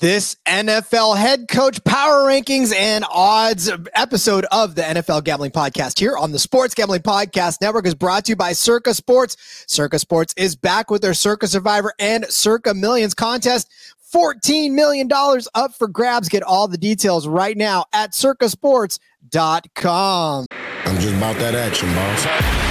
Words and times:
This 0.00 0.34
NFL 0.44 1.16
head 1.16 1.46
coach 1.46 1.84
power 1.84 2.24
rankings 2.24 2.74
and 2.74 3.04
odds 3.08 3.70
episode 3.94 4.44
of 4.50 4.74
the 4.74 4.82
NFL 4.82 5.22
Gambling 5.22 5.52
Podcast 5.52 6.00
here 6.00 6.16
on 6.16 6.32
the 6.32 6.38
Sports 6.40 6.74
Gambling 6.74 7.02
Podcast 7.02 7.60
Network 7.60 7.86
is 7.86 7.94
brought 7.94 8.24
to 8.24 8.32
you 8.32 8.36
by 8.36 8.54
Circa 8.54 8.92
Sports. 8.92 9.36
Circa 9.68 10.00
Sports 10.00 10.34
is 10.36 10.56
back 10.56 10.90
with 10.90 11.00
their 11.00 11.14
Circa 11.14 11.46
Survivor 11.46 11.92
and 12.00 12.26
Circa 12.26 12.74
Millions 12.74 13.14
contest. 13.14 13.70
$14 14.12 14.72
million 14.72 15.08
up 15.54 15.74
for 15.74 15.86
grabs. 15.86 16.28
Get 16.28 16.42
all 16.42 16.66
the 16.66 16.78
details 16.78 17.28
right 17.28 17.56
now 17.56 17.84
at 17.92 18.10
circasports.com. 18.10 20.46
I'm 20.86 20.98
just 20.98 21.14
about 21.14 21.36
that 21.36 21.54
action, 21.54 21.88
boss. 21.94 22.63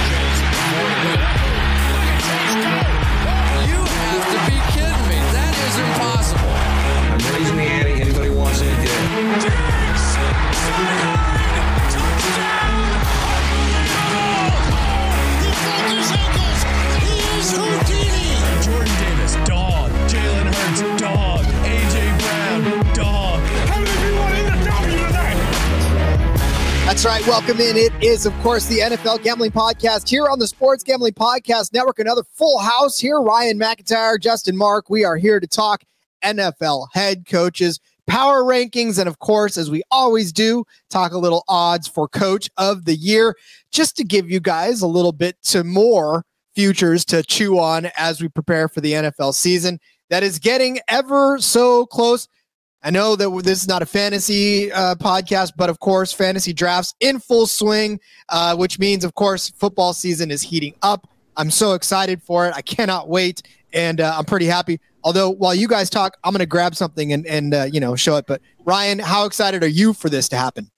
That's 27.03 27.19
right. 27.19 27.27
Welcome 27.27 27.59
in. 27.59 27.75
It 27.75 27.91
is, 28.01 28.25
of 28.25 28.33
course, 28.39 28.65
the 28.67 28.79
NFL 28.79 29.23
Gambling 29.23 29.51
Podcast 29.51 30.07
here 30.07 30.29
on 30.29 30.39
the 30.39 30.47
Sports 30.47 30.85
Gambling 30.85 31.11
Podcast 31.11 31.73
Network. 31.73 31.99
Another 31.99 32.23
full 32.31 32.59
house 32.59 32.97
here. 32.97 33.19
Ryan 33.19 33.59
McIntyre, 33.59 34.17
Justin 34.17 34.55
Mark. 34.55 34.89
We 34.89 35.03
are 35.03 35.17
here 35.17 35.41
to 35.41 35.45
talk 35.45 35.83
NFL 36.23 36.87
head 36.93 37.25
coaches, 37.27 37.81
power 38.07 38.43
rankings, 38.43 38.99
and 38.99 39.09
of 39.09 39.19
course, 39.19 39.57
as 39.57 39.69
we 39.69 39.83
always 39.91 40.31
do, 40.31 40.63
talk 40.89 41.11
a 41.11 41.17
little 41.17 41.43
odds 41.49 41.89
for 41.89 42.07
coach 42.07 42.49
of 42.55 42.85
the 42.85 42.95
year, 42.95 43.35
just 43.69 43.97
to 43.97 44.05
give 44.05 44.31
you 44.31 44.39
guys 44.39 44.81
a 44.81 44.87
little 44.87 45.11
bit 45.11 45.35
to 45.43 45.65
more 45.65 46.23
futures 46.55 47.03
to 47.03 47.21
chew 47.21 47.59
on 47.59 47.89
as 47.97 48.21
we 48.21 48.29
prepare 48.29 48.69
for 48.69 48.79
the 48.79 48.93
NFL 48.93 49.33
season 49.33 49.77
that 50.09 50.23
is 50.23 50.39
getting 50.39 50.79
ever 50.87 51.37
so 51.39 51.85
close. 51.85 52.29
I 52.85 52.89
know 52.89 53.15
that 53.15 53.43
this 53.45 53.61
is 53.61 53.67
not 53.67 53.81
a 53.81 53.85
fantasy 53.85 54.69
uh, 54.69 54.95
podcast, 54.95 55.53
but 55.55 55.69
of 55.69 55.79
course, 55.79 56.11
fantasy 56.11 56.51
drafts 56.51 56.93
in 56.99 57.17
full 57.17 57.47
swing, 57.47 57.97
uh, 58.27 58.57
which 58.57 58.77
means, 58.77 59.05
of 59.05 59.15
course, 59.15 59.49
football 59.51 59.93
season 59.93 60.29
is 60.29 60.41
heating 60.41 60.75
up. 60.81 61.09
I'm 61.37 61.49
so 61.49 61.73
excited 61.73 62.21
for 62.21 62.45
it. 62.45 62.53
I 62.53 62.61
cannot 62.61 63.07
wait, 63.07 63.41
and 63.71 64.01
uh, 64.01 64.15
I'm 64.17 64.25
pretty 64.25 64.47
happy. 64.47 64.81
Although, 65.05 65.29
while 65.29 65.55
you 65.55 65.69
guys 65.69 65.89
talk, 65.89 66.17
I'm 66.25 66.33
going 66.33 66.39
to 66.39 66.45
grab 66.45 66.75
something 66.75 67.13
and 67.13 67.25
and 67.25 67.53
uh, 67.53 67.63
you 67.71 67.79
know 67.79 67.95
show 67.95 68.17
it. 68.17 68.25
But 68.27 68.41
Ryan, 68.65 68.99
how 68.99 69.25
excited 69.25 69.63
are 69.63 69.67
you 69.67 69.93
for 69.93 70.09
this 70.09 70.27
to 70.29 70.37
happen? 70.37 70.69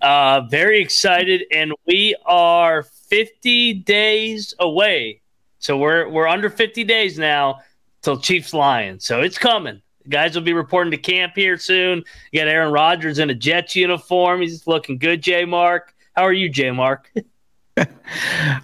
Uh, 0.00 0.42
very 0.42 0.80
excited, 0.80 1.42
and 1.52 1.72
we 1.86 2.14
are 2.24 2.84
50 2.84 3.74
days 3.74 4.54
away. 4.60 5.22
So 5.58 5.76
we're 5.76 6.08
we're 6.08 6.28
under 6.28 6.50
50 6.50 6.84
days 6.84 7.18
now 7.18 7.58
till 8.02 8.18
Chiefs 8.18 8.54
Lions. 8.54 9.04
So 9.04 9.22
it's 9.22 9.38
coming. 9.38 9.82
Guys 10.08 10.34
will 10.34 10.42
be 10.42 10.52
reporting 10.52 10.90
to 10.90 10.96
camp 10.96 11.32
here 11.36 11.58
soon. 11.58 12.04
You 12.30 12.40
got 12.40 12.48
Aaron 12.48 12.72
Rodgers 12.72 13.18
in 13.18 13.30
a 13.30 13.34
Jets 13.34 13.76
uniform. 13.76 14.40
He's 14.40 14.66
looking 14.66 14.98
good, 14.98 15.22
J 15.22 15.44
Mark. 15.44 15.94
How 16.14 16.22
are 16.22 16.32
you, 16.32 16.48
J 16.48 16.70
Mark? 16.70 17.12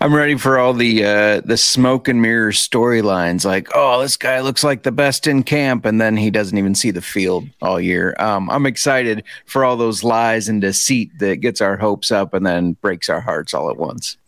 I'm 0.01 0.15
ready 0.15 0.37
for 0.37 0.59
all 0.59 0.75
the 0.75 1.05
uh, 1.05 1.41
the 1.41 1.57
smoke 1.57 2.09
and 2.09 2.21
mirror 2.21 2.53
storylines. 2.53 3.45
Like, 3.45 3.69
oh, 3.75 4.03
this 4.03 4.17
guy 4.17 4.41
looks 4.41 4.63
like 4.63 4.83
the 4.83 4.93
best 4.93 5.27
in 5.27 5.43
camp, 5.43 5.87
and 5.87 6.01
then 6.01 6.17
he 6.17 6.31
doesn't 6.31 6.59
even 6.59 6.75
see 6.75 6.91
the 6.91 7.01
field 7.01 7.49
all 7.63 7.81
year. 7.81 8.15
Um, 8.19 8.51
I'm 8.51 8.67
excited 8.67 9.25
for 9.47 9.65
all 9.65 9.77
those 9.77 10.05
lies 10.05 10.49
and 10.49 10.61
deceit 10.61 11.11
that 11.21 11.37
gets 11.37 11.61
our 11.61 11.77
hopes 11.77 12.13
up 12.13 12.35
and 12.35 12.45
then 12.45 12.73
breaks 12.75 13.09
our 13.09 13.21
hearts 13.21 13.55
all 13.55 13.71
at 13.71 13.79
once. 13.79 14.19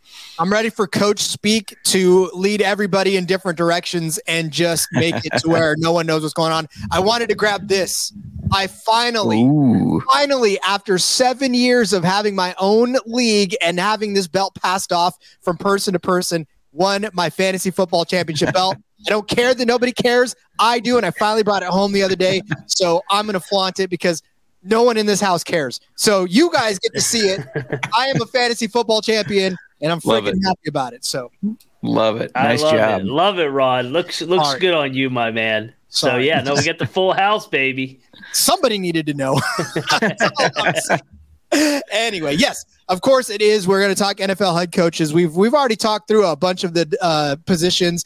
I'm 0.41 0.50
ready 0.50 0.70
for 0.70 0.87
Coach 0.87 1.19
Speak 1.19 1.76
to 1.84 2.31
lead 2.32 2.62
everybody 2.62 3.19
in 3.19 3.26
different 3.26 3.59
directions 3.59 4.19
and 4.26 4.50
just 4.50 4.88
make 4.92 5.14
it 5.16 5.37
to 5.41 5.48
where 5.50 5.76
no 5.76 5.92
one 5.92 6.06
knows 6.06 6.22
what's 6.22 6.32
going 6.32 6.50
on. 6.50 6.66
I 6.91 6.98
wanted 6.98 7.28
to 7.28 7.34
grab 7.34 7.69
this. 7.69 8.10
I 8.50 8.66
finally, 8.66 9.42
Ooh. 9.42 10.00
finally, 10.10 10.59
after 10.60 10.97
seven 10.97 11.53
years 11.53 11.92
of 11.92 12.04
having 12.04 12.34
my 12.34 12.54
own 12.59 12.97
league 13.04 13.54
and 13.60 13.78
having 13.78 14.14
this 14.14 14.28
belt 14.28 14.54
passed 14.54 14.92
off 14.92 15.14
from 15.42 15.59
person 15.59 15.92
to 15.92 15.98
person, 15.98 16.47
won 16.72 17.10
my 17.12 17.28
fantasy 17.28 17.70
football 17.70 18.06
championship 18.06 18.54
belt. 18.54 18.76
I 19.06 19.10
don't 19.10 19.28
care 19.28 19.53
that 19.53 19.66
nobody 19.66 19.93
cares. 19.93 20.34
I 20.59 20.81
do, 20.81 20.97
and 20.97 21.04
I 21.04 21.10
finally 21.10 21.43
brought 21.43 21.62
it 21.62 21.69
home 21.69 21.93
the 21.93 22.03
other 22.03 22.16
day. 22.16 22.41
So 22.64 23.03
I'm 23.10 23.26
going 23.26 23.34
to 23.34 23.41
flaunt 23.41 23.78
it 23.78 23.91
because 23.91 24.22
no 24.62 24.84
one 24.84 24.97
in 24.97 25.04
this 25.04 25.20
house 25.20 25.44
cares. 25.44 25.81
So 25.97 26.25
you 26.25 26.50
guys 26.50 26.78
get 26.78 26.94
to 26.94 27.00
see 27.03 27.28
it. 27.28 27.47
I 27.94 28.06
am 28.06 28.22
a 28.22 28.26
fantasy 28.26 28.69
football 28.69 29.03
champion 29.03 29.59
and 29.80 29.92
I'm 29.92 30.00
freaking 30.00 30.42
happy 30.44 30.68
about 30.68 30.92
it. 30.92 31.04
So 31.04 31.30
love 31.82 32.20
it. 32.20 32.32
Nice 32.34 32.62
love 32.62 32.74
job. 32.74 33.00
It. 33.00 33.06
Love 33.06 33.38
it, 33.38 33.46
Rod. 33.46 33.86
Looks 33.86 34.20
looks 34.22 34.52
right. 34.52 34.60
good 34.60 34.74
on 34.74 34.94
you, 34.94 35.10
my 35.10 35.30
man. 35.30 35.72
Sorry. 35.88 36.12
So 36.12 36.18
yeah, 36.18 36.42
no, 36.42 36.54
we 36.54 36.62
get 36.62 36.78
the 36.78 36.86
full 36.86 37.12
house, 37.12 37.46
baby. 37.46 38.00
Somebody 38.32 38.78
needed 38.78 39.06
to 39.06 39.14
know. 39.14 39.40
anyway, 41.90 42.36
yes, 42.36 42.64
of 42.88 43.00
course 43.00 43.28
it 43.28 43.42
is. 43.42 43.66
We're 43.66 43.80
going 43.80 43.94
to 43.94 44.00
talk 44.00 44.19
NFL 44.19 44.58
head 44.58 44.72
coaches. 44.72 45.12
We've 45.12 45.34
we've 45.34 45.54
already 45.54 45.76
talked 45.76 46.08
through 46.08 46.26
a 46.26 46.36
bunch 46.36 46.64
of 46.64 46.74
the 46.74 46.96
uh, 47.00 47.36
positions: 47.44 48.04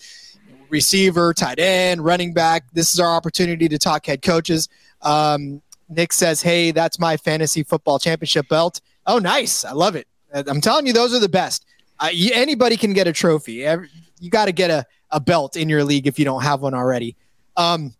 receiver, 0.70 1.34
tight 1.34 1.58
end, 1.58 2.04
running 2.04 2.32
back. 2.32 2.64
This 2.72 2.94
is 2.94 3.00
our 3.00 3.14
opportunity 3.14 3.68
to 3.68 3.78
talk 3.78 4.06
head 4.06 4.22
coaches. 4.22 4.68
Um, 5.02 5.60
Nick 5.88 6.12
says, 6.12 6.40
"Hey, 6.40 6.70
that's 6.70 6.98
my 6.98 7.16
fantasy 7.16 7.62
football 7.62 7.98
championship 7.98 8.48
belt." 8.48 8.80
Oh, 9.06 9.18
nice! 9.18 9.64
I 9.64 9.72
love 9.72 9.94
it. 9.94 10.08
I'm 10.34 10.60
telling 10.60 10.86
you, 10.86 10.92
those 10.92 11.14
are 11.14 11.20
the 11.20 11.28
best. 11.28 11.66
Uh, 12.00 12.10
you, 12.12 12.32
anybody 12.34 12.76
can 12.76 12.92
get 12.92 13.06
a 13.06 13.12
trophy. 13.12 13.64
Every, 13.64 13.88
you 14.18 14.30
got 14.30 14.46
to 14.46 14.52
get 14.52 14.70
a, 14.70 14.84
a 15.10 15.20
belt 15.20 15.56
in 15.56 15.68
your 15.68 15.84
league 15.84 16.06
if 16.06 16.18
you 16.18 16.24
don't 16.24 16.42
have 16.42 16.60
one 16.60 16.74
already. 16.74 17.16
Um, 17.56 17.94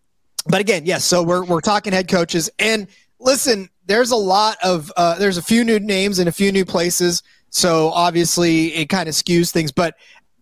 but 0.47 0.61
again, 0.61 0.85
yes. 0.85 1.05
So 1.05 1.23
we're 1.23 1.45
we're 1.45 1.61
talking 1.61 1.93
head 1.93 2.09
coaches, 2.09 2.51
and 2.59 2.87
listen, 3.19 3.69
there's 3.87 4.11
a 4.11 4.17
lot 4.17 4.57
of 4.63 4.93
uh, 4.97 5.19
there's 5.19 5.37
a 5.37 5.43
few 5.43 5.65
new 5.65 5.79
names 5.79 6.19
in 6.19 6.29
a 6.29 6.33
few 6.33 6.53
new 6.53 6.65
places. 6.65 7.23
So 7.51 7.91
obviously, 7.91 8.75
it 8.75 8.89
kind 8.89 9.09
of 9.09 9.15
skews 9.15 9.51
things. 9.53 9.71
But 9.73 9.95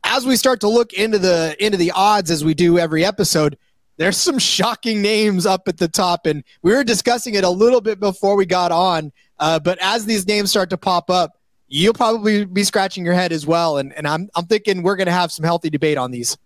as 0.05 0.27
we 0.27 0.37
start 0.37 0.61
to 0.61 0.69
look 0.69 0.93
into 0.95 1.19
the 1.19 1.55
into 1.65 1.77
the 1.77 1.93
odds, 1.93 2.31
as 2.31 2.45
we 2.45 2.55
do 2.55 2.79
every 2.79 3.05
episode, 3.05 3.59
there's 3.97 4.17
some 4.17 4.39
shocking 4.39 5.03
names 5.03 5.47
up 5.47 5.69
at 5.69 5.79
the 5.79 5.89
top, 5.89 6.27
and 6.27 6.43
we 6.63 6.73
were 6.73 6.85
discussing 6.85 7.35
it 7.35 7.45
a 7.45 7.51
little 7.51 7.81
bit 7.81 8.01
before 8.01 8.35
we 8.35 8.47
got 8.47 8.73
on. 8.73 9.13
Uh, 9.39 9.59
but 9.59 9.79
as 9.81 10.07
these 10.07 10.27
names 10.27 10.51
start 10.51 10.71
to 10.71 10.79
pop 10.79 11.11
up, 11.11 11.39
you'll 11.73 11.95
probably 11.95 12.45
be 12.45 12.63
scratching 12.65 13.03
your 13.05 13.15
head 13.15 13.33
as 13.33 13.47
well. 13.47 13.79
And, 13.79 13.95
and 13.95 14.07
I'm, 14.07 14.29
I'm 14.37 14.45
thinking 14.45 14.83
we're 14.83 14.97
going 14.97 15.07
to 15.07 15.13
have 15.13 15.33
some 15.33 15.45
healthy 15.45 15.71
debate 15.71 15.97
on 15.97 16.11
these. 16.11 16.37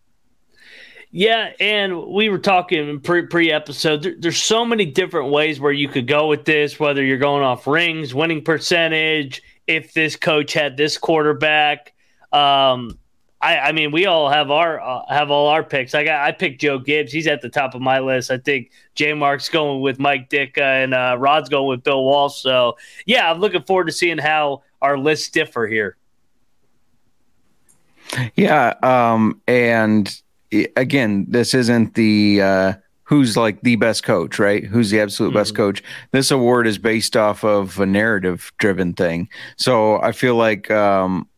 Yeah, 1.11 1.51
and 1.61 2.07
we 2.07 2.29
were 2.29 2.39
talking 2.39 3.01
pre 3.01 3.27
pre 3.27 3.51
episode. 3.51 4.03
There, 4.03 4.15
there's 4.19 4.43
so 4.43 4.65
many 4.65 4.85
different 4.85 5.31
ways 5.31 5.59
where 5.59 5.73
you 5.73 5.89
could 5.89 6.07
go 6.07 6.27
with 6.29 6.45
this. 6.45 6.79
Whether 6.79 7.05
you're 7.05 7.19
going 7.19 7.43
off 7.43 7.67
rings, 7.67 8.15
winning 8.15 8.43
percentage, 8.45 9.43
if 9.67 9.95
this 9.95 10.15
coach 10.15 10.53
had 10.53 10.77
this 10.77 10.99
quarterback. 10.99 11.95
Um, 12.33 12.99
I, 13.41 13.59
I 13.59 13.73
mean, 13.73 13.93
we 13.93 14.07
all 14.07 14.29
have 14.29 14.51
our 14.51 14.81
uh, 14.81 15.03
have 15.09 15.31
all 15.31 15.49
our 15.49 15.63
picks. 15.63 15.95
I 15.95 16.05
got 16.05 16.27
I 16.27 16.33
picked 16.33 16.61
Joe 16.61 16.79
Gibbs. 16.79 17.13
He's 17.13 17.27
at 17.27 17.41
the 17.41 17.49
top 17.49 17.75
of 17.75 17.81
my 17.81 18.01
list. 18.01 18.31
I 18.31 18.39
think 18.39 18.73
J 18.95 19.15
Mark's 19.15 19.49
going 19.49 19.81
with 19.81 19.99
Mike 19.99 20.29
Ditka 20.29 20.85
and 20.85 20.93
uh, 20.93 21.17
Rod's 21.19 21.49
going 21.49 21.69
with 21.69 21.83
Bill 21.83 22.05
Walsh. 22.05 22.41
So 22.43 22.77
yeah, 23.07 23.31
I'm 23.31 23.39
looking 23.39 23.63
forward 23.63 23.87
to 23.87 23.93
seeing 23.93 24.19
how 24.19 24.63
our 24.83 24.99
lists 24.99 25.29
differ 25.29 25.67
here. 25.67 25.97
Yeah, 28.37 28.75
um, 28.83 29.41
and 29.49 30.21
again, 30.77 31.27
this 31.29 31.55
isn't 31.55 31.95
the 31.95 32.41
uh, 32.41 32.73
who's 33.03 33.37
like 33.37 33.61
the 33.63 33.77
best 33.77 34.05
coach, 34.05 34.39
right? 34.39 34.65
Who's 34.65 34.91
the 34.91 35.01
absolute 35.01 35.31
mm-hmm. 35.31 35.39
best 35.39 35.55
coach? 35.55 35.83
This 36.13 36.31
award 36.31 36.67
is 36.67 36.79
based 36.79 37.17
off 37.17 37.45
of 37.45 37.79
a 37.81 37.87
narrative-driven 37.87 38.95
thing. 38.95 39.29
So 39.57 40.01
I 40.03 40.13
feel 40.13 40.37
like 40.37 40.71
um, 40.71 41.29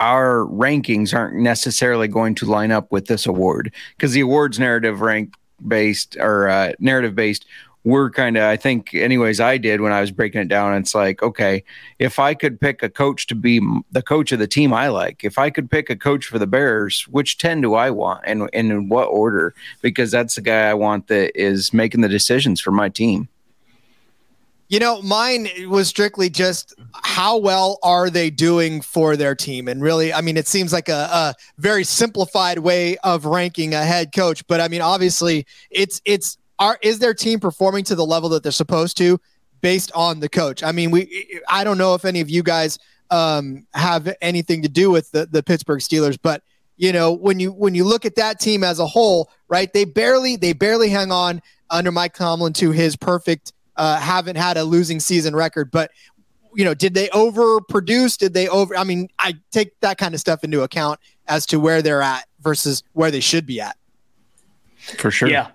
our 0.00 0.46
rankings 0.46 1.14
aren't 1.14 1.36
necessarily 1.36 2.08
going 2.08 2.34
to 2.36 2.46
line 2.46 2.70
up 2.70 2.90
with 2.92 3.06
this 3.06 3.26
award 3.26 3.72
because 3.96 4.12
the 4.12 4.20
award's 4.20 4.58
narrative 4.58 5.00
rank 5.00 5.34
based 5.66 6.16
or 6.20 6.48
uh, 6.48 6.72
narrative 6.78 7.14
based 7.14 7.46
we're 7.86 8.10
kind 8.10 8.36
of 8.36 8.42
i 8.42 8.56
think 8.56 8.92
anyways 8.94 9.38
i 9.38 9.56
did 9.56 9.80
when 9.80 9.92
i 9.92 10.00
was 10.00 10.10
breaking 10.10 10.40
it 10.40 10.48
down 10.48 10.74
it's 10.74 10.94
like 10.94 11.22
okay 11.22 11.62
if 12.00 12.18
i 12.18 12.34
could 12.34 12.60
pick 12.60 12.82
a 12.82 12.90
coach 12.90 13.28
to 13.28 13.34
be 13.34 13.60
the 13.92 14.02
coach 14.02 14.32
of 14.32 14.40
the 14.40 14.46
team 14.46 14.72
i 14.72 14.88
like 14.88 15.22
if 15.22 15.38
i 15.38 15.48
could 15.48 15.70
pick 15.70 15.88
a 15.88 15.96
coach 15.96 16.26
for 16.26 16.38
the 16.40 16.48
bears 16.48 17.06
which 17.08 17.38
10 17.38 17.60
do 17.60 17.74
i 17.74 17.88
want 17.88 18.20
and, 18.26 18.50
and 18.52 18.72
in 18.72 18.88
what 18.88 19.04
order 19.04 19.54
because 19.82 20.10
that's 20.10 20.34
the 20.34 20.40
guy 20.40 20.68
i 20.68 20.74
want 20.74 21.06
that 21.06 21.30
is 21.40 21.72
making 21.72 22.00
the 22.00 22.08
decisions 22.08 22.60
for 22.60 22.72
my 22.72 22.88
team 22.88 23.28
you 24.68 24.80
know, 24.80 25.00
mine 25.00 25.46
was 25.68 25.86
strictly 25.86 26.28
just 26.28 26.74
how 26.92 27.36
well 27.36 27.78
are 27.84 28.10
they 28.10 28.30
doing 28.30 28.80
for 28.80 29.16
their 29.16 29.36
team? 29.36 29.68
And 29.68 29.80
really, 29.80 30.12
I 30.12 30.22
mean, 30.22 30.36
it 30.36 30.48
seems 30.48 30.72
like 30.72 30.88
a, 30.88 31.08
a, 31.12 31.34
very 31.56 31.84
simplified 31.84 32.58
way 32.58 32.96
of 33.04 33.26
ranking 33.26 33.74
a 33.74 33.84
head 33.84 34.10
coach, 34.12 34.44
but 34.48 34.60
I 34.60 34.66
mean, 34.66 34.80
obviously, 34.80 35.46
it's 35.70 36.02
it's 36.04 36.36
are 36.58 36.78
is 36.82 36.98
their 36.98 37.14
team 37.14 37.40
performing 37.40 37.84
to 37.84 37.94
the 37.94 38.04
level 38.04 38.28
that 38.30 38.42
they're 38.42 38.52
supposed 38.52 38.96
to 38.98 39.20
based 39.60 39.92
on 39.94 40.20
the 40.20 40.28
coach? 40.28 40.62
I 40.62 40.72
mean, 40.72 40.90
we 40.90 41.40
I 41.48 41.64
don't 41.64 41.78
know 41.78 41.94
if 41.94 42.04
any 42.04 42.20
of 42.20 42.30
you 42.30 42.42
guys 42.42 42.78
um, 43.10 43.66
have 43.74 44.14
anything 44.20 44.62
to 44.62 44.68
do 44.68 44.90
with 44.90 45.10
the 45.10 45.26
the 45.26 45.42
Pittsburgh 45.42 45.80
Steelers, 45.80 46.18
but 46.20 46.42
you 46.76 46.92
know 46.92 47.12
when 47.12 47.40
you 47.40 47.52
when 47.52 47.74
you 47.74 47.84
look 47.84 48.04
at 48.04 48.16
that 48.16 48.40
team 48.40 48.64
as 48.64 48.78
a 48.78 48.86
whole, 48.86 49.30
right? 49.48 49.72
They 49.72 49.84
barely 49.84 50.36
they 50.36 50.52
barely 50.52 50.88
hang 50.88 51.12
on 51.12 51.42
under 51.70 51.92
Mike 51.92 52.14
Tomlin 52.14 52.52
to 52.54 52.70
his 52.70 52.96
perfect. 52.96 53.52
Uh, 53.76 54.00
haven't 54.00 54.36
had 54.36 54.56
a 54.56 54.64
losing 54.64 54.98
season 54.98 55.36
record, 55.36 55.70
but 55.70 55.90
you 56.54 56.64
know, 56.64 56.72
did 56.72 56.94
they 56.94 57.08
overproduce? 57.08 58.16
Did 58.16 58.32
they 58.32 58.48
over? 58.48 58.74
I 58.74 58.84
mean, 58.84 59.08
I 59.18 59.34
take 59.50 59.78
that 59.80 59.98
kind 59.98 60.14
of 60.14 60.20
stuff 60.20 60.42
into 60.42 60.62
account 60.62 60.98
as 61.28 61.44
to 61.46 61.60
where 61.60 61.82
they're 61.82 62.00
at 62.00 62.26
versus 62.40 62.82
where 62.94 63.10
they 63.10 63.20
should 63.20 63.44
be 63.44 63.60
at. 63.60 63.76
For 64.96 65.10
sure. 65.10 65.28
Yeah. 65.28 65.48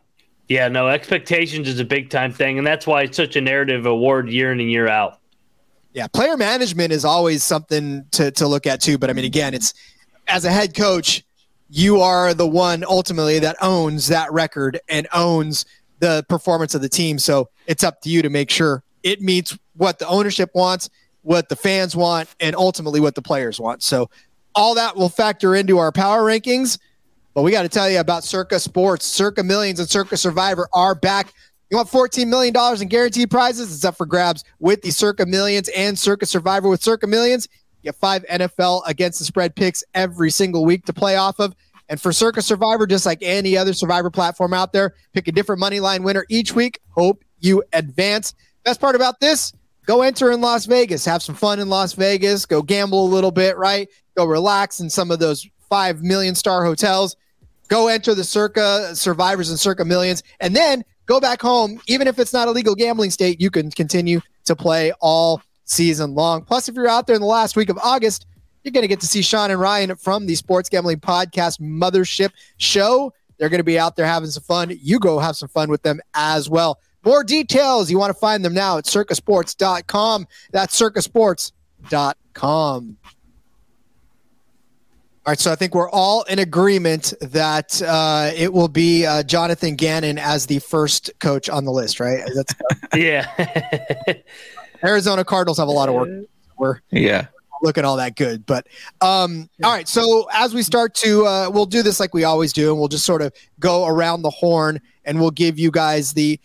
Yeah. 0.51 0.67
No, 0.67 0.89
expectations 0.89 1.69
is 1.69 1.79
a 1.79 1.85
big 1.85 2.09
time 2.09 2.33
thing. 2.33 2.57
And 2.57 2.67
that's 2.67 2.85
why 2.85 3.03
it's 3.03 3.15
such 3.15 3.37
a 3.37 3.41
narrative 3.41 3.85
award 3.85 4.29
year 4.29 4.51
in 4.51 4.59
and 4.59 4.69
year 4.69 4.89
out. 4.89 5.17
Yeah. 5.93 6.07
Player 6.07 6.35
management 6.35 6.91
is 6.91 7.05
always 7.05 7.41
something 7.41 8.03
to, 8.11 8.31
to 8.31 8.47
look 8.47 8.67
at 8.67 8.81
too. 8.81 8.97
But 8.97 9.09
I 9.09 9.13
mean, 9.13 9.23
again, 9.23 9.53
it's 9.53 9.73
as 10.27 10.43
a 10.43 10.51
head 10.51 10.75
coach, 10.75 11.23
you 11.69 12.01
are 12.01 12.33
the 12.33 12.45
one 12.45 12.83
ultimately 12.83 13.39
that 13.39 13.55
owns 13.61 14.09
that 14.09 14.29
record 14.33 14.77
and 14.89 15.07
owns 15.13 15.65
the 15.99 16.25
performance 16.27 16.75
of 16.75 16.81
the 16.81 16.89
team. 16.89 17.17
So 17.17 17.47
it's 17.65 17.85
up 17.85 18.01
to 18.01 18.09
you 18.09 18.21
to 18.21 18.29
make 18.29 18.49
sure 18.49 18.83
it 19.03 19.21
meets 19.21 19.57
what 19.77 19.99
the 19.99 20.07
ownership 20.09 20.51
wants, 20.53 20.89
what 21.21 21.47
the 21.47 21.55
fans 21.55 21.95
want, 21.95 22.27
and 22.41 22.57
ultimately 22.57 22.99
what 22.99 23.15
the 23.15 23.21
players 23.21 23.57
want. 23.57 23.83
So 23.83 24.09
all 24.53 24.75
that 24.75 24.97
will 24.97 25.07
factor 25.07 25.55
into 25.55 25.77
our 25.77 25.93
power 25.93 26.23
rankings. 26.23 26.77
But 27.33 27.43
we 27.43 27.51
got 27.51 27.63
to 27.63 27.69
tell 27.69 27.89
you 27.89 27.99
about 27.99 28.23
Circa 28.23 28.59
Sports. 28.59 29.05
Circa 29.05 29.43
Millions 29.43 29.79
and 29.79 29.89
Circa 29.89 30.17
Survivor 30.17 30.67
are 30.73 30.95
back. 30.95 31.33
You 31.69 31.77
want 31.77 31.89
$14 31.89 32.27
million 32.27 32.53
in 32.81 32.87
guaranteed 32.89 33.31
prizes? 33.31 33.73
It's 33.73 33.85
up 33.85 33.95
for 33.95 34.05
grabs 34.05 34.43
with 34.59 34.81
the 34.81 34.91
Circa 34.91 35.25
Millions 35.25 35.69
and 35.69 35.97
Circa 35.97 36.25
Survivor. 36.25 36.67
With 36.67 36.83
Circa 36.83 37.07
Millions, 37.07 37.47
you 37.81 37.91
get 37.91 37.95
five 37.95 38.25
NFL 38.29 38.83
against 38.85 39.19
the 39.19 39.25
spread 39.25 39.55
picks 39.55 39.81
every 39.93 40.29
single 40.31 40.65
week 40.65 40.85
to 40.85 40.93
play 40.93 41.15
off 41.15 41.39
of. 41.39 41.55
And 41.87 42.01
for 42.01 42.11
Circa 42.11 42.41
Survivor, 42.41 42.85
just 42.85 43.05
like 43.05 43.19
any 43.21 43.55
other 43.55 43.73
Survivor 43.73 44.09
platform 44.09 44.53
out 44.53 44.73
there, 44.73 44.95
pick 45.13 45.29
a 45.29 45.31
different 45.31 45.59
money 45.59 45.79
line 45.79 46.03
winner 46.03 46.25
each 46.29 46.53
week. 46.53 46.79
Hope 46.89 47.23
you 47.39 47.63
advance. 47.71 48.33
Best 48.65 48.81
part 48.81 48.95
about 48.95 49.19
this, 49.19 49.53
go 49.85 50.01
enter 50.01 50.31
in 50.31 50.41
Las 50.41 50.65
Vegas, 50.65 51.03
have 51.05 51.23
some 51.23 51.35
fun 51.35 51.59
in 51.59 51.69
Las 51.69 51.93
Vegas, 51.93 52.45
go 52.45 52.61
gamble 52.61 53.05
a 53.05 53.09
little 53.09 53.31
bit, 53.31 53.57
right? 53.57 53.89
Go 54.15 54.25
relax 54.25 54.79
in 54.79 54.89
some 54.89 55.09
of 55.09 55.19
those 55.19 55.47
5 55.71 56.03
million 56.03 56.35
star 56.35 56.65
hotels. 56.65 57.15
Go 57.69 57.87
enter 57.87 58.13
the 58.13 58.25
Circa 58.25 58.95
Survivors 58.95 59.49
and 59.49 59.59
Circa 59.59 59.85
Millions, 59.85 60.21
and 60.41 60.53
then 60.53 60.83
go 61.05 61.21
back 61.21 61.41
home. 61.41 61.81
Even 61.87 62.07
if 62.07 62.19
it's 62.19 62.33
not 62.33 62.49
a 62.49 62.51
legal 62.51 62.75
gambling 62.75 63.09
state, 63.09 63.41
you 63.41 63.49
can 63.49 63.71
continue 63.71 64.19
to 64.43 64.55
play 64.55 64.91
all 64.99 65.41
season 65.63 66.13
long. 66.13 66.43
Plus, 66.43 66.67
if 66.67 66.75
you're 66.75 66.89
out 66.89 67.07
there 67.07 67.15
in 67.15 67.21
the 67.21 67.27
last 67.27 67.55
week 67.55 67.69
of 67.69 67.79
August, 67.81 68.27
you're 68.63 68.73
going 68.73 68.83
to 68.83 68.89
get 68.89 68.99
to 68.99 69.07
see 69.07 69.21
Sean 69.21 69.49
and 69.49 69.59
Ryan 69.59 69.95
from 69.95 70.25
the 70.25 70.35
Sports 70.35 70.67
Gambling 70.67 70.99
Podcast 70.99 71.61
Mothership 71.61 72.31
Show. 72.57 73.13
They're 73.37 73.49
going 73.49 73.59
to 73.59 73.63
be 73.63 73.79
out 73.79 73.95
there 73.95 74.05
having 74.05 74.29
some 74.29 74.43
fun. 74.43 74.77
You 74.81 74.99
go 74.99 75.19
have 75.19 75.37
some 75.37 75.49
fun 75.49 75.69
with 75.69 75.83
them 75.83 76.01
as 76.13 76.49
well. 76.49 76.79
More 77.03 77.23
details, 77.23 77.89
you 77.89 77.97
want 77.97 78.13
to 78.13 78.19
find 78.19 78.45
them 78.45 78.53
now 78.53 78.77
at 78.77 78.83
circasports.com. 78.83 80.27
That's 80.51 80.79
circasports.com. 80.79 82.97
All 85.23 85.29
right, 85.31 85.39
so 85.39 85.51
I 85.51 85.55
think 85.55 85.75
we're 85.75 85.89
all 85.91 86.23
in 86.23 86.39
agreement 86.39 87.13
that 87.21 87.79
uh, 87.83 88.31
it 88.35 88.51
will 88.51 88.67
be 88.67 89.05
uh, 89.05 89.21
Jonathan 89.21 89.75
Gannon 89.75 90.17
as 90.17 90.47
the 90.47 90.57
first 90.57 91.11
coach 91.19 91.47
on 91.47 91.63
the 91.63 91.71
list, 91.71 91.99
right? 91.99 92.27
That's, 92.33 92.55
yeah. 92.95 94.15
Arizona 94.83 95.23
Cardinals 95.23 95.59
have 95.59 95.67
a 95.67 95.71
lot 95.71 95.89
of 95.89 95.95
work. 95.95 96.09
We're 96.57 96.79
yeah 96.89 97.27
looking 97.61 97.85
all 97.85 97.97
that 97.97 98.15
good, 98.15 98.47
but 98.47 98.65
um, 99.01 99.47
all 99.63 99.71
right. 99.71 99.87
So 99.87 100.27
as 100.33 100.55
we 100.55 100.63
start 100.63 100.95
to, 100.95 101.25
uh, 101.27 101.51
we'll 101.53 101.67
do 101.67 101.83
this 101.83 101.99
like 101.99 102.15
we 102.15 102.23
always 102.23 102.51
do, 102.51 102.71
and 102.71 102.79
we'll 102.79 102.87
just 102.87 103.05
sort 103.05 103.21
of 103.21 103.31
go 103.59 103.85
around 103.85 104.23
the 104.23 104.31
horn, 104.31 104.81
and 105.05 105.19
we'll 105.19 105.29
give 105.29 105.59
you 105.59 105.69
guys 105.69 106.13
the 106.13 106.39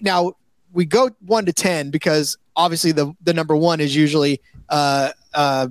now 0.00 0.34
we 0.72 0.84
go 0.84 1.10
one 1.26 1.44
to 1.46 1.52
ten 1.52 1.90
because 1.90 2.38
obviously 2.54 2.92
the 2.92 3.12
the 3.22 3.34
number 3.34 3.56
one 3.56 3.80
is 3.80 3.96
usually 3.96 4.40
uh, 4.68 5.10
uh, 5.34 5.66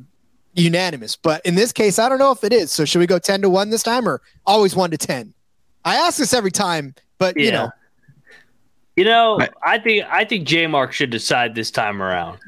unanimous, 0.54 1.16
but 1.16 1.46
in 1.46 1.56
this 1.56 1.72
case, 1.72 2.00
I 2.00 2.10
don't 2.10 2.20
know 2.20 2.32
if 2.32 2.44
it 2.44 2.54
is. 2.54 2.72
So 2.72 2.86
should 2.86 3.00
we 3.00 3.08
go 3.08 3.20
ten 3.20 3.42
to 3.42 3.50
one 3.50 3.70
this 3.70 3.84
time 3.84 4.08
or 4.08 4.22
always 4.46 4.76
one 4.76 4.92
to 4.92 4.98
ten? 4.98 5.34
I 5.86 5.96
ask 5.96 6.18
this 6.18 6.34
every 6.34 6.52
time, 6.52 6.96
but 7.18 7.38
yeah. 7.38 7.46
you 7.46 7.52
know, 7.52 7.70
you 8.96 9.04
know, 9.06 9.40
I 9.64 9.80
think 9.80 10.06
I 10.10 10.26
think 10.26 10.48
J 10.48 10.68
Mark 10.68 10.94
should 10.94 11.10
decide 11.10 11.56
this 11.56 11.72
time 11.72 12.02
around. 12.02 12.40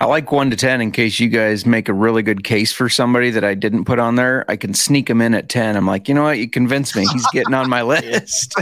I 0.00 0.06
like 0.06 0.32
one 0.32 0.48
to 0.48 0.56
10 0.56 0.80
in 0.80 0.92
case 0.92 1.20
you 1.20 1.28
guys 1.28 1.66
make 1.66 1.86
a 1.86 1.92
really 1.92 2.22
good 2.22 2.42
case 2.42 2.72
for 2.72 2.88
somebody 2.88 3.30
that 3.32 3.44
I 3.44 3.52
didn't 3.52 3.84
put 3.84 3.98
on 3.98 4.14
there. 4.14 4.46
I 4.48 4.56
can 4.56 4.72
sneak 4.72 5.10
him 5.10 5.20
in 5.20 5.34
at 5.34 5.50
10. 5.50 5.76
I'm 5.76 5.86
like, 5.86 6.08
you 6.08 6.14
know 6.14 6.22
what? 6.22 6.38
You 6.38 6.48
convinced 6.48 6.96
me. 6.96 7.06
He's 7.12 7.26
getting 7.34 7.52
on 7.52 7.68
my 7.68 7.82
list. 7.82 8.54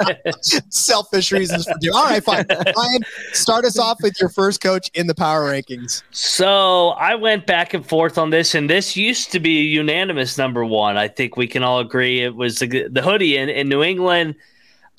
Selfish 0.70 1.32
reasons 1.32 1.66
for 1.66 1.74
doing. 1.80 1.94
All 1.94 2.04
right, 2.06 2.24
fine. 2.24 2.46
Ryan, 2.48 3.02
start 3.34 3.66
us 3.66 3.78
off 3.78 3.98
with 4.02 4.18
your 4.18 4.30
first 4.30 4.62
coach 4.62 4.90
in 4.94 5.06
the 5.06 5.14
power 5.14 5.52
rankings. 5.52 6.02
So 6.12 6.88
I 6.92 7.14
went 7.14 7.46
back 7.46 7.74
and 7.74 7.86
forth 7.86 8.16
on 8.16 8.30
this, 8.30 8.54
and 8.54 8.70
this 8.70 8.96
used 8.96 9.30
to 9.32 9.38
be 9.38 9.64
unanimous 9.64 10.38
number 10.38 10.64
one. 10.64 10.96
I 10.96 11.08
think 11.08 11.36
we 11.36 11.46
can 11.46 11.62
all 11.62 11.78
agree 11.78 12.22
it 12.22 12.36
was 12.36 12.60
the, 12.60 12.88
the 12.88 13.02
hoodie 13.02 13.36
in, 13.36 13.50
in 13.50 13.68
New 13.68 13.82
England. 13.82 14.34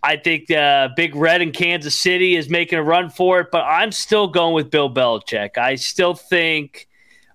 I 0.04 0.18
think 0.18 0.52
uh, 0.52 0.90
Big 0.96 1.16
Red 1.16 1.42
in 1.42 1.52
Kansas 1.52 2.00
City 2.00 2.36
is 2.36 2.50
making 2.50 2.78
a 2.80 2.84
run 2.84 3.10
for 3.10 3.40
it, 3.40 3.48
but 3.52 3.64
I'm 3.64 3.92
still 3.92 4.28
going 4.28 4.54
with 4.54 4.70
Bill 4.70 4.94
Belichick. 4.94 5.58
I 5.58 5.76
still 5.76 6.14
think 6.14 6.88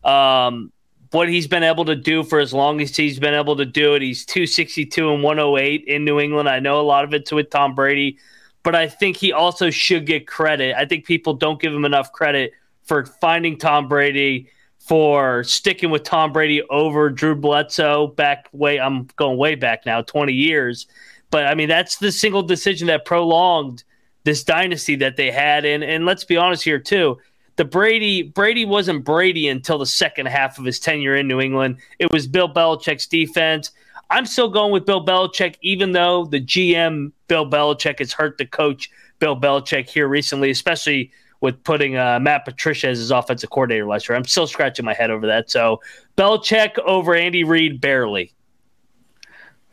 um, 0.05 0.73
what 1.11 1.29
he's 1.29 1.47
been 1.47 1.65
able 1.65 1.85
to 1.87 1.97
do 1.97 2.23
for 2.23 2.39
as 2.39 2.53
long 2.53 2.81
as 2.81 2.97
he's 2.97 3.19
been 3.19 3.35
able 3.35 3.57
to 3.57 3.65
do 3.65 3.95
it, 3.95 4.03
he's 4.03 4.25
262 4.25 5.13
and 5.13 5.23
108 5.23 5.85
in 5.85 6.05
New 6.05 6.21
England. 6.21 6.49
I 6.49 6.61
know 6.61 6.81
a 6.81 6.83
lot 6.83 7.05
of 7.05 7.13
it's 7.13 7.33
with 7.33 7.51
Tom 7.51 7.75
Brady, 7.75 8.19
but 8.63 8.75
I 8.75 8.89
think 8.89 9.17
he 9.17 9.33
also 9.33 9.71
should 9.71 10.07
get 10.07 10.27
credit. 10.29 10.77
I 10.77 10.87
think 10.87 11.05
people 11.05 11.35
don't 11.35 11.61
give 11.61 11.75
him 11.75 11.85
enough 11.85 12.13
credit 12.13 12.53
for 12.85 13.07
finding 13.07 13.59
Tom 13.59 13.89
Brady 13.89 14.49
for 14.79 15.45
sticking 15.45 15.91
with 15.91 16.03
Tom 16.03 16.33
Brady 16.33 16.63
over 16.63 17.11
Drew 17.11 17.37
Bledsoe 17.37 18.09
back 18.09 18.49
way 18.53 18.81
I'm 18.81 19.09
going 19.17 19.39
way 19.39 19.55
back 19.55 19.87
now 19.87 20.03
20 20.03 20.33
years 20.33 20.87
but 21.33 21.47
I 21.47 21.55
mean, 21.55 21.69
that's 21.69 21.97
the 21.97 22.13
single 22.13 22.43
decision 22.43 22.87
that 22.87 23.05
prolonged 23.05 23.83
this 24.23 24.45
dynasty 24.45 24.95
that 24.97 25.17
they 25.17 25.33
had. 25.33 25.65
And 25.65 25.83
and 25.83 26.07
let's 26.07 26.25
be 26.25 26.37
honest 26.37 26.63
here 26.63 26.79
too. 26.79 27.19
The 27.57 27.65
Brady 27.65 28.23
Brady 28.23 28.65
wasn't 28.65 29.05
Brady 29.05 29.49
until 29.49 29.79
the 29.79 29.87
second 29.87 30.27
half 30.27 30.59
of 30.59 30.65
his 30.65 30.79
tenure 30.79 31.17
in 31.17 31.27
New 31.27 31.41
England. 31.41 31.79
It 31.99 32.13
was 32.13 32.29
Bill 32.29 32.53
Belichick's 32.53 33.07
defense. 33.07 33.73
I'm 34.11 34.27
still 34.27 34.51
going 34.51 34.73
with 34.73 34.85
Bill 34.85 35.05
Belichick, 35.05 35.57
even 35.63 35.93
though 35.93 36.27
the 36.27 36.41
GM 36.41 37.13
Bill 37.29 37.49
Belichick 37.49 37.99
has 37.99 38.13
hurt 38.13 38.37
the 38.37 38.47
coach 38.47 38.91
Bill 39.19 39.35
Belichick 39.35 39.89
here 39.89 40.09
recently, 40.09 40.51
especially 40.51 41.13
with 41.41 41.65
putting 41.65 41.97
uh, 41.97 42.21
Matt 42.21 42.45
Patricia 42.45 42.89
as 42.89 42.99
his 42.99 43.11
offensive 43.11 43.51
coordinator 43.51 43.87
last 43.87 44.09
year. 44.09 44.17
I'm 44.17 44.25
still 44.27 44.47
scratching 44.47 44.85
my 44.85 44.95
head 44.95 45.11
over 45.11 45.27
that. 45.27 45.51
So 45.51 45.81
Belichick 46.17 46.79
over 46.81 47.15
Andy 47.15 47.43
Reid 47.43 47.81
barely 47.81 48.35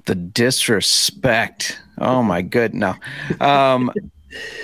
the 0.09 0.15
disrespect. 0.15 1.79
Oh 1.99 2.23
my 2.23 2.41
good. 2.41 2.73
No. 2.73 2.95
Um, 3.39 3.91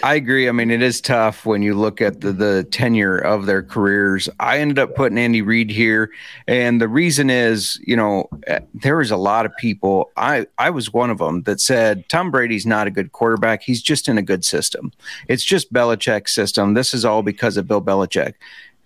I 0.02 0.16
agree. 0.16 0.50
I 0.50 0.52
mean, 0.52 0.72
it 0.72 0.82
is 0.82 1.00
tough 1.00 1.46
when 1.46 1.62
you 1.62 1.76
look 1.76 2.02
at 2.02 2.22
the, 2.22 2.32
the 2.32 2.64
tenure 2.72 3.20
of 3.20 3.46
their 3.46 3.62
careers. 3.62 4.28
I 4.40 4.58
ended 4.58 4.80
up 4.80 4.96
putting 4.96 5.20
Andy 5.20 5.44
Reid 5.44 5.70
here. 5.70 6.10
And 6.48 6.82
the 6.82 6.88
reason 6.88 7.30
is, 7.30 7.80
you 7.86 7.96
know, 7.96 8.28
eh, 8.48 8.62
there 8.74 8.98
was 8.98 9.12
a 9.12 9.18
lot 9.18 9.46
of 9.46 9.56
people. 9.58 10.12
I, 10.18 10.48
I 10.58 10.72
was 10.72 10.92
one 10.92 11.12
of 11.12 11.20
them 11.20 11.44
that 11.44 11.62
said 11.62 12.10
Tom 12.10 12.32
Brady's 12.32 12.66
not 12.66 12.88
a 12.88 12.92
good 12.92 13.12
quarterback. 13.12 13.62
He's 13.62 13.84
just 13.84 14.08
in 14.08 14.18
a 14.18 14.24
good 14.24 14.44
system. 14.44 14.92
It's 15.28 15.44
just 15.44 15.72
Belichick's 15.72 16.34
system. 16.34 16.74
This 16.74 16.92
is 16.92 17.06
all 17.06 17.22
because 17.22 17.56
of 17.56 17.68
Bill 17.68 17.84
Belichick. 17.84 18.34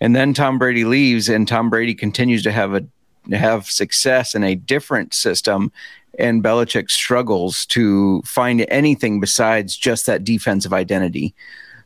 And 0.02 0.14
then 0.14 0.34
Tom 0.34 0.60
Brady 0.60 0.84
leaves, 0.84 1.30
and 1.30 1.48
Tom 1.48 1.70
Brady 1.70 1.96
continues 1.96 2.44
to 2.44 2.52
have 2.52 2.74
a 2.74 2.86
have 3.36 3.70
success 3.70 4.36
in 4.36 4.44
a 4.44 4.56
different 4.56 5.14
system 5.14 5.72
and 6.18 6.44
Belichick 6.44 6.90
struggles 6.90 7.66
to 7.68 8.22
find 8.24 8.66
anything 8.70 9.20
besides 9.20 9.78
just 9.78 10.06
that 10.06 10.24
defensive 10.24 10.74
identity. 10.74 11.34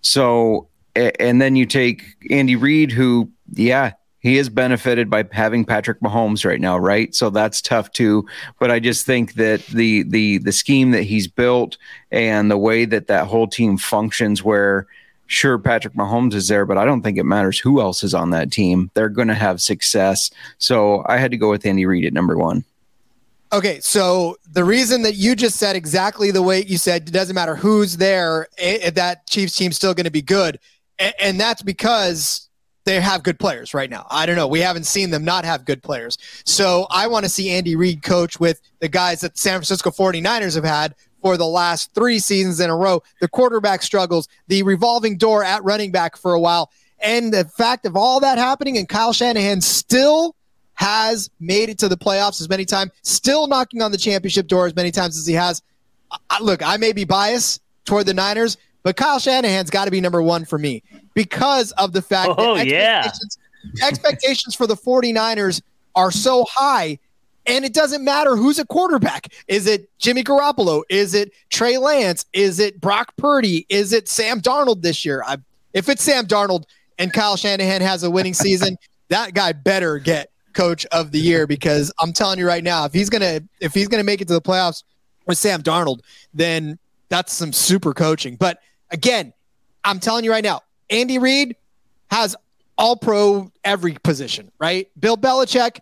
So, 0.02 0.68
and 0.96 1.42
then 1.42 1.56
you 1.56 1.66
take 1.66 2.04
Andy 2.30 2.56
Reid, 2.56 2.92
who, 2.92 3.30
yeah, 3.54 3.94
he 4.24 4.38
is 4.38 4.48
benefited 4.48 5.10
by 5.10 5.26
having 5.32 5.66
Patrick 5.66 6.00
Mahomes 6.00 6.46
right 6.46 6.62
now, 6.62 6.78
right? 6.78 7.14
So 7.14 7.30
that's 7.30 7.62
tough 7.62 7.92
too. 7.92 8.26
But 8.58 8.72
I 8.72 8.80
just 8.80 9.06
think 9.06 9.34
that 9.34 9.66
the 9.68 10.04
the 10.04 10.38
the 10.38 10.54
scheme 10.54 10.92
that 10.92 11.04
he's 11.04 11.28
built 11.28 11.78
and 12.10 12.50
the 12.50 12.58
way 12.58 12.86
that 12.86 13.08
that 13.08 13.28
whole 13.28 13.48
team 13.48 13.78
functions, 13.78 14.42
where 14.42 14.88
sure 15.28 15.58
Patrick 15.58 15.94
Mahomes 15.96 16.34
is 16.34 16.48
there, 16.48 16.66
but 16.66 16.78
I 16.78 16.86
don't 16.86 17.02
think 17.02 17.18
it 17.18 17.26
matters 17.26 17.60
who 17.60 17.82
else 17.82 18.04
is 18.04 18.14
on 18.14 18.30
that 18.30 18.52
team. 18.52 18.90
They're 18.94 19.10
going 19.10 19.28
to 19.28 19.34
have 19.34 19.62
success. 19.62 20.32
So 20.58 21.04
I 21.08 21.18
had 21.18 21.32
to 21.32 21.38
go 21.38 21.50
with 21.50 21.66
Andy 21.66 21.86
Reid 21.86 22.06
at 22.06 22.14
number 22.14 22.38
one. 22.38 22.64
Okay, 23.54 23.80
so 23.82 24.36
the 24.52 24.64
reason 24.64 25.04
that 25.04 25.14
you 25.14 25.36
just 25.36 25.58
said 25.58 25.76
exactly 25.76 26.32
the 26.32 26.42
way 26.42 26.64
you 26.64 26.80
said, 26.80 27.08
it 27.08 27.12
doesn't 27.12 27.36
matter 27.36 27.56
who's 27.56 27.98
there, 27.98 28.48
eh, 28.58 28.90
that 28.90 29.28
Chiefs 29.28 29.56
team's 29.56 29.76
still 29.76 29.94
going 29.94 30.06
to 30.06 30.12
be 30.12 30.24
good. 30.24 30.60
And 30.98 31.40
that's 31.40 31.62
because 31.62 32.50
they 32.86 33.00
have 33.00 33.22
good 33.22 33.38
players 33.38 33.76
right 33.76 33.92
now. 33.92 34.08
I 34.10 34.26
don't 34.26 34.38
know. 34.38 34.48
We 34.48 34.62
haven't 34.62 34.86
seen 34.86 35.12
them 35.12 35.24
not 35.24 35.46
have 35.46 35.66
good 35.66 35.84
players. 35.84 36.18
So 36.46 36.88
I 36.90 37.06
want 37.06 37.26
to 37.26 37.30
see 37.30 37.52
Andy 37.52 37.76
Reid 37.76 38.02
coach 38.02 38.40
with 38.40 38.60
the 38.80 38.90
guys 38.90 39.22
that 39.22 39.38
San 39.38 39.54
Francisco 39.54 39.92
49ers 39.92 40.56
have 40.56 40.64
had 40.64 40.96
for 41.22 41.38
the 41.38 41.46
last 41.46 41.94
three 41.94 42.18
seasons 42.18 42.60
in 42.60 42.72
a 42.72 42.76
row. 42.76 43.04
The 43.22 43.28
quarterback 43.28 43.84
struggles, 43.84 44.28
the 44.48 44.64
revolving 44.64 45.16
door 45.16 45.44
at 45.44 45.64
running 45.64 45.92
back 45.92 46.18
for 46.18 46.34
a 46.34 46.40
while. 46.40 46.72
And 46.98 47.32
the 47.32 47.46
fact 47.46 47.86
of 47.86 47.96
all 47.96 48.20
that 48.22 48.40
happening 48.40 48.80
and 48.80 48.90
Kyle 48.90 49.14
Shanahan 49.14 49.62
still 49.62 50.36
has 50.76 51.30
made 51.40 51.70
it 51.70 51.78
to 51.80 51.88
the 51.88 51.98
playoffs 51.98 52.42
as 52.42 52.50
many 52.50 52.66
times, 52.66 52.92
still 53.02 53.48
knocking 53.48 53.82
on 53.82 53.92
the 53.92 53.98
championship 53.98 54.48
door 54.48 54.66
as 54.66 54.76
many 54.76 54.92
times 54.92 55.18
as 55.18 55.26
he 55.26 55.34
has. 55.34 55.62
I, 56.30 56.42
look, 56.42 56.62
I 56.64 56.78
may 56.78 56.94
be 56.94 57.04
biased 57.04 57.62
toward 57.86 58.06
the 58.06 58.14
Niners, 58.14 58.58
but 58.84 58.96
Kyle 58.96 59.20
Shanahan's 59.20 59.70
got 59.70 59.86
to 59.86 59.92
be 59.92 60.02
number 60.02 60.22
one 60.22 60.46
for 60.46 60.58
me 60.58 60.84
because 61.14 61.72
of 61.74 61.94
the 61.94 62.02
fact 62.02 62.34
oh, 62.38 62.56
that 62.56 62.68
expectations, 62.68 63.38
yeah. 63.76 63.88
expectations 63.88 64.56
for 64.56 64.68
the 64.68 64.76
49ers 64.76 65.62
are 65.96 66.12
so 66.12 66.46
high. 66.50 67.00
And 67.46 67.66
it 67.66 67.74
doesn't 67.74 68.04
matter 68.04 68.38
who's 68.38 68.58
a 68.58 68.66
quarterback. 68.66 69.28
Is 69.48 69.68
it 69.68 69.90
Jimmy 70.00 70.24
Garoppolo? 70.24 70.84
Is 70.90 71.14
it 71.14 71.34
Trey 71.50 71.78
Lance? 71.78 72.26
Is 72.32 72.60
it 72.60 72.80
Brock 72.80 73.14
Purdy? 73.18 73.66
Is 73.68 73.92
it 73.92 74.08
Sam 74.08 74.40
Darnold 74.40 74.82
this 74.82 75.04
year? 75.04 75.24
I, 75.26 75.38
if 75.74 75.90
it's 75.90 76.04
Sam 76.04 76.26
Darnold 76.26 76.64
and 76.98 77.12
Kyle 77.12 77.36
Shanahan 77.36 77.82
has 77.82 78.04
a 78.04 78.10
winning 78.10 78.34
season, 78.34 78.78
that 79.10 79.34
guy 79.34 79.52
better 79.52 80.00
get 80.00 80.30
coach 80.54 80.86
of 80.88 81.12
the 81.12 81.20
year 81.20 81.48
because 81.48 81.92
I'm 82.00 82.14
telling 82.14 82.40
you 82.40 82.48
right 82.48 82.64
now, 82.64 82.86
if 82.86 82.94
he's 82.94 83.10
gonna 83.10 83.42
if 83.60 83.74
he's 83.74 83.88
gonna 83.88 84.04
make 84.04 84.22
it 84.22 84.28
to 84.28 84.34
the 84.34 84.42
playoffs 84.42 84.84
with 85.26 85.38
Sam 85.38 85.62
Darnold, 85.62 86.00
then 86.34 86.78
that's 87.10 87.34
some 87.34 87.54
super 87.54 87.94
coaching. 87.94 88.36
But 88.36 88.60
again, 88.92 89.34
I'm 89.84 90.00
telling 90.00 90.24
you 90.24 90.32
right 90.32 90.44
now, 90.44 90.62
Andy 90.90 91.20
Reid 91.20 91.56
has 92.10 92.36
all 92.78 92.96
pro 92.96 93.52
every 93.64 93.94
position, 94.04 94.52
right? 94.60 94.90
Bill 95.00 95.18
Belichick, 95.18 95.80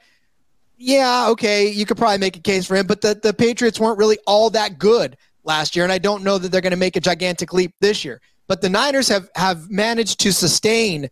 yeah, 0.78 1.28
okay, 1.30 1.70
you 1.70 1.86
could 1.86 1.98
probably 1.98 2.18
make 2.18 2.36
a 2.36 2.40
case 2.42 2.66
for 2.66 2.76
him, 2.76 2.88
but 2.88 3.02
the, 3.02 3.14
the 3.22 3.34
Patriots 3.34 3.80
weren't 3.80 4.00
really 4.00 4.18
all 4.26 4.50
that 4.50 4.80
good 4.80 5.16
last 5.44 5.76
year, 5.76 5.86
and 5.86 5.92
I 5.92 6.00
don't 6.00 6.24
know 6.24 6.38
that 6.38 6.52
they're 6.52 6.62
to 6.62 6.76
make 6.76 6.96
a 6.96 7.02
gigantic 7.02 7.54
leap 7.54 7.74
this 7.80 8.04
year. 8.04 8.22
But 8.48 8.62
the 8.62 8.70
Niners 8.70 9.08
have 9.08 9.30
have 9.36 9.70
managed 9.70 10.20
to 10.22 10.34
sustain, 10.34 11.10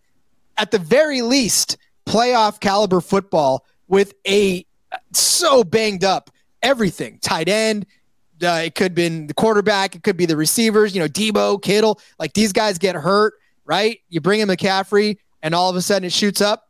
at 0.58 0.72
the 0.72 0.80
very 0.80 1.22
least, 1.22 1.78
playoff 2.10 2.60
caliber 2.60 3.02
football 3.02 3.66
with 3.88 4.16
a 4.28 4.66
so 5.14 5.64
banged 5.64 6.04
up 6.04 6.32
everything 6.64 7.20
tight 7.22 7.48
end. 7.48 7.86
Uh, 8.42 8.64
it 8.66 8.74
could 8.74 8.96
be 8.96 9.08
the 9.26 9.34
quarterback. 9.34 9.96
It 9.96 10.04
could 10.04 10.18
be 10.18 10.26
the 10.26 10.36
receivers. 10.36 10.96
You 10.96 11.02
know, 11.02 11.08
Deebo, 11.08 11.62
Kittle. 11.62 12.00
Like 12.18 12.34
these 12.34 12.52
guys 12.52 12.78
get 12.78 12.96
hurt, 12.96 13.34
right? 13.66 14.00
You 14.10 14.22
bring 14.22 14.40
in 14.40 14.48
McCaffrey, 14.48 15.18
and 15.44 15.54
all 15.54 15.70
of 15.70 15.76
a 15.76 15.82
sudden 15.82 16.06
it 16.06 16.14
shoots 16.14 16.42
up. 16.42 16.70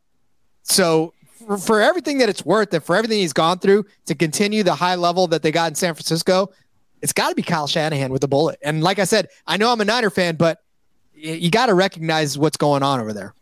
So 0.62 1.14
for, 1.46 1.56
for 1.56 1.80
everything 1.80 2.18
that 2.18 2.28
it's 2.28 2.44
worth, 2.44 2.74
and 2.74 2.84
for 2.84 2.96
everything 2.96 3.18
he's 3.18 3.32
gone 3.32 3.60
through 3.60 3.86
to 4.06 4.14
continue 4.14 4.62
the 4.62 4.74
high 4.74 4.96
level 4.96 5.26
that 5.28 5.42
they 5.42 5.52
got 5.52 5.70
in 5.70 5.74
San 5.74 5.94
Francisco, 5.94 6.50
it's 7.00 7.12
got 7.12 7.30
to 7.30 7.34
be 7.34 7.42
Kyle 7.42 7.66
Shanahan 7.66 8.12
with 8.12 8.20
the 8.20 8.28
bullet. 8.28 8.58
And 8.62 8.82
like 8.82 8.98
I 8.98 9.04
said, 9.04 9.28
I 9.46 9.56
know 9.56 9.72
I'm 9.72 9.80
a 9.80 9.84
Niner 9.84 10.10
fan, 10.10 10.36
but 10.36 10.60
you 11.14 11.50
got 11.50 11.66
to 11.66 11.74
recognize 11.74 12.36
what's 12.36 12.56
going 12.56 12.82
on 12.82 13.00
over 13.00 13.12
there. 13.12 13.34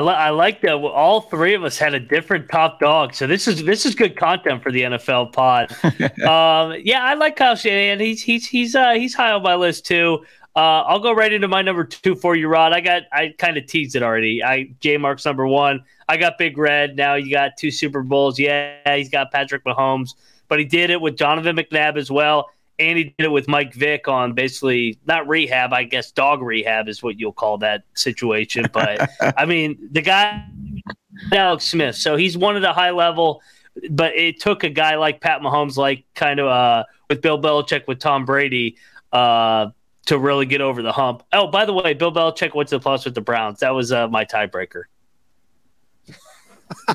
I, 0.00 0.02
li- 0.02 0.14
I 0.14 0.30
like 0.30 0.62
that 0.62 0.76
all 0.76 1.20
three 1.20 1.52
of 1.52 1.62
us 1.62 1.76
had 1.76 1.92
a 1.92 2.00
different 2.00 2.48
top 2.50 2.80
dog. 2.80 3.14
So 3.14 3.26
this 3.26 3.46
is 3.46 3.62
this 3.64 3.84
is 3.84 3.94
good 3.94 4.16
content 4.16 4.62
for 4.62 4.72
the 4.72 4.82
NFL 4.82 5.34
pod. 5.34 5.72
um, 6.22 6.80
yeah, 6.82 7.04
I 7.04 7.14
like 7.14 7.36
Kyle 7.36 7.54
Shanahan. 7.54 8.00
He's 8.00 8.22
he's 8.22 8.46
he's 8.46 8.74
uh, 8.74 8.92
he's 8.92 9.14
high 9.14 9.32
on 9.32 9.42
my 9.42 9.56
list 9.56 9.84
too. 9.84 10.24
Uh, 10.56 10.82
I'll 10.82 11.00
go 11.00 11.12
right 11.12 11.30
into 11.30 11.48
my 11.48 11.60
number 11.60 11.84
two 11.84 12.14
for 12.14 12.34
you, 12.34 12.48
Rod. 12.48 12.72
I 12.72 12.80
got 12.80 13.02
I 13.12 13.34
kind 13.36 13.58
of 13.58 13.66
teased 13.66 13.94
it 13.94 14.02
already. 14.02 14.42
I 14.42 14.70
J 14.80 14.96
Mark's 14.96 15.26
number 15.26 15.46
one. 15.46 15.84
I 16.08 16.16
got 16.16 16.38
Big 16.38 16.56
Red. 16.56 16.96
Now 16.96 17.16
you 17.16 17.30
got 17.30 17.58
two 17.58 17.70
Super 17.70 18.02
Bowls. 18.02 18.38
Yeah, 18.38 18.96
he's 18.96 19.10
got 19.10 19.30
Patrick 19.30 19.64
Mahomes, 19.64 20.14
but 20.48 20.58
he 20.58 20.64
did 20.64 20.88
it 20.88 21.02
with 21.02 21.18
Donovan 21.18 21.56
McNabb 21.56 21.98
as 21.98 22.10
well 22.10 22.48
and 22.80 22.98
he 22.98 23.04
did 23.04 23.26
it 23.26 23.30
with 23.30 23.46
Mike 23.46 23.74
Vick 23.74 24.08
on 24.08 24.32
basically 24.32 24.98
not 25.06 25.28
rehab, 25.28 25.72
I 25.72 25.84
guess 25.84 26.10
dog 26.10 26.42
rehab 26.42 26.88
is 26.88 27.02
what 27.02 27.18
you'll 27.20 27.32
call 27.32 27.58
that 27.58 27.84
situation. 27.94 28.66
But 28.72 29.10
I 29.36 29.44
mean, 29.44 29.88
the 29.90 30.00
guy 30.00 30.44
Alex 31.32 31.64
Smith, 31.64 31.96
so 31.96 32.16
he's 32.16 32.38
one 32.38 32.56
of 32.56 32.62
the 32.62 32.72
high 32.72 32.92
level, 32.92 33.42
but 33.90 34.14
it 34.14 34.40
took 34.40 34.64
a 34.64 34.70
guy 34.70 34.96
like 34.96 35.20
Pat 35.20 35.42
Mahomes, 35.42 35.76
like 35.76 36.04
kind 36.14 36.40
of 36.40 36.46
uh, 36.46 36.84
with 37.08 37.20
Bill 37.20 37.40
Belichick 37.40 37.86
with 37.86 37.98
Tom 37.98 38.24
Brady, 38.24 38.76
uh, 39.12 39.70
to 40.06 40.18
really 40.18 40.46
get 40.46 40.60
over 40.60 40.82
the 40.82 40.92
hump. 40.92 41.22
Oh, 41.32 41.48
by 41.48 41.64
the 41.64 41.72
way, 41.72 41.94
Bill 41.94 42.12
Belichick 42.12 42.54
went 42.54 42.68
to 42.70 42.76
the 42.76 42.80
plus 42.80 43.04
with 43.04 43.14
the 43.14 43.20
Browns. 43.20 43.60
That 43.60 43.74
was 43.74 43.92
uh, 43.92 44.08
my 44.08 44.24
tiebreaker. 44.24 44.84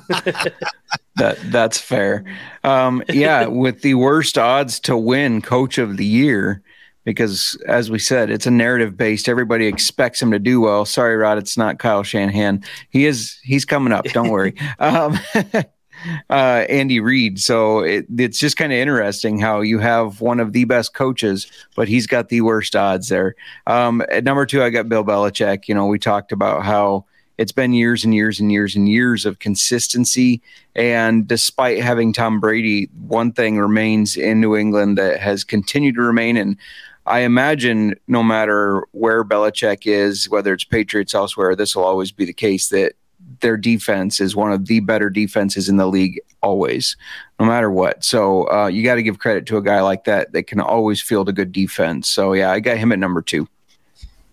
that 1.15 1.37
that's 1.45 1.79
fair. 1.79 2.23
Um, 2.63 3.03
yeah, 3.09 3.47
with 3.47 3.81
the 3.81 3.95
worst 3.95 4.37
odds 4.37 4.79
to 4.81 4.97
win 4.97 5.41
Coach 5.41 5.77
of 5.77 5.97
the 5.97 6.05
Year, 6.05 6.61
because 7.03 7.57
as 7.67 7.89
we 7.89 7.99
said, 7.99 8.29
it's 8.29 8.45
a 8.45 8.51
narrative 8.51 8.97
based. 8.97 9.29
Everybody 9.29 9.67
expects 9.67 10.21
him 10.21 10.31
to 10.31 10.39
do 10.39 10.61
well. 10.61 10.85
Sorry, 10.85 11.15
Rod, 11.15 11.37
it's 11.37 11.57
not 11.57 11.79
Kyle 11.79 12.03
Shanahan. 12.03 12.63
He 12.89 13.05
is. 13.05 13.37
He's 13.43 13.65
coming 13.65 13.93
up. 13.93 14.05
Don't 14.05 14.29
worry. 14.29 14.55
Um, 14.79 15.17
uh, 16.29 16.65
Andy 16.69 16.99
Reid. 16.99 17.39
So 17.39 17.79
it, 17.79 18.05
it's 18.17 18.39
just 18.39 18.57
kind 18.57 18.71
of 18.71 18.77
interesting 18.77 19.39
how 19.39 19.61
you 19.61 19.79
have 19.79 20.21
one 20.21 20.39
of 20.39 20.53
the 20.53 20.65
best 20.65 20.93
coaches, 20.93 21.47
but 21.75 21.87
he's 21.87 22.07
got 22.07 22.29
the 22.29 22.41
worst 22.41 22.75
odds 22.75 23.09
there. 23.09 23.35
Um, 23.67 24.03
at 24.11 24.23
number 24.23 24.45
two, 24.45 24.63
I 24.63 24.69
got 24.69 24.89
Bill 24.89 25.03
Belichick. 25.03 25.67
You 25.67 25.75
know, 25.75 25.87
we 25.87 25.99
talked 25.99 26.31
about 26.31 26.63
how 26.63 27.05
it's 27.37 27.51
been 27.51 27.73
years 27.73 28.03
and 28.03 28.13
years 28.13 28.39
and 28.39 28.51
years 28.51 28.75
and 28.75 28.87
years 28.87 29.25
of 29.25 29.39
consistency. 29.39 30.41
And 30.75 31.27
despite 31.27 31.81
having 31.81 32.13
Tom 32.13 32.39
Brady, 32.39 32.89
one 33.07 33.31
thing 33.31 33.57
remains 33.57 34.15
in 34.15 34.39
New 34.39 34.55
England 34.55 34.97
that 34.97 35.19
has 35.19 35.43
continued 35.43 35.95
to 35.95 36.01
remain. 36.01 36.37
And 36.37 36.57
I 37.05 37.19
imagine 37.19 37.95
no 38.07 38.23
matter 38.23 38.85
where 38.91 39.23
Belichick 39.23 39.85
is, 39.85 40.29
whether 40.29 40.53
it's 40.53 40.63
Patriots 40.63 41.13
elsewhere, 41.13 41.55
this 41.55 41.75
will 41.75 41.83
always 41.83 42.11
be 42.11 42.25
the 42.25 42.33
case 42.33 42.69
that 42.69 42.93
their 43.41 43.57
defense 43.57 44.19
is 44.19 44.35
one 44.35 44.51
of 44.51 44.67
the 44.67 44.79
better 44.79 45.09
defenses 45.09 45.67
in 45.67 45.77
the 45.77 45.87
league 45.87 46.19
always, 46.41 46.95
no 47.39 47.45
matter 47.45 47.69
what. 47.69 48.03
So 48.03 48.49
uh, 48.49 48.67
you 48.67 48.83
got 48.83 48.95
to 48.95 49.03
give 49.03 49.19
credit 49.19 49.45
to 49.47 49.57
a 49.57 49.61
guy 49.61 49.81
like 49.81 50.05
that 50.05 50.31
that 50.33 50.43
can 50.43 50.59
always 50.59 51.01
field 51.01 51.27
a 51.27 51.33
good 51.33 51.51
defense. 51.51 52.09
So 52.09 52.33
yeah, 52.33 52.51
I 52.51 52.59
got 52.59 52.77
him 52.77 52.91
at 52.91 52.99
number 52.99 53.21
two. 53.21 53.47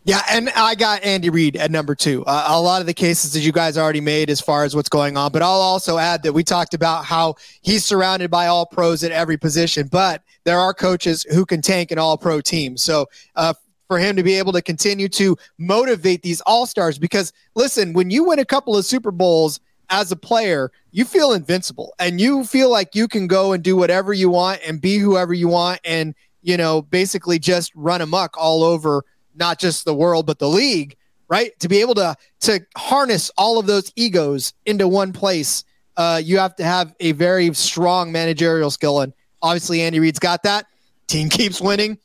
Yeah, 0.04 0.20
and 0.28 0.50
I 0.56 0.74
got 0.74 1.04
Andy 1.04 1.30
Reid 1.30 1.56
at 1.56 1.70
number 1.70 1.94
two. 1.94 2.24
Uh, 2.24 2.46
a 2.48 2.60
lot 2.60 2.80
of 2.80 2.88
the 2.88 2.94
cases 2.94 3.32
that 3.34 3.40
you 3.40 3.52
guys 3.52 3.78
already 3.78 4.00
made 4.00 4.30
as 4.30 4.40
far 4.40 4.64
as 4.64 4.74
what's 4.74 4.88
going 4.88 5.16
on, 5.16 5.30
but 5.30 5.42
I'll 5.42 5.60
also 5.60 5.96
add 5.96 6.24
that 6.24 6.32
we 6.32 6.42
talked 6.42 6.74
about 6.74 7.04
how 7.04 7.36
he's 7.60 7.84
surrounded 7.84 8.28
by 8.28 8.48
all 8.48 8.66
pros 8.66 9.04
at 9.04 9.12
every 9.12 9.36
position, 9.36 9.86
but 9.86 10.22
there 10.42 10.58
are 10.58 10.74
coaches 10.74 11.22
who 11.32 11.46
can 11.46 11.62
tank 11.62 11.92
an 11.92 11.98
all 11.98 12.18
pro 12.18 12.40
team. 12.40 12.76
So 12.76 13.06
uh, 13.36 13.54
for 13.86 14.00
him 14.00 14.16
to 14.16 14.24
be 14.24 14.34
able 14.34 14.52
to 14.54 14.62
continue 14.62 15.08
to 15.10 15.36
motivate 15.58 16.22
these 16.22 16.40
all 16.40 16.66
stars, 16.66 16.98
because 16.98 17.32
listen, 17.54 17.92
when 17.92 18.10
you 18.10 18.24
win 18.24 18.40
a 18.40 18.44
couple 18.44 18.76
of 18.76 18.84
Super 18.84 19.12
Bowls 19.12 19.60
as 19.88 20.10
a 20.10 20.16
player, 20.16 20.72
you 20.90 21.04
feel 21.04 21.32
invincible 21.32 21.94
and 22.00 22.20
you 22.20 22.42
feel 22.42 22.70
like 22.70 22.96
you 22.96 23.06
can 23.06 23.28
go 23.28 23.52
and 23.52 23.62
do 23.62 23.76
whatever 23.76 24.12
you 24.12 24.30
want 24.30 24.60
and 24.66 24.80
be 24.80 24.98
whoever 24.98 25.32
you 25.32 25.46
want 25.46 25.78
and, 25.84 26.16
you 26.42 26.56
know, 26.56 26.82
basically 26.82 27.38
just 27.38 27.70
run 27.76 28.00
amok 28.00 28.36
all 28.36 28.64
over 28.64 29.04
not 29.34 29.58
just 29.58 29.84
the 29.84 29.94
world 29.94 30.26
but 30.26 30.38
the 30.38 30.48
league, 30.48 30.96
right? 31.28 31.58
To 31.60 31.68
be 31.68 31.80
able 31.80 31.94
to 31.94 32.16
to 32.40 32.60
harness 32.76 33.30
all 33.38 33.58
of 33.58 33.66
those 33.66 33.92
egos 33.96 34.52
into 34.66 34.86
one 34.88 35.12
place, 35.12 35.64
uh, 35.96 36.20
you 36.22 36.38
have 36.38 36.56
to 36.56 36.64
have 36.64 36.94
a 37.00 37.12
very 37.12 37.52
strong 37.54 38.12
managerial 38.12 38.70
skill, 38.70 39.00
and 39.00 39.12
obviously 39.40 39.82
Andy 39.82 40.00
Reid's 40.00 40.18
got 40.18 40.42
that. 40.42 40.66
Team 41.06 41.28
keeps 41.28 41.60
winning. 41.60 41.98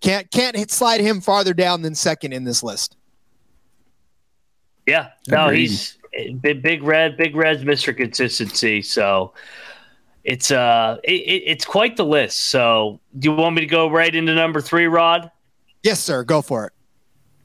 Can't 0.00 0.30
can't 0.30 0.56
hit, 0.56 0.70
slide 0.70 1.00
him 1.00 1.20
farther 1.20 1.54
down 1.54 1.82
than 1.82 1.94
second 1.94 2.32
in 2.32 2.44
this 2.44 2.62
list. 2.62 2.96
Yeah, 4.86 5.10
no, 5.26 5.46
Agreed. 5.46 5.68
he's 5.68 5.98
big, 6.40 6.62
big 6.62 6.82
red, 6.82 7.16
big 7.16 7.36
red's 7.36 7.64
Mister 7.64 7.92
Consistency. 7.92 8.80
So 8.80 9.34
it's 10.24 10.50
uh, 10.50 10.98
it, 11.04 11.42
it's 11.46 11.64
quite 11.64 11.96
the 11.96 12.04
list. 12.04 12.44
So 12.44 13.00
do 13.18 13.28
you 13.28 13.36
want 13.36 13.54
me 13.54 13.60
to 13.60 13.66
go 13.66 13.90
right 13.90 14.14
into 14.14 14.34
number 14.34 14.60
three, 14.60 14.86
Rod? 14.86 15.30
Yes, 15.82 16.00
sir. 16.00 16.24
Go 16.24 16.42
for 16.42 16.66
it. 16.66 16.72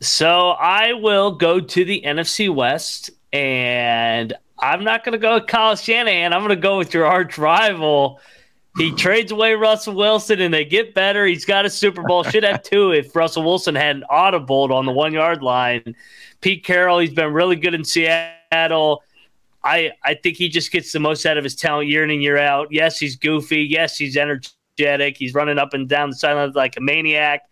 So 0.01 0.49
I 0.49 0.93
will 0.93 1.31
go 1.31 1.59
to 1.59 1.85
the 1.85 2.01
NFC 2.05 2.53
West, 2.53 3.09
and 3.31 4.33
I'm 4.59 4.83
not 4.83 5.03
going 5.03 5.13
to 5.13 5.17
go 5.17 5.35
with 5.35 5.47
Kyle 5.47 5.75
Shanahan. 5.75 6.33
I'm 6.33 6.41
going 6.41 6.49
to 6.49 6.55
go 6.55 6.77
with 6.77 6.93
your 6.93 7.05
arch 7.05 7.37
rival. 7.37 8.19
He 8.77 8.91
trades 8.95 9.31
away 9.31 9.53
Russell 9.53 9.95
Wilson, 9.95 10.41
and 10.41 10.53
they 10.53 10.65
get 10.65 10.93
better. 10.93 11.25
He's 11.25 11.45
got 11.45 11.65
a 11.65 11.69
Super 11.69 12.03
Bowl. 12.03 12.23
Should 12.23 12.43
have 12.43 12.63
two 12.63 12.91
if 12.91 13.15
Russell 13.15 13.43
Wilson 13.43 13.75
had 13.75 13.95
an 13.97 14.03
audible 14.09 14.73
on 14.73 14.85
the 14.85 14.91
one 14.91 15.13
yard 15.13 15.41
line. 15.41 15.95
Pete 16.41 16.65
Carroll, 16.65 16.99
he's 16.99 17.13
been 17.13 17.31
really 17.31 17.55
good 17.55 17.73
in 17.73 17.85
Seattle. 17.85 19.03
I 19.63 19.91
I 20.03 20.15
think 20.15 20.35
he 20.35 20.49
just 20.49 20.71
gets 20.71 20.91
the 20.91 20.99
most 20.99 21.25
out 21.25 21.37
of 21.37 21.43
his 21.45 21.55
talent 21.55 21.87
year 21.87 22.03
in 22.03 22.09
and 22.09 22.21
year 22.21 22.37
out. 22.37 22.67
Yes, 22.71 22.99
he's 22.99 23.15
goofy. 23.15 23.61
Yes, 23.61 23.97
he's 23.97 24.17
energetic. 24.17 25.15
He's 25.17 25.33
running 25.33 25.57
up 25.57 25.73
and 25.73 25.87
down 25.87 26.09
the 26.09 26.15
sidelines 26.17 26.55
like 26.55 26.75
a 26.75 26.81
maniac. 26.81 27.43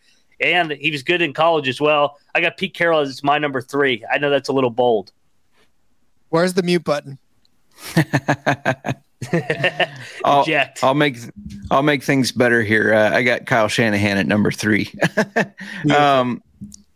And 0.41 0.71
he 0.71 0.91
was 0.91 1.03
good 1.03 1.21
in 1.21 1.33
college 1.33 1.67
as 1.67 1.79
well. 1.79 2.17
I 2.33 2.41
got 2.41 2.57
Pete 2.57 2.74
Carroll 2.74 3.00
as 3.01 3.24
my 3.24 3.38
number 3.38 3.62
three. 3.62 4.03
I 4.12 4.17
know 4.17 4.29
that's 4.29 4.50
a 4.50 4.53
little 4.53 4.69
bold. 4.69 5.12
Where's 6.29 6.53
the 6.53 6.63
mute 6.63 6.83
button? 6.83 7.19
I'll, 10.25 10.45
I'll, 10.81 10.93
make 10.93 11.17
I'll 11.69 11.83
make 11.83 12.03
things 12.03 12.31
better 12.31 12.63
here. 12.63 12.93
Uh, 12.93 13.12
I 13.12 13.24
got 13.24 13.45
Kyle 13.45 13.67
Shanahan 13.67 14.17
at 14.17 14.25
number 14.25 14.51
three. 14.51 14.91
um, 15.95 16.41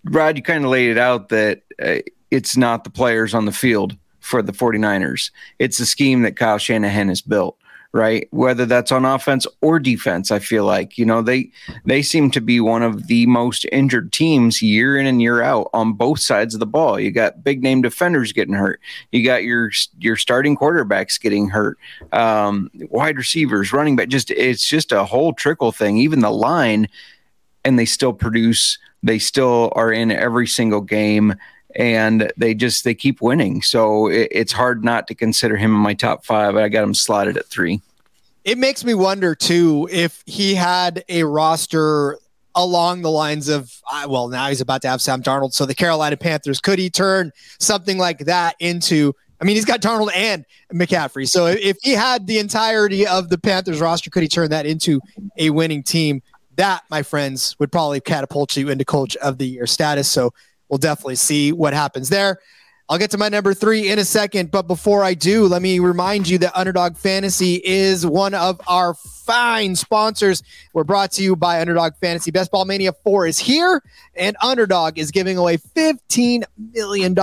Rod, 0.05 0.37
you 0.37 0.43
kind 0.43 0.63
of 0.65 0.71
laid 0.71 0.89
it 0.89 0.97
out 0.97 1.29
that 1.29 1.61
uh, 1.81 1.97
it's 2.31 2.57
not 2.57 2.83
the 2.83 2.89
players 2.89 3.33
on 3.33 3.45
the 3.45 3.51
field 3.51 3.95
for 4.21 4.41
the 4.41 4.51
49ers. 4.51 5.31
It's 5.59 5.77
the 5.77 5.85
scheme 5.85 6.23
that 6.23 6.35
Kyle 6.35 6.57
Shanahan 6.57 7.09
has 7.09 7.21
built 7.21 7.57
right? 7.95 8.27
Whether 8.31 8.65
that's 8.65 8.91
on 8.91 9.05
offense 9.05 9.47
or 9.61 9.79
defense, 9.79 10.29
I 10.29 10.39
feel 10.39 10.65
like 10.65 10.97
you 10.97 11.05
know 11.05 11.21
they 11.21 11.49
they 11.85 12.01
seem 12.01 12.29
to 12.31 12.41
be 12.41 12.59
one 12.59 12.83
of 12.83 13.07
the 13.07 13.25
most 13.25 13.65
injured 13.71 14.11
teams 14.11 14.61
year 14.61 14.97
in 14.97 15.07
and 15.07 15.21
year 15.21 15.41
out 15.41 15.69
on 15.73 15.93
both 15.93 16.19
sides 16.19 16.53
of 16.53 16.59
the 16.59 16.65
ball. 16.65 16.99
You 16.99 17.09
got 17.09 17.41
big 17.41 17.63
name 17.63 17.81
defenders 17.81 18.33
getting 18.33 18.53
hurt. 18.53 18.81
You 19.13 19.23
got 19.23 19.43
your 19.43 19.71
your 19.97 20.17
starting 20.17 20.57
quarterbacks 20.57 21.19
getting 21.19 21.47
hurt. 21.47 21.77
Um, 22.11 22.69
wide 22.89 23.15
receivers, 23.15 23.71
running 23.71 23.95
back, 23.95 24.09
just 24.09 24.29
it's 24.29 24.67
just 24.67 24.91
a 24.91 25.05
whole 25.05 25.31
trickle 25.31 25.71
thing. 25.71 25.97
Even 25.97 26.19
the 26.19 26.31
line, 26.31 26.89
and 27.63 27.79
they 27.79 27.85
still 27.85 28.13
produce. 28.13 28.77
They 29.03 29.19
still 29.19 29.71
are 29.73 29.93
in 29.93 30.11
every 30.11 30.47
single 30.47 30.81
game 30.81 31.35
and 31.75 32.31
they 32.37 32.53
just 32.53 32.83
they 32.83 32.95
keep 32.95 33.21
winning. 33.21 33.61
So 33.61 34.07
it, 34.07 34.29
it's 34.31 34.51
hard 34.51 34.83
not 34.83 35.07
to 35.07 35.15
consider 35.15 35.57
him 35.57 35.71
in 35.71 35.79
my 35.79 35.93
top 35.93 36.25
five. 36.25 36.55
I 36.55 36.69
got 36.69 36.83
him 36.83 36.93
slotted 36.93 37.37
at 37.37 37.47
three. 37.47 37.81
It 38.43 38.57
makes 38.57 38.83
me 38.83 38.93
wonder 38.93 39.33
too 39.35 39.89
if 39.91 40.23
he 40.25 40.55
had 40.55 41.03
a 41.09 41.23
roster 41.23 42.17
along 42.53 43.01
the 43.01 43.11
lines 43.11 43.49
of 43.49 43.81
uh, 43.91 44.07
well 44.09 44.29
now 44.29 44.47
he's 44.47 44.61
about 44.61 44.81
to 44.83 44.87
have 44.87 45.01
Sam 45.01 45.21
Darnold. 45.21 45.53
So 45.53 45.65
the 45.65 45.75
Carolina 45.75 46.15
Panthers 46.17 46.59
could 46.59 46.79
he 46.79 46.89
turn 46.89 47.31
something 47.59 47.97
like 47.97 48.19
that 48.19 48.55
into 48.59 49.13
I 49.39 49.43
mean, 49.43 49.55
he's 49.55 49.65
got 49.65 49.81
Darnold 49.81 50.11
and 50.15 50.45
McCaffrey. 50.73 51.27
So 51.27 51.47
if 51.47 51.77
he 51.81 51.91
had 51.91 52.25
the 52.25 52.39
entirety 52.39 53.05
of 53.05 53.29
the 53.29 53.37
Panthers 53.37 53.81
roster, 53.81 54.09
could 54.09 54.23
he 54.23 54.29
turn 54.29 54.49
that 54.51 54.65
into 54.65 55.01
a 55.37 55.49
winning 55.49 55.83
team? 55.83 56.21
That, 56.55 56.83
my 56.89 57.03
friends, 57.03 57.55
would 57.59 57.71
probably 57.71 57.99
catapult 57.99 58.55
you 58.55 58.69
into 58.69 58.85
coach 58.85 59.17
of 59.17 59.37
the 59.37 59.45
year 59.45 59.67
status. 59.67 60.09
So 60.09 60.33
we'll 60.69 60.77
definitely 60.77 61.15
see 61.15 61.51
what 61.51 61.73
happens 61.73 62.09
there. 62.09 62.39
I'll 62.87 62.99
get 62.99 63.09
to 63.11 63.17
my 63.17 63.29
number 63.29 63.55
three 63.55 63.89
in 63.89 63.97
a 63.97 64.05
second, 64.05 64.51
but 64.51 64.67
before 64.67 65.03
I 65.03 65.15
do, 65.15 65.47
let 65.47 65.63
me 65.63 65.79
remind 65.79 66.29
you 66.29 66.37
that 66.37 66.55
Underdog 66.55 66.95
Fantasy 66.95 67.59
is 67.65 68.05
one 68.05 68.35
of 68.35 68.61
our 68.67 68.93
fine 68.93 69.75
sponsors. 69.75 70.43
We're 70.73 70.83
brought 70.83 71.11
to 71.13 71.23
you 71.23 71.35
by 71.35 71.61
Underdog 71.61 71.93
Fantasy. 71.95 72.29
Best 72.29 72.51
Ball 72.51 72.63
Mania 72.63 72.93
4 72.93 73.25
is 73.25 73.39
here, 73.39 73.81
and 74.15 74.37
Underdog 74.39 74.99
is 74.99 75.09
giving 75.09 75.35
away 75.35 75.57
$15 75.57 76.43
million 76.73 77.15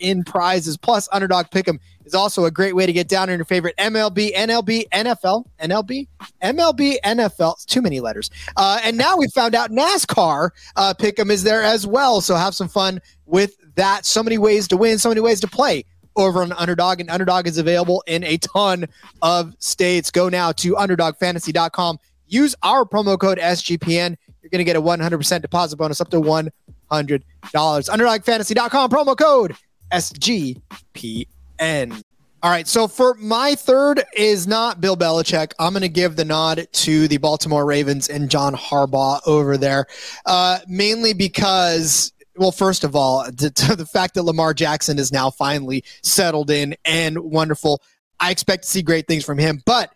in 0.00 0.22
prizes. 0.22 0.76
Plus, 0.76 1.08
Underdog 1.10 1.46
Pick'em 1.46 1.78
is 2.04 2.12
also 2.12 2.44
a 2.44 2.50
great 2.50 2.76
way 2.76 2.84
to 2.84 2.92
get 2.92 3.08
down 3.08 3.30
on 3.30 3.36
your 3.38 3.46
favorite 3.46 3.74
MLB, 3.78 4.34
NLB, 4.34 4.86
NFL, 4.90 5.46
NLB, 5.60 6.08
MLB, 6.42 6.96
NFL. 7.02 7.54
It's 7.54 7.64
too 7.64 7.80
many 7.80 8.00
letters. 8.00 8.30
Uh, 8.58 8.80
and 8.84 8.98
now 8.98 9.16
we 9.16 9.28
found 9.28 9.54
out 9.54 9.70
NASCAR 9.70 10.50
uh, 10.76 10.92
Pick'em 10.92 11.30
is 11.30 11.42
there 11.42 11.62
as 11.62 11.86
well. 11.86 12.20
So 12.20 12.34
have 12.34 12.54
some 12.54 12.68
fun 12.68 13.00
with 13.24 13.56
that. 13.76 14.04
So 14.04 14.22
many 14.22 14.38
ways 14.38 14.68
to 14.68 14.76
win, 14.76 14.98
so 14.98 15.08
many 15.08 15.20
ways 15.20 15.40
to 15.40 15.46
play 15.46 15.84
over 16.16 16.42
on 16.42 16.52
Underdog, 16.52 17.00
and 17.00 17.10
Underdog 17.10 17.46
is 17.46 17.58
available 17.58 18.02
in 18.06 18.24
a 18.24 18.38
ton 18.38 18.86
of 19.22 19.54
states. 19.58 20.10
Go 20.10 20.28
now 20.28 20.52
to 20.52 20.74
UnderdogFantasy.com. 20.74 21.98
Use 22.26 22.54
our 22.62 22.84
promo 22.84 23.18
code 23.18 23.38
SGPN. 23.38 24.16
You're 24.42 24.50
going 24.50 24.58
to 24.58 24.64
get 24.64 24.76
a 24.76 24.82
100% 24.82 25.42
deposit 25.42 25.76
bonus 25.76 26.00
up 26.00 26.10
to 26.10 26.20
$100. 26.20 26.50
UnderdogFantasy.com, 26.90 28.90
promo 28.90 29.16
code 29.16 29.56
SGPN. 29.92 32.02
All 32.42 32.50
right, 32.50 32.68
so 32.68 32.86
for 32.86 33.14
my 33.14 33.54
third 33.54 34.04
is 34.14 34.46
not 34.46 34.80
Bill 34.80 34.96
Belichick. 34.96 35.52
I'm 35.58 35.72
going 35.72 35.82
to 35.82 35.88
give 35.88 36.16
the 36.16 36.24
nod 36.24 36.68
to 36.70 37.08
the 37.08 37.16
Baltimore 37.16 37.64
Ravens 37.64 38.08
and 38.08 38.30
John 38.30 38.54
Harbaugh 38.54 39.20
over 39.26 39.56
there, 39.56 39.86
uh, 40.26 40.58
mainly 40.68 41.12
because 41.12 42.12
well, 42.36 42.52
first 42.52 42.84
of 42.84 42.94
all, 42.94 43.24
to, 43.38 43.50
to, 43.50 43.76
the 43.76 43.86
fact 43.86 44.14
that 44.14 44.22
Lamar 44.22 44.54
Jackson 44.54 44.98
is 44.98 45.12
now 45.12 45.30
finally 45.30 45.84
settled 46.02 46.50
in 46.50 46.76
and 46.84 47.18
wonderful. 47.18 47.82
I 48.18 48.30
expect 48.30 48.64
to 48.64 48.68
see 48.68 48.82
great 48.82 49.06
things 49.06 49.24
from 49.24 49.38
him. 49.38 49.62
But 49.66 49.92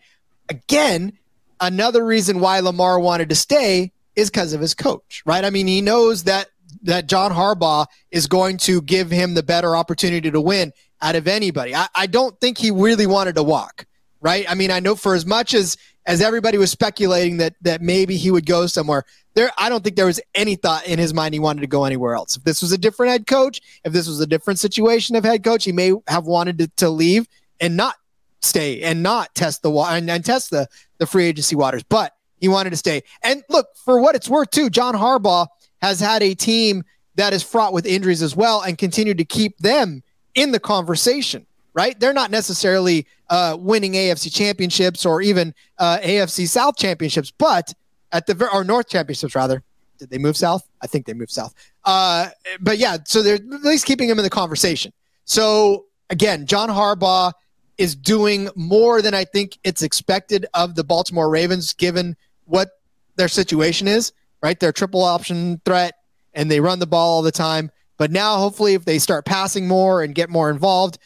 again, 0.48 1.18
another 1.60 2.04
reason 2.04 2.40
why 2.40 2.60
Lamar 2.60 3.00
wanted 3.00 3.28
to 3.30 3.34
stay 3.34 3.92
is 4.16 4.30
because 4.30 4.52
of 4.52 4.60
his 4.60 4.74
coach, 4.74 5.22
right? 5.24 5.44
I 5.44 5.50
mean, 5.50 5.66
he 5.66 5.80
knows 5.80 6.24
that 6.24 6.48
that 6.82 7.06
John 7.06 7.32
Harbaugh 7.32 7.86
is 8.10 8.26
going 8.26 8.56
to 8.58 8.80
give 8.82 9.10
him 9.10 9.34
the 9.34 9.42
better 9.42 9.74
opportunity 9.74 10.30
to 10.30 10.40
win 10.40 10.72
out 11.02 11.16
of 11.16 11.26
anybody. 11.26 11.74
I, 11.74 11.88
I 11.94 12.06
don't 12.06 12.38
think 12.40 12.58
he 12.58 12.70
really 12.70 13.06
wanted 13.06 13.34
to 13.36 13.42
walk, 13.42 13.86
right? 14.20 14.44
I 14.48 14.54
mean, 14.54 14.70
I 14.70 14.80
know 14.80 14.94
for 14.94 15.14
as 15.14 15.26
much 15.26 15.54
as 15.54 15.76
as 16.06 16.20
everybody 16.20 16.58
was 16.58 16.70
speculating 16.70 17.36
that 17.38 17.54
that 17.62 17.82
maybe 17.82 18.16
he 18.16 18.30
would 18.30 18.46
go 18.46 18.66
somewhere, 18.66 19.04
there 19.34 19.50
I 19.58 19.68
don't 19.68 19.82
think 19.84 19.96
there 19.96 20.06
was 20.06 20.20
any 20.34 20.56
thought 20.56 20.86
in 20.86 20.98
his 20.98 21.14
mind 21.14 21.34
he 21.34 21.40
wanted 21.40 21.60
to 21.60 21.66
go 21.66 21.84
anywhere 21.84 22.14
else. 22.14 22.36
If 22.36 22.44
this 22.44 22.62
was 22.62 22.72
a 22.72 22.78
different 22.78 23.12
head 23.12 23.26
coach, 23.26 23.60
if 23.84 23.92
this 23.92 24.08
was 24.08 24.20
a 24.20 24.26
different 24.26 24.58
situation 24.58 25.16
of 25.16 25.24
head 25.24 25.44
coach, 25.44 25.64
he 25.64 25.72
may 25.72 25.92
have 26.08 26.24
wanted 26.24 26.58
to, 26.58 26.68
to 26.76 26.88
leave 26.88 27.26
and 27.60 27.76
not 27.76 27.96
stay 28.42 28.80
and 28.82 29.02
not 29.02 29.34
test 29.34 29.62
the 29.62 29.70
water 29.70 29.96
and, 29.96 30.10
and 30.10 30.24
test 30.24 30.50
the 30.50 30.66
the 30.98 31.06
free 31.06 31.26
agency 31.26 31.56
waters. 31.56 31.82
But 31.82 32.14
he 32.40 32.48
wanted 32.48 32.70
to 32.70 32.76
stay. 32.76 33.02
And 33.22 33.44
look, 33.48 33.68
for 33.84 34.00
what 34.00 34.14
it's 34.14 34.28
worth, 34.28 34.50
too, 34.50 34.70
John 34.70 34.94
Harbaugh 34.94 35.46
has 35.82 36.00
had 36.00 36.22
a 36.22 36.34
team 36.34 36.82
that 37.16 37.32
is 37.32 37.42
fraught 37.42 37.72
with 37.72 37.86
injuries 37.86 38.22
as 38.22 38.34
well 38.34 38.62
and 38.62 38.78
continued 38.78 39.18
to 39.18 39.24
keep 39.24 39.58
them 39.58 40.02
in 40.34 40.52
the 40.52 40.60
conversation. 40.60 41.46
Right? 41.72 41.98
They're 41.98 42.12
not 42.12 42.30
necessarily 42.30 43.06
uh, 43.28 43.56
winning 43.58 43.92
AFC 43.92 44.34
championships 44.34 45.06
or 45.06 45.22
even 45.22 45.54
uh, 45.78 45.98
AFC 45.98 46.48
South 46.48 46.76
championships, 46.76 47.30
but 47.30 47.72
at 48.12 48.26
the 48.26 48.48
or 48.52 48.64
North 48.64 48.88
championships 48.88 49.34
rather. 49.34 49.62
Did 49.98 50.08
they 50.08 50.18
move 50.18 50.36
south? 50.36 50.66
I 50.80 50.86
think 50.86 51.04
they 51.04 51.12
moved 51.12 51.30
south. 51.30 51.54
Uh, 51.84 52.30
but 52.58 52.78
yeah, 52.78 52.96
so 53.04 53.22
they're 53.22 53.34
at 53.34 53.62
least 53.62 53.84
keeping 53.84 54.08
him 54.08 54.18
in 54.18 54.24
the 54.24 54.30
conversation. 54.30 54.94
So 55.26 55.84
again, 56.08 56.46
John 56.46 56.70
Harbaugh 56.70 57.32
is 57.76 57.94
doing 57.94 58.48
more 58.56 59.02
than 59.02 59.14
I 59.14 59.24
think 59.24 59.58
it's 59.62 59.82
expected 59.82 60.46
of 60.54 60.74
the 60.74 60.84
Baltimore 60.84 61.28
Ravens, 61.28 61.74
given 61.74 62.16
what 62.46 62.70
their 63.16 63.28
situation 63.28 63.88
is. 63.88 64.12
Right, 64.42 64.58
they're 64.58 64.72
triple 64.72 65.02
option 65.02 65.60
threat, 65.66 65.96
and 66.32 66.50
they 66.50 66.60
run 66.60 66.78
the 66.78 66.86
ball 66.86 67.16
all 67.16 67.22
the 67.22 67.30
time. 67.30 67.70
But 67.98 68.10
now, 68.10 68.38
hopefully, 68.38 68.72
if 68.72 68.86
they 68.86 68.98
start 68.98 69.26
passing 69.26 69.68
more 69.68 70.02
and 70.02 70.14
get 70.14 70.30
more 70.30 70.48
involved, 70.48 70.98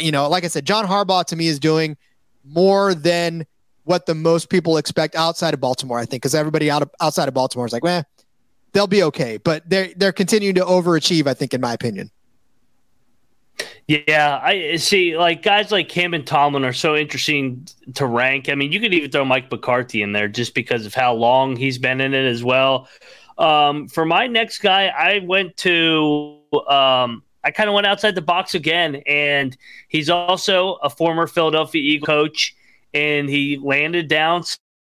you 0.00 0.10
know, 0.12 0.28
like 0.28 0.44
I 0.44 0.48
said, 0.48 0.64
John 0.64 0.86
Harbaugh 0.86 1.24
to 1.26 1.36
me 1.36 1.46
is 1.46 1.58
doing 1.58 1.96
more 2.44 2.94
than 2.94 3.46
what 3.84 4.06
the 4.06 4.14
most 4.14 4.50
people 4.50 4.76
expect 4.76 5.14
outside 5.14 5.54
of 5.54 5.60
Baltimore. 5.60 5.98
I 5.98 6.04
think 6.04 6.22
because 6.22 6.34
everybody 6.34 6.70
out 6.70 6.82
of, 6.82 6.90
outside 7.00 7.28
of 7.28 7.34
Baltimore 7.34 7.66
is 7.66 7.72
like, 7.72 7.84
man, 7.84 8.04
they'll 8.72 8.86
be 8.86 9.02
okay, 9.04 9.38
but 9.38 9.68
they're 9.68 9.90
they're 9.96 10.12
continuing 10.12 10.54
to 10.56 10.64
overachieve. 10.64 11.26
I 11.26 11.34
think, 11.34 11.54
in 11.54 11.60
my 11.60 11.72
opinion. 11.72 12.10
Yeah, 13.88 14.40
I 14.42 14.76
see. 14.76 15.16
Like 15.16 15.42
guys 15.42 15.70
like 15.70 15.88
Cam 15.88 16.12
and 16.12 16.26
Tomlin 16.26 16.64
are 16.64 16.72
so 16.72 16.96
interesting 16.96 17.66
to 17.94 18.04
rank. 18.04 18.48
I 18.48 18.54
mean, 18.54 18.72
you 18.72 18.80
could 18.80 18.92
even 18.92 19.10
throw 19.10 19.24
Mike 19.24 19.50
McCarthy 19.50 20.02
in 20.02 20.12
there 20.12 20.28
just 20.28 20.54
because 20.54 20.84
of 20.84 20.92
how 20.94 21.14
long 21.14 21.56
he's 21.56 21.78
been 21.78 22.00
in 22.00 22.12
it 22.12 22.26
as 22.26 22.42
well. 22.42 22.88
Um, 23.38 23.86
for 23.88 24.04
my 24.04 24.26
next 24.26 24.58
guy, 24.58 24.88
I 24.88 25.20
went 25.20 25.56
to. 25.58 26.40
Um, 26.68 27.22
I 27.46 27.50
kind 27.52 27.68
of 27.70 27.74
went 27.74 27.86
outside 27.86 28.14
the 28.14 28.22
box 28.22 28.54
again, 28.54 28.96
and 29.06 29.56
he's 29.88 30.10
also 30.10 30.74
a 30.82 30.90
former 30.90 31.26
Philadelphia 31.26 31.80
Eagle 31.80 32.06
coach 32.06 32.54
and 32.96 33.28
he 33.28 33.58
landed 33.62 34.08
down 34.08 34.42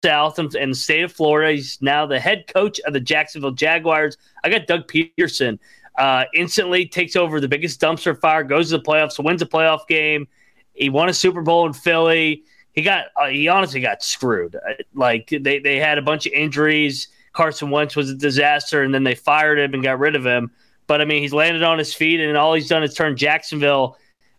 south 0.04 0.40
in, 0.40 0.56
in 0.58 0.70
the 0.70 0.76
state 0.76 1.04
of 1.04 1.12
Florida. 1.12 1.52
He's 1.52 1.78
now 1.82 2.06
the 2.06 2.20
head 2.20 2.46
coach 2.48 2.80
of 2.82 2.94
the 2.94 3.00
Jacksonville 3.00 3.52
Jaguars. 3.52 4.18
I 4.44 4.50
got 4.50 4.68
Doug 4.68 4.88
Pederson. 4.88 5.60
Uh, 5.98 6.24
instantly 6.34 6.86
takes 6.86 7.18
over 7.18 7.42
the 7.42 7.48
biggest 7.50 7.82
dumpster 7.82 8.18
fire, 8.18 8.44
goes 8.44 8.70
to 8.70 8.78
the 8.78 8.84
playoffs, 8.84 9.22
wins 9.22 9.42
a 9.42 9.46
playoff 9.46 9.86
game. 9.88 10.28
He 10.74 10.90
won 10.90 11.10
a 11.10 11.14
Super 11.14 11.42
Bowl 11.42 11.66
in 11.66 11.74
Philly. 11.74 12.44
He 12.72 12.84
got 12.84 13.08
uh, 13.22 13.28
he 13.28 13.50
honestly 13.50 13.82
got 13.82 14.02
screwed. 14.02 14.56
Uh, 14.56 14.76
like 14.94 15.28
they 15.30 15.60
they 15.60 15.78
had 15.78 15.98
a 15.98 16.02
bunch 16.02 16.26
of 16.26 16.32
injuries. 16.32 17.10
Carson 17.34 17.70
Wentz 17.70 17.98
was 17.98 18.10
a 18.10 18.16
disaster, 18.16 18.82
and 18.84 18.94
then 18.94 19.04
they 19.04 19.16
fired 19.16 19.60
him 19.60 19.74
and 19.74 19.84
got 19.84 20.00
rid 20.00 20.16
of 20.16 20.26
him. 20.26 20.52
But 20.90 21.02
I 21.02 21.06
mean, 21.06 21.22
he's 21.22 21.34
landed 21.34 21.62
on 21.62 21.78
his 21.78 21.94
feet, 21.94 22.20
and 22.20 22.36
all 22.36 22.56
he's 22.56 22.68
done 22.68 22.82
is 22.82 22.96
turn 22.96 23.16
Jacksonville 23.16 23.96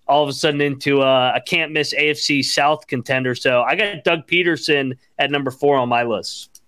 all 0.09 0.25
of 0.25 0.29
a 0.29 0.33
sudden 0.33 0.61
into 0.61 1.01
a, 1.01 1.35
a 1.37 1.41
can't 1.41 1.71
miss 1.71 1.95
AFC 1.95 2.45
South 2.45 2.89
contender. 2.89 3.37
So 3.37 3.63
I 3.63 3.77
got 3.77 4.03
Doug 4.03 4.27
Pederson 4.27 4.99
at 5.21 5.31
number 5.31 5.53
four 5.53 5.77
on 5.77 5.89
my 5.89 6.03
list. 6.03 6.60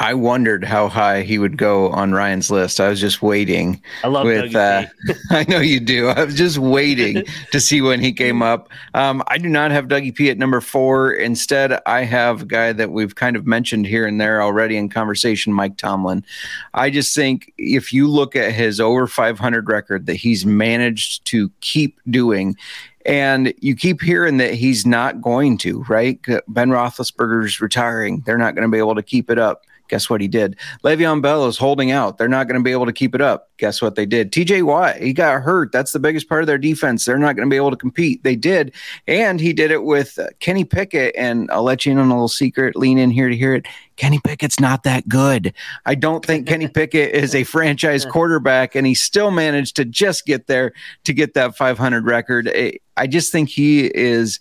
I 0.00 0.14
wondered 0.14 0.64
how 0.64 0.88
high 0.88 1.20
he 1.20 1.38
would 1.38 1.58
go 1.58 1.90
on 1.90 2.12
Ryan's 2.12 2.50
list. 2.50 2.80
I 2.80 2.88
was 2.88 2.98
just 2.98 3.20
waiting. 3.20 3.82
I 4.02 4.08
love 4.08 4.24
with. 4.24 4.54
Uh, 4.54 4.86
I 5.30 5.44
know 5.46 5.60
you 5.60 5.78
do. 5.78 6.08
I 6.08 6.24
was 6.24 6.34
just 6.34 6.56
waiting 6.56 7.22
to 7.52 7.60
see 7.60 7.82
when 7.82 8.00
he 8.00 8.10
came 8.10 8.40
up. 8.42 8.70
Um, 8.94 9.22
I 9.26 9.36
do 9.36 9.50
not 9.50 9.72
have 9.72 9.88
Dougie 9.88 10.14
P 10.14 10.30
at 10.30 10.38
number 10.38 10.62
four. 10.62 11.12
Instead, 11.12 11.78
I 11.84 12.04
have 12.04 12.42
a 12.42 12.46
guy 12.46 12.72
that 12.72 12.92
we've 12.92 13.14
kind 13.14 13.36
of 13.36 13.46
mentioned 13.46 13.86
here 13.86 14.06
and 14.06 14.18
there 14.18 14.42
already 14.42 14.78
in 14.78 14.88
conversation, 14.88 15.52
Mike 15.52 15.76
Tomlin. 15.76 16.24
I 16.72 16.88
just 16.88 17.14
think 17.14 17.52
if 17.58 17.92
you 17.92 18.08
look 18.08 18.34
at 18.34 18.54
his 18.54 18.80
over 18.80 19.06
500 19.06 19.68
record 19.68 20.06
that 20.06 20.14
he's 20.14 20.46
managed 20.46 21.26
to 21.26 21.50
keep 21.60 22.00
doing, 22.08 22.56
and 23.04 23.52
you 23.60 23.76
keep 23.76 24.00
hearing 24.00 24.38
that 24.38 24.54
he's 24.54 24.86
not 24.86 25.20
going 25.20 25.58
to, 25.58 25.82
right? 25.84 26.18
Ben 26.48 26.70
Roethlisberger's 26.70 27.60
retiring. 27.60 28.22
They're 28.24 28.38
not 28.38 28.54
going 28.54 28.66
to 28.66 28.72
be 28.72 28.78
able 28.78 28.94
to 28.94 29.02
keep 29.02 29.30
it 29.30 29.38
up. 29.38 29.64
Guess 29.90 30.08
what 30.08 30.20
he 30.20 30.28
did? 30.28 30.56
Le'Veon 30.84 31.20
Bell 31.20 31.46
is 31.46 31.58
holding 31.58 31.90
out. 31.90 32.16
They're 32.16 32.28
not 32.28 32.46
going 32.46 32.58
to 32.58 32.64
be 32.64 32.70
able 32.70 32.86
to 32.86 32.92
keep 32.92 33.12
it 33.14 33.20
up. 33.20 33.50
Guess 33.58 33.82
what 33.82 33.96
they 33.96 34.06
did? 34.06 34.30
TJ 34.30 34.62
Watt, 34.62 34.96
he 34.98 35.12
got 35.12 35.42
hurt. 35.42 35.72
That's 35.72 35.90
the 35.90 35.98
biggest 35.98 36.28
part 36.28 36.42
of 36.42 36.46
their 36.46 36.58
defense. 36.58 37.04
They're 37.04 37.18
not 37.18 37.34
going 37.34 37.46
to 37.46 37.52
be 37.52 37.56
able 37.56 37.72
to 37.72 37.76
compete. 37.76 38.22
They 38.22 38.36
did. 38.36 38.72
And 39.08 39.40
he 39.40 39.52
did 39.52 39.72
it 39.72 39.82
with 39.82 40.16
uh, 40.18 40.28
Kenny 40.38 40.64
Pickett. 40.64 41.12
And 41.16 41.50
I'll 41.50 41.64
let 41.64 41.84
you 41.84 41.90
in 41.92 41.98
on 41.98 42.06
a 42.06 42.14
little 42.14 42.28
secret. 42.28 42.76
Lean 42.76 42.98
in 42.98 43.10
here 43.10 43.28
to 43.28 43.36
hear 43.36 43.52
it. 43.52 43.66
Kenny 43.96 44.20
Pickett's 44.24 44.60
not 44.60 44.84
that 44.84 45.08
good. 45.08 45.52
I 45.84 45.96
don't 45.96 46.24
think 46.24 46.46
Kenny 46.46 46.68
Pickett 46.74 47.12
is 47.12 47.34
a 47.34 47.44
franchise 47.44 48.06
quarterback, 48.06 48.74
and 48.74 48.86
he 48.86 48.94
still 48.94 49.30
managed 49.30 49.76
to 49.76 49.84
just 49.84 50.24
get 50.24 50.46
there 50.46 50.72
to 51.04 51.12
get 51.12 51.34
that 51.34 51.56
500 51.56 52.06
record. 52.06 52.50
I 52.96 53.06
just 53.06 53.32
think 53.32 53.48
he 53.50 53.86
is 53.94 54.40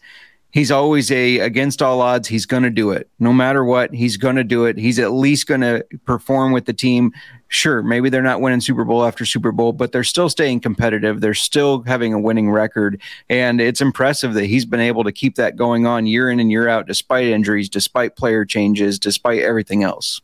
he's 0.52 0.72
always 0.72 1.12
a 1.12 1.40
against 1.40 1.82
all 1.82 2.02
odds 2.02 2.28
he's 2.28 2.46
going 2.46 2.64
to 2.64 2.70
do 2.70 2.92
it. 2.92 3.10
No 3.20 3.34
matter 3.34 3.64
what 3.64 3.94
he's 3.94 4.18
going 4.18 4.36
to 4.36 4.44
do 4.44 4.66
it. 4.66 4.78
He's 4.78 5.00
at 5.00 5.12
least 5.12 5.48
going 5.48 5.62
to 5.62 5.86
perform 6.06 6.52
with 6.52 6.66
the 6.66 6.74
team. 6.74 7.12
Sure 7.48 7.82
maybe 7.82 8.10
they're 8.10 8.22
not 8.22 8.42
winning 8.42 8.62
super 8.62 8.84
bowl 8.84 9.04
after 9.04 9.26
super 9.26 9.52
bowl 9.52 9.74
but 9.74 9.92
they're 9.92 10.04
still 10.04 10.30
staying 10.30 10.60
competitive. 10.60 11.22
They're 11.22 11.34
still 11.34 11.82
having 11.84 12.14
a 12.14 12.20
winning 12.20 12.52
record. 12.52 13.02
And 13.30 13.60
it's 13.60 13.82
impressive 13.82 14.34
that 14.36 14.46
he's 14.46 14.66
been 14.66 14.80
able 14.80 15.04
to 15.04 15.12
keep 15.12 15.36
that 15.36 15.56
going 15.56 15.86
on 15.86 16.06
year 16.06 16.30
in 16.30 16.40
and 16.40 16.52
year 16.52 16.68
out 16.68 16.88
despite 16.88 17.26
injuries 17.26 17.70
despite 17.70 18.16
player 18.16 18.46
changes 18.46 19.00
despite 19.00 19.42
everything 19.42 19.84
else. 19.84 20.22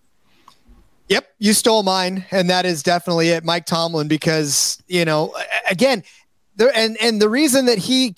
Yep, 1.07 1.27
you 1.37 1.53
stole 1.53 1.83
mine, 1.83 2.25
and 2.31 2.49
that 2.49 2.65
is 2.65 2.81
definitely 2.81 3.29
it, 3.29 3.43
Mike 3.43 3.67
Tomlin. 3.67 4.07
Because 4.07 4.81
you 4.87 5.05
know, 5.05 5.35
again, 5.69 6.03
there 6.55 6.75
and 6.75 6.97
and 6.99 7.21
the 7.21 7.29
reason 7.29 7.67
that 7.67 7.77
he 7.77 8.11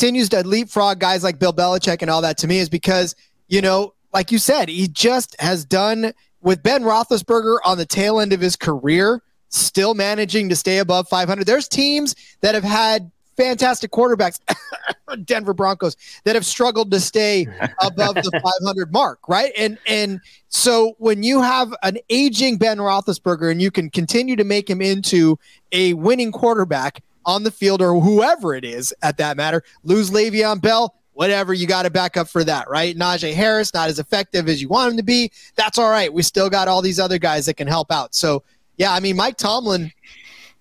continues 0.00 0.30
to 0.30 0.42
leapfrog 0.46 0.98
guys 0.98 1.22
like 1.22 1.38
Bill 1.38 1.52
Belichick 1.52 2.00
and 2.00 2.10
all 2.10 2.22
that 2.22 2.38
to 2.38 2.46
me 2.46 2.58
is 2.58 2.70
because, 2.70 3.14
you 3.48 3.60
know, 3.60 3.92
like 4.14 4.32
you 4.32 4.38
said, 4.38 4.70
he 4.70 4.88
just 4.88 5.38
has 5.38 5.62
done 5.66 6.14
with 6.40 6.62
Ben 6.62 6.84
Roethlisberger 6.84 7.58
on 7.66 7.76
the 7.76 7.84
tail 7.84 8.18
end 8.18 8.32
of 8.32 8.40
his 8.40 8.56
career, 8.56 9.20
still 9.50 9.92
managing 9.92 10.48
to 10.48 10.56
stay 10.56 10.78
above 10.78 11.06
500. 11.06 11.46
There's 11.46 11.68
teams 11.68 12.14
that 12.40 12.54
have 12.54 12.64
had 12.64 13.10
fantastic 13.36 13.90
quarterbacks, 13.90 14.40
Denver 15.26 15.52
Broncos, 15.52 15.98
that 16.24 16.34
have 16.34 16.46
struggled 16.46 16.90
to 16.92 16.98
stay 16.98 17.46
above 17.82 18.14
the 18.14 18.40
500 18.42 18.90
mark, 18.94 19.18
right? 19.28 19.52
And 19.54 19.76
and 19.86 20.18
so 20.48 20.94
when 20.96 21.22
you 21.22 21.42
have 21.42 21.74
an 21.82 21.98
aging 22.08 22.56
Ben 22.56 22.78
Roethlisberger 22.78 23.50
and 23.50 23.60
you 23.60 23.70
can 23.70 23.90
continue 23.90 24.36
to 24.36 24.44
make 24.44 24.70
him 24.70 24.80
into 24.80 25.38
a 25.72 25.92
winning 25.92 26.32
quarterback, 26.32 27.02
on 27.30 27.44
the 27.44 27.50
field 27.50 27.80
or 27.80 28.00
whoever 28.00 28.54
it 28.54 28.64
is 28.64 28.92
at 29.02 29.16
that 29.18 29.36
matter. 29.36 29.62
Lose 29.84 30.10
Le'Veon 30.10 30.60
Bell, 30.60 30.94
whatever, 31.12 31.54
you 31.54 31.66
got 31.66 31.84
to 31.84 31.90
back 31.90 32.16
up 32.16 32.28
for 32.28 32.42
that, 32.44 32.68
right? 32.68 32.96
Najee 32.96 33.32
Harris, 33.32 33.72
not 33.72 33.88
as 33.88 33.98
effective 33.98 34.48
as 34.48 34.60
you 34.60 34.68
want 34.68 34.90
him 34.90 34.96
to 34.96 35.02
be. 35.02 35.30
That's 35.54 35.78
all 35.78 35.90
right. 35.90 36.12
We 36.12 36.22
still 36.22 36.50
got 36.50 36.66
all 36.66 36.82
these 36.82 36.98
other 36.98 37.18
guys 37.18 37.46
that 37.46 37.54
can 37.54 37.68
help 37.68 37.92
out. 37.92 38.14
So, 38.14 38.42
yeah, 38.76 38.92
I 38.92 39.00
mean, 39.00 39.16
Mike 39.16 39.36
Tomlin, 39.36 39.92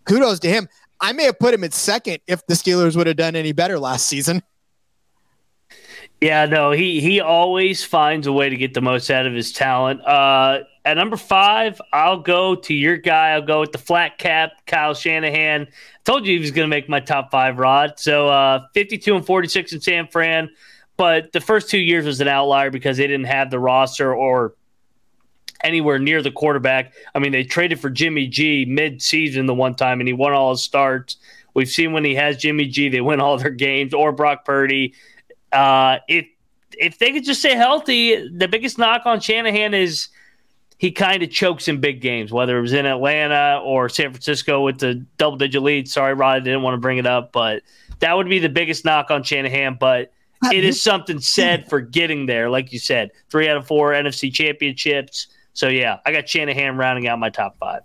kudos 0.06 0.40
to 0.40 0.50
him. 0.50 0.70
I 1.02 1.14
may 1.14 1.24
have 1.24 1.40
put 1.40 1.54
him 1.54 1.64
at 1.64 1.74
second 1.74 2.20
if 2.28 2.46
the 2.46 2.54
Steelers 2.54 2.96
would 2.96 3.08
have 3.08 3.16
done 3.16 3.36
any 3.36 3.52
better 3.52 3.80
last 3.80 4.08
season. 4.08 4.44
Yeah, 6.22 6.46
no, 6.46 6.72
he 6.72 7.00
he 7.00 7.22
always 7.22 7.86
finds 7.86 8.28
a 8.28 8.34
way 8.34 8.50
to 8.50 8.58
get 8.58 8.74
the 8.74 8.82
most 8.82 9.10
out 9.10 9.26
of 9.26 9.34
his 9.34 9.54
talent. 9.54 10.02
Uh, 10.06 10.60
at 10.86 10.98
number 10.98 11.18
five, 11.18 11.82
I'll 11.92 12.20
go 12.20 12.56
to 12.56 12.74
your 12.74 12.98
guy. 12.98 13.32
I'll 13.32 13.42
go 13.42 13.60
with 13.60 13.72
the 13.72 13.78
flat 13.78 14.18
cap, 14.18 14.52
Kyle 14.66 14.94
Shanahan. 14.94 15.64
I 15.64 15.68
told 16.06 16.26
you 16.26 16.34
he 16.34 16.40
was 16.40 16.52
going 16.52 16.66
to 16.66 16.70
make 16.70 16.88
my 16.88 17.00
top 17.00 17.32
five, 17.32 17.60
Rod. 17.60 18.00
So 18.00 18.30
uh, 18.30 18.66
52 18.74 19.16
and 19.16 19.26
46 19.26 19.74
in 19.74 19.82
San 19.82 20.08
Fran. 20.08 20.50
But 20.96 21.32
the 21.32 21.42
first 21.42 21.70
two 21.70 21.80
years 21.80 22.06
was 22.06 22.22
an 22.22 22.28
outlier 22.28 22.72
because 22.72 22.98
they 22.98 23.08
didn't 23.08 23.28
have 23.28 23.50
the 23.50 23.60
roster 23.60 24.14
or 24.14 24.54
anywhere 25.64 26.00
near 26.00 26.22
the 26.22 26.32
quarterback. 26.32 26.94
I 27.14 27.20
mean, 27.20 27.32
they 27.32 27.44
traded 27.44 27.80
for 27.80 27.90
Jimmy 27.90 28.28
G 28.28 28.66
mid-season 28.66 29.46
the 29.46 29.54
one 29.54 29.76
time, 29.76 30.00
and 30.00 30.08
he 30.08 30.14
won 30.14 30.34
all 30.34 30.52
his 30.52 30.64
starts. 30.64 31.18
We've 31.54 31.70
seen 31.70 31.94
when 31.94 32.06
he 32.06 32.16
has 32.16 32.38
Jimmy 32.38 32.68
G, 32.68 32.90
they 32.90 33.02
win 33.02 33.20
all 33.20 33.38
their 33.38 33.50
games, 33.50 33.94
or 33.94 34.12
Brock 34.12 34.46
Purdy. 34.46 34.94
Uh, 35.52 35.98
if 36.08 36.28
if 36.78 37.00
they 37.00 37.12
could 37.12 37.26
just 37.26 37.42
stay 37.42 37.56
healthy, 37.56 38.30
the 38.30 38.48
biggest 38.48 38.78
knock 38.78 39.06
on 39.06 39.20
Shanahan 39.20 39.74
is 39.74 40.10
he 40.80 40.92
kind 40.92 41.22
of 41.22 41.30
chokes 41.30 41.68
in 41.68 41.82
big 41.82 42.02
games, 42.02 42.32
whether 42.32 42.58
it 42.58 42.62
was 42.62 42.72
in 42.72 42.86
Atlanta 42.86 43.62
or 43.64 43.90
San 43.90 44.12
Francisco 44.12 44.64
with 44.64 44.80
the 44.80 45.06
double 45.18 45.38
digit 45.38 45.62
lead. 45.62 45.90
Sorry, 45.90 46.14
Rod, 46.14 46.38
I 46.38 46.40
didn't 46.40 46.62
want 46.62 46.74
to 46.74 46.80
bring 46.80 46.98
it 46.98 47.06
up, 47.06 47.34
but 47.34 47.64
that 48.00 48.16
would 48.16 48.30
be 48.30 48.40
the 48.40 48.50
biggest 48.50 48.86
knock 48.86 49.12
on 49.12 49.22
Shanahan. 49.22 49.76
But 49.78 50.14
uh, 50.44 50.52
it 50.54 50.64
is 50.64 50.82
something 50.82 51.20
said 51.20 51.70
for 51.70 51.82
getting 51.82 52.28
there, 52.28 52.50
like 52.50 52.72
you 52.72 52.80
said, 52.80 53.12
three 53.30 53.50
out 53.50 53.58
of 53.58 53.68
four 53.68 53.92
NFC 53.92 54.34
championships. 54.34 55.28
So 55.54 55.68
yeah, 55.68 56.00
I 56.06 56.14
got 56.14 56.30
Shanahan 56.30 56.78
rounding 56.78 57.10
out 57.10 57.20
my 57.20 57.30
top 57.30 57.58
five. 57.60 57.82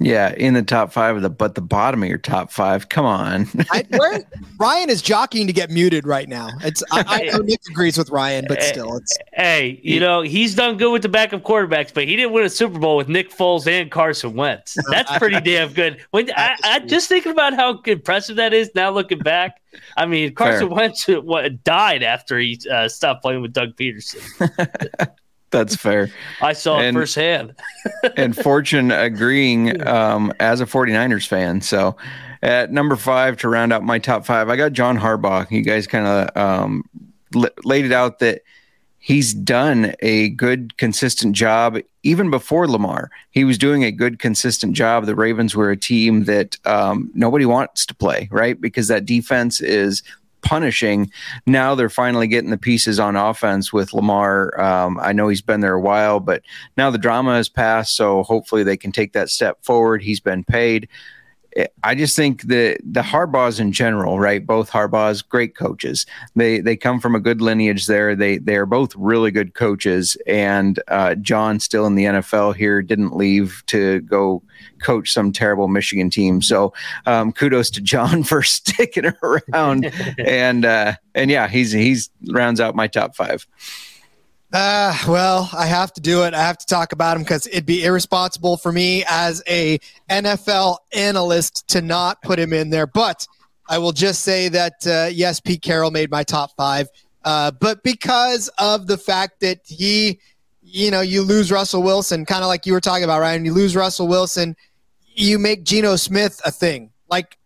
Yeah, 0.00 0.34
in 0.34 0.54
the 0.54 0.62
top 0.62 0.92
five 0.92 1.14
of 1.14 1.22
the 1.22 1.30
but 1.30 1.54
the 1.54 1.60
bottom 1.60 2.02
of 2.02 2.08
your 2.08 2.18
top 2.18 2.50
five. 2.50 2.88
Come 2.88 3.06
on. 3.06 3.46
I, 3.70 3.84
where, 3.90 4.24
Ryan 4.58 4.90
is 4.90 5.00
jockeying 5.00 5.46
to 5.46 5.52
get 5.52 5.70
muted 5.70 6.04
right 6.04 6.28
now. 6.28 6.48
It's 6.62 6.82
I, 6.90 7.04
I 7.06 7.22
know 7.30 7.38
Nick 7.38 7.60
agrees 7.70 7.96
with 7.96 8.10
Ryan, 8.10 8.44
but 8.48 8.62
still, 8.62 8.96
it's 8.96 9.16
hey, 9.34 9.80
you 9.84 10.00
know 10.00 10.22
he's 10.22 10.56
done 10.56 10.78
good 10.78 10.90
with 10.90 11.02
the 11.02 11.08
backup 11.08 11.42
quarterbacks, 11.42 11.94
but 11.94 12.08
he 12.08 12.16
didn't 12.16 12.32
win 12.32 12.44
a 12.44 12.50
Super 12.50 12.78
Bowl 12.78 12.96
with 12.96 13.08
Nick 13.08 13.30
Foles 13.30 13.68
and 13.68 13.90
Carson 13.90 14.34
Wentz. 14.34 14.76
That's 14.90 15.16
pretty 15.18 15.40
damn 15.40 15.72
good. 15.72 16.04
When 16.10 16.28
I, 16.36 16.56
I 16.64 16.78
just 16.80 17.08
thinking 17.08 17.32
about 17.32 17.54
how 17.54 17.80
impressive 17.82 18.36
that 18.36 18.52
is 18.52 18.70
now, 18.74 18.90
looking 18.90 19.18
back. 19.18 19.60
I 19.96 20.06
mean, 20.06 20.34
Carson 20.34 20.68
Fair. 20.68 20.76
Wentz 20.76 21.06
what, 21.06 21.62
died 21.62 22.02
after 22.02 22.38
he 22.38 22.60
uh, 22.70 22.88
stopped 22.88 23.22
playing 23.22 23.42
with 23.42 23.52
Doug 23.52 23.76
Pederson. 23.76 24.20
That's 25.54 25.76
fair. 25.76 26.10
I 26.40 26.52
saw 26.52 26.78
and, 26.78 26.96
it 26.96 27.00
firsthand. 27.00 27.54
and 28.16 28.36
Fortune 28.36 28.90
agreeing 28.90 29.86
um, 29.86 30.32
as 30.40 30.60
a 30.60 30.66
49ers 30.66 31.26
fan. 31.26 31.60
So 31.60 31.96
at 32.42 32.72
number 32.72 32.96
five 32.96 33.36
to 33.38 33.48
round 33.48 33.72
out 33.72 33.84
my 33.84 33.98
top 33.98 34.26
five, 34.26 34.48
I 34.48 34.56
got 34.56 34.72
John 34.72 34.98
Harbaugh. 34.98 35.50
You 35.50 35.62
guys 35.62 35.86
kind 35.86 36.06
of 36.06 36.36
um, 36.36 36.84
laid 37.64 37.84
it 37.84 37.92
out 37.92 38.18
that 38.18 38.42
he's 38.98 39.32
done 39.32 39.94
a 40.00 40.30
good, 40.30 40.76
consistent 40.76 41.36
job 41.36 41.78
even 42.02 42.30
before 42.30 42.66
Lamar. 42.66 43.10
He 43.30 43.44
was 43.44 43.56
doing 43.56 43.84
a 43.84 43.92
good, 43.92 44.18
consistent 44.18 44.74
job. 44.74 45.06
The 45.06 45.14
Ravens 45.14 45.54
were 45.54 45.70
a 45.70 45.76
team 45.76 46.24
that 46.24 46.56
um, 46.64 47.10
nobody 47.14 47.46
wants 47.46 47.86
to 47.86 47.94
play, 47.94 48.28
right? 48.32 48.60
Because 48.60 48.88
that 48.88 49.06
defense 49.06 49.60
is 49.60 50.02
punishing. 50.44 51.10
Now 51.46 51.74
they're 51.74 51.90
finally 51.90 52.28
getting 52.28 52.50
the 52.50 52.58
pieces 52.58 53.00
on 53.00 53.16
offense 53.16 53.72
with 53.72 53.92
Lamar. 53.92 54.60
Um, 54.60 55.00
I 55.00 55.12
know 55.12 55.28
he's 55.28 55.42
been 55.42 55.60
there 55.60 55.74
a 55.74 55.80
while, 55.80 56.20
but 56.20 56.42
now 56.76 56.90
the 56.90 56.98
drama 56.98 57.34
has 57.34 57.48
passed, 57.48 57.96
so 57.96 58.22
hopefully 58.22 58.62
they 58.62 58.76
can 58.76 58.92
take 58.92 59.12
that 59.14 59.30
step 59.30 59.64
forward. 59.64 60.02
He's 60.02 60.20
been 60.20 60.44
paid. 60.44 60.88
I 61.84 61.94
just 61.94 62.16
think 62.16 62.42
the 62.42 62.76
the 62.82 63.02
Harbaughs 63.02 63.60
in 63.60 63.70
general, 63.70 64.18
right? 64.18 64.44
Both 64.44 64.70
Harbaughs, 64.70 65.26
great 65.26 65.56
coaches. 65.56 66.04
They 66.34 66.60
they 66.60 66.76
come 66.76 66.98
from 66.98 67.14
a 67.14 67.20
good 67.20 67.40
lineage 67.40 67.86
there. 67.86 68.16
They 68.16 68.38
they 68.38 68.56
are 68.56 68.66
both 68.66 68.94
really 68.96 69.30
good 69.30 69.54
coaches. 69.54 70.16
And 70.26 70.80
uh, 70.88 71.14
John, 71.16 71.60
still 71.60 71.86
in 71.86 71.94
the 71.94 72.04
NFL 72.04 72.56
here, 72.56 72.82
didn't 72.82 73.16
leave 73.16 73.62
to 73.66 74.00
go 74.00 74.42
coach 74.82 75.12
some 75.12 75.32
terrible 75.32 75.68
Michigan 75.68 76.10
team. 76.10 76.42
So 76.42 76.72
um, 77.06 77.32
kudos 77.32 77.70
to 77.70 77.80
John 77.80 78.22
for 78.24 78.42
sticking 78.42 79.12
around. 79.22 79.92
and 80.18 80.64
uh, 80.64 80.94
and 81.14 81.30
yeah, 81.30 81.46
he's 81.46 81.70
he's 81.70 82.10
rounds 82.30 82.60
out 82.60 82.74
my 82.74 82.88
top 82.88 83.14
five. 83.14 83.46
Uh, 84.54 84.96
well, 85.08 85.50
I 85.52 85.66
have 85.66 85.92
to 85.94 86.00
do 86.00 86.22
it. 86.22 86.32
I 86.32 86.40
have 86.40 86.58
to 86.58 86.66
talk 86.66 86.92
about 86.92 87.16
him 87.16 87.24
because 87.24 87.48
it'd 87.48 87.66
be 87.66 87.82
irresponsible 87.82 88.56
for 88.56 88.70
me 88.70 89.04
as 89.08 89.42
a 89.48 89.80
NFL 90.08 90.76
analyst 90.92 91.66
to 91.70 91.82
not 91.82 92.22
put 92.22 92.38
him 92.38 92.52
in 92.52 92.70
there. 92.70 92.86
But 92.86 93.26
I 93.68 93.78
will 93.78 93.90
just 93.90 94.22
say 94.22 94.48
that 94.50 94.86
uh, 94.86 95.08
yes, 95.12 95.40
Pete 95.40 95.60
Carroll 95.60 95.90
made 95.90 96.08
my 96.08 96.22
top 96.22 96.52
five. 96.56 96.86
Uh, 97.24 97.50
but 97.50 97.82
because 97.82 98.46
of 98.58 98.86
the 98.86 98.96
fact 98.96 99.40
that 99.40 99.58
he, 99.64 100.20
you 100.62 100.88
know, 100.88 101.00
you 101.00 101.22
lose 101.22 101.50
Russell 101.50 101.82
Wilson, 101.82 102.24
kind 102.24 102.44
of 102.44 102.46
like 102.46 102.64
you 102.64 102.74
were 102.74 102.80
talking 102.80 103.02
about, 103.02 103.20
Ryan. 103.20 103.44
You 103.44 103.54
lose 103.54 103.74
Russell 103.74 104.06
Wilson, 104.06 104.54
you 105.16 105.40
make 105.40 105.64
Geno 105.64 105.96
Smith 105.96 106.40
a 106.44 106.52
thing. 106.52 106.92
Like 107.10 107.36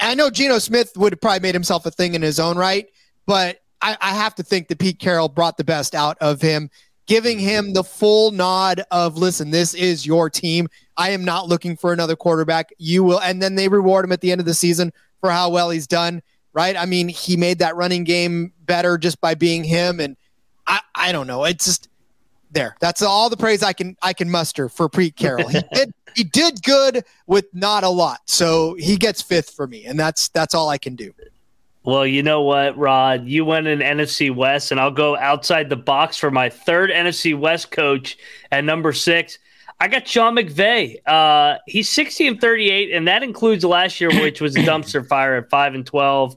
I, 0.00 0.14
know 0.14 0.30
Geno 0.30 0.60
Smith 0.60 0.92
would 0.96 1.12
have 1.12 1.20
probably 1.20 1.40
made 1.40 1.54
himself 1.54 1.84
a 1.84 1.90
thing 1.90 2.14
in 2.14 2.22
his 2.22 2.40
own 2.40 2.56
right, 2.56 2.86
but 3.26 3.60
I, 3.80 3.96
I 4.00 4.14
have 4.14 4.34
to 4.36 4.42
think 4.42 4.68
that 4.68 4.78
Pete 4.78 4.98
Carroll 4.98 5.28
brought 5.28 5.56
the 5.56 5.64
best 5.64 5.94
out 5.94 6.16
of 6.20 6.40
him. 6.40 6.70
giving 7.06 7.38
him 7.38 7.72
the 7.72 7.84
full 7.84 8.30
nod 8.30 8.82
of 8.90 9.16
listen, 9.16 9.50
this 9.50 9.74
is 9.74 10.04
your 10.06 10.28
team. 10.28 10.68
I 10.96 11.10
am 11.10 11.24
not 11.24 11.48
looking 11.48 11.76
for 11.76 11.92
another 11.92 12.16
quarterback. 12.16 12.70
You 12.78 13.02
will, 13.02 13.20
and 13.20 13.40
then 13.40 13.54
they 13.54 13.68
reward 13.68 14.04
him 14.04 14.12
at 14.12 14.20
the 14.20 14.30
end 14.30 14.40
of 14.40 14.46
the 14.46 14.54
season 14.54 14.92
for 15.20 15.30
how 15.30 15.50
well 15.50 15.70
he's 15.70 15.86
done. 15.86 16.22
Right? 16.52 16.76
I 16.76 16.86
mean, 16.86 17.08
he 17.08 17.36
made 17.36 17.60
that 17.60 17.76
running 17.76 18.04
game 18.04 18.52
better 18.64 18.98
just 18.98 19.20
by 19.20 19.34
being 19.34 19.64
him, 19.64 20.00
and 20.00 20.16
I, 20.66 20.80
I 20.94 21.12
don't 21.12 21.26
know. 21.26 21.44
It's 21.44 21.64
just 21.64 21.88
there. 22.50 22.76
That's 22.80 23.02
all 23.02 23.30
the 23.30 23.36
praise 23.36 23.62
I 23.62 23.72
can 23.72 23.96
I 24.02 24.12
can 24.12 24.30
muster 24.30 24.68
for 24.68 24.88
Pete 24.88 25.16
Carroll. 25.16 25.48
He 25.48 25.60
did 25.72 25.92
he 26.14 26.24
did 26.24 26.62
good 26.62 27.04
with 27.26 27.46
not 27.52 27.84
a 27.84 27.88
lot, 27.88 28.20
so 28.26 28.74
he 28.74 28.96
gets 28.96 29.22
fifth 29.22 29.50
for 29.50 29.66
me, 29.66 29.84
and 29.84 29.98
that's 29.98 30.28
that's 30.28 30.54
all 30.54 30.68
I 30.68 30.78
can 30.78 30.96
do. 30.96 31.12
Well, 31.88 32.06
you 32.06 32.22
know 32.22 32.42
what, 32.42 32.76
Rod? 32.76 33.26
You 33.26 33.46
went 33.46 33.66
in 33.66 33.78
NFC 33.78 34.30
West, 34.30 34.72
and 34.72 34.78
I'll 34.78 34.90
go 34.90 35.16
outside 35.16 35.70
the 35.70 35.76
box 35.76 36.18
for 36.18 36.30
my 36.30 36.50
third 36.50 36.90
NFC 36.90 37.34
West 37.34 37.70
coach 37.70 38.18
at 38.52 38.62
number 38.62 38.92
six. 38.92 39.38
I 39.80 39.88
got 39.88 40.06
Sean 40.06 40.36
McVay. 40.36 40.98
Uh, 41.06 41.56
he's 41.66 41.88
60 41.88 42.26
and 42.26 42.40
38, 42.42 42.92
and 42.92 43.08
that 43.08 43.22
includes 43.22 43.64
last 43.64 44.02
year, 44.02 44.10
which 44.20 44.42
was 44.42 44.54
a 44.54 44.58
dumpster 44.64 45.08
fire 45.08 45.36
at 45.36 45.48
5 45.48 45.76
and 45.76 45.86
12. 45.86 46.36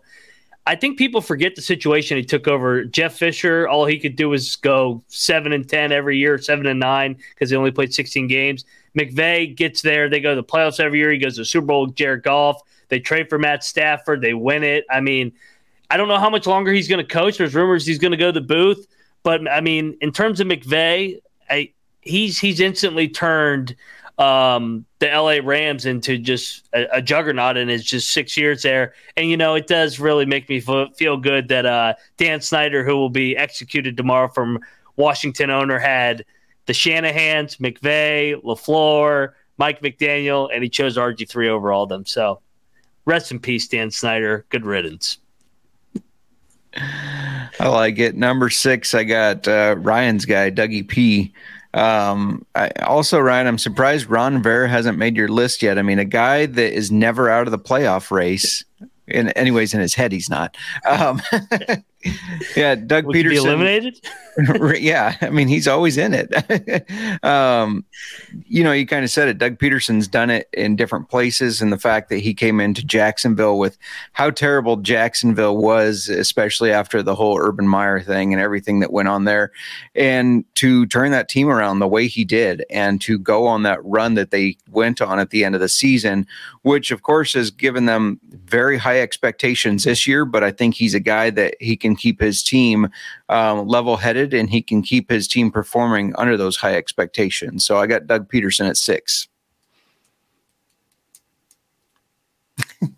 I 0.68 0.78
think 0.78 0.98
people 0.98 1.20
forget 1.20 1.58
the 1.58 1.62
situation 1.62 2.16
he 2.16 2.24
took 2.24 2.48
over. 2.48 2.86
Jeff 2.86 3.18
Fisher, 3.18 3.68
all 3.68 3.86
he 3.86 4.00
could 4.00 4.16
do 4.16 4.30
was 4.30 4.56
go 4.56 5.04
7 5.10 5.52
and 5.52 5.68
10 5.68 5.92
every 5.92 6.18
year, 6.18 6.38
7 6.38 6.66
and 6.66 6.80
9, 6.80 7.18
because 7.34 7.50
he 7.50 7.58
only 7.58 7.72
played 7.72 7.94
16 7.94 8.26
games. 8.28 8.64
McVay 8.98 9.54
gets 9.54 9.82
there. 9.82 10.08
They 10.08 10.22
go 10.22 10.34
to 10.34 10.42
the 10.42 10.48
playoffs 10.48 10.80
every 10.80 11.00
year. 11.00 11.12
He 11.12 11.18
goes 11.18 11.36
to 11.36 11.42
the 11.42 11.46
Super 11.46 11.68
Bowl 11.68 11.88
with 11.88 11.96
Jared 11.96 12.24
Goff. 12.24 12.62
They 12.92 13.00
trade 13.00 13.30
for 13.30 13.40
Matt 13.40 13.64
Stafford. 13.64 14.22
They 14.22 14.34
win 14.34 14.64
it. 14.64 14.86
I 14.92 15.00
mean, 15.00 15.32
I 15.90 15.96
don't 15.96 16.10
know 16.10 16.20
how 16.20 16.30
much 16.30 16.46
longer 16.46 16.74
he's 16.74 16.90
going 16.90 17.04
to 17.04 17.14
coach. 17.14 17.38
There's 17.38 17.56
rumors 17.56 17.86
he's 17.86 18.00
going 18.00 18.12
to 18.12 18.18
go 18.18 18.28
to 18.28 18.40
the 18.40 18.46
booth. 18.46 18.86
But, 19.24 19.50
I 19.50 19.62
mean, 19.62 19.98
in 20.02 20.12
terms 20.12 20.42
of 20.42 20.48
McVay, 20.48 21.22
I, 21.50 21.72
he's 22.02 22.38
he's 22.38 22.60
instantly 22.60 23.08
turned 23.08 23.78
um, 24.18 24.86
the 25.00 25.08
LA 25.08 25.40
Rams 25.42 25.86
into 25.86 26.18
just 26.18 26.68
a, 26.74 26.98
a, 26.98 27.02
juggernaut 27.02 27.56
in 27.56 27.70
his 27.70 27.84
just 27.84 28.12
six 28.12 28.36
years 28.36 28.62
there. 28.62 28.94
And, 29.16 29.30
you 29.30 29.38
know, 29.38 29.56
it 29.56 29.68
does 29.68 30.00
really 30.00 30.26
make 30.26 30.50
me 30.50 30.62
f- 30.66 30.96
feel 30.96 31.18
good 31.18 31.48
that 31.48 31.66
uh, 31.66 31.94
Dan 32.18 32.42
Snyder, 32.42 32.84
who 32.84 32.98
will 32.98 33.10
be 33.10 33.38
executed 33.38 33.96
tomorrow 33.96 34.28
from 34.28 34.60
Washington 34.98 35.50
owner, 35.50 35.80
had 35.80 36.26
the 36.66 36.74
Shanahans, 36.74 37.58
McVay, 37.58 38.36
LaFleur, 38.44 39.32
Mike 39.58 39.82
McDaniel, 39.82 40.50
and 40.54 40.62
he 40.62 40.70
chose 40.70 40.98
RG3 40.98 41.48
over 41.48 41.72
all 41.72 41.84
of 41.84 41.90
them. 41.90 42.06
So 42.06 42.42
rest 43.12 43.32
in 43.32 43.40
peace, 43.40 43.68
Dan 43.68 43.92
Snyder. 43.92 44.46
Good 44.50 44.66
riddance. 44.66 45.18
I 46.76 47.68
like 47.68 48.00
it. 48.00 48.16
Number 48.16 48.50
six, 48.50 48.96
I 48.96 49.04
got 49.04 49.48
uh, 49.48 49.76
Ryan's 49.78 50.26
guy, 50.26 50.50
Dougie 50.50 50.88
P. 50.88 51.34
Um, 51.74 52.46
I, 52.56 52.70
also, 52.86 53.20
Ryan, 53.20 53.48
I'm 53.48 53.58
surprised 53.58 54.10
Ron 54.10 54.36
Rivera 54.36 54.70
hasn't 54.70 54.98
made 54.98 55.16
your 55.16 55.28
list 55.28 55.62
yet. 55.62 55.78
I 55.78 55.82
mean, 55.82 56.00
a 56.00 56.06
guy 56.06 56.46
that 56.46 56.74
is 56.74 56.92
never 56.92 57.30
out 57.30 57.48
of 57.48 57.52
the 57.52 57.60
playoff 57.60 58.10
race. 58.12 58.64
In, 59.08 59.30
anyways, 59.30 59.74
in 59.74 59.82
his 59.82 59.94
head, 59.94 60.12
he's 60.12 60.30
not. 60.30 60.56
Um, 60.86 61.22
yeah, 62.56 62.76
Doug 62.76 63.06
Would 63.06 63.16
Pederson 63.16 63.38
eliminated. 63.38 64.02
yeah, 64.80 65.18
I 65.22 65.30
mean 65.30 65.48
he's 65.48 65.68
always 65.68 65.98
in 65.98 66.14
it. 66.14 67.24
um, 67.24 67.86
you 68.48 68.64
know, 68.64 68.72
you 68.72 68.86
kind 68.86 69.04
of 69.04 69.12
said 69.12 69.28
it. 69.28 69.38
Doug 69.38 69.58
Pederson's 69.58 70.08
done 70.08 70.30
it 70.30 70.48
in 70.54 70.76
different 70.76 71.10
places, 71.10 71.62
and 71.62 71.72
the 71.72 71.78
fact 71.78 72.10
that 72.10 72.20
he 72.20 72.34
came 72.34 72.60
into 72.60 72.84
Jacksonville 72.84 73.58
with 73.58 73.78
how 74.14 74.30
terrible 74.30 74.78
Jacksonville 74.78 75.58
was, 75.58 76.10
especially 76.10 76.72
after 76.72 77.04
the 77.04 77.16
whole 77.16 77.38
Urban 77.38 77.68
Meyer 77.68 78.02
thing 78.02 78.34
and 78.34 78.42
everything 78.42 78.80
that 78.80 78.92
went 78.92 79.08
on 79.08 79.26
there, 79.26 79.52
and 79.96 80.46
to 80.56 80.86
turn 80.88 81.12
that 81.12 81.30
team 81.30 81.50
around 81.50 81.80
the 81.80 81.88
way 81.88 82.08
he 82.08 82.24
did, 82.24 82.64
and 82.70 83.02
to 83.02 83.20
go 83.20 83.48
on 83.48 83.64
that 83.64 83.84
run 83.84 84.14
that 84.16 84.32
they 84.32 84.58
went 84.72 85.02
on 85.02 85.20
at 85.20 85.30
the 85.30 85.44
end 85.44 85.56
of 85.56 85.62
the 85.62 85.70
season, 85.70 86.26
which 86.64 86.92
of 86.92 87.04
course 87.04 87.34
has 87.34 87.52
given 87.52 87.86
them 87.86 88.20
very 88.46 88.78
high 88.78 89.02
expectations 89.02 89.84
this 89.84 90.08
year. 90.08 90.26
But 90.26 90.44
I 90.44 90.52
think 90.52 90.76
he's 90.76 90.94
a 90.94 91.00
guy 91.00 91.30
that 91.32 91.56
he 91.60 91.76
can 91.76 91.91
keep 91.96 92.20
his 92.20 92.44
team 92.44 92.90
um, 93.30 93.68
level 93.68 93.98
headed 93.98 94.34
and 94.34 94.50
he 94.50 94.62
can 94.62 94.82
keep 94.82 95.10
his 95.10 95.28
team 95.28 95.52
performing 95.52 96.14
under 96.18 96.38
those 96.38 96.58
high 96.58 96.76
expectations. 96.76 97.66
So 97.66 97.78
I 97.78 97.88
got 97.88 98.08
Doug 98.08 98.32
Pederson 98.32 98.70
at 98.70 98.78
six. 98.78 99.28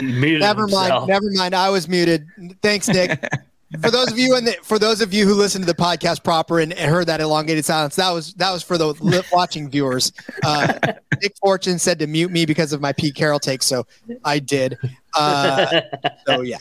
never 0.00 0.66
mind. 0.66 1.06
Never 1.06 1.30
mind. 1.32 1.54
I 1.54 1.70
was 1.70 1.88
muted. 1.88 2.26
Thanks, 2.62 2.88
Nick. 2.88 3.22
for 3.80 3.90
those 3.90 4.10
of 4.10 4.18
you 4.18 4.36
and 4.36 4.48
for 4.62 4.78
those 4.78 5.00
of 5.00 5.12
you 5.12 5.26
who 5.26 5.34
listen 5.34 5.60
to 5.60 5.66
the 5.66 5.74
podcast 5.74 6.22
proper 6.22 6.60
and, 6.60 6.72
and, 6.72 6.90
heard 6.90 7.06
that 7.06 7.20
elongated 7.20 7.64
silence, 7.64 7.96
that 7.96 8.10
was 8.10 8.34
that 8.34 8.50
was 8.50 8.62
for 8.62 8.76
the 8.76 9.24
watching 9.32 9.70
viewers. 9.70 10.12
Uh, 10.44 10.74
Nick 11.22 11.36
Fortune 11.38 11.78
said 11.78 11.98
to 12.00 12.06
mute 12.06 12.30
me 12.30 12.44
because 12.44 12.72
of 12.72 12.80
my 12.80 12.92
Pete 12.92 13.14
Carroll 13.14 13.38
take, 13.38 13.62
so 13.62 13.86
I 14.24 14.38
did. 14.38 14.78
Uh, 15.14 15.82
so 16.26 16.42
yeah. 16.42 16.58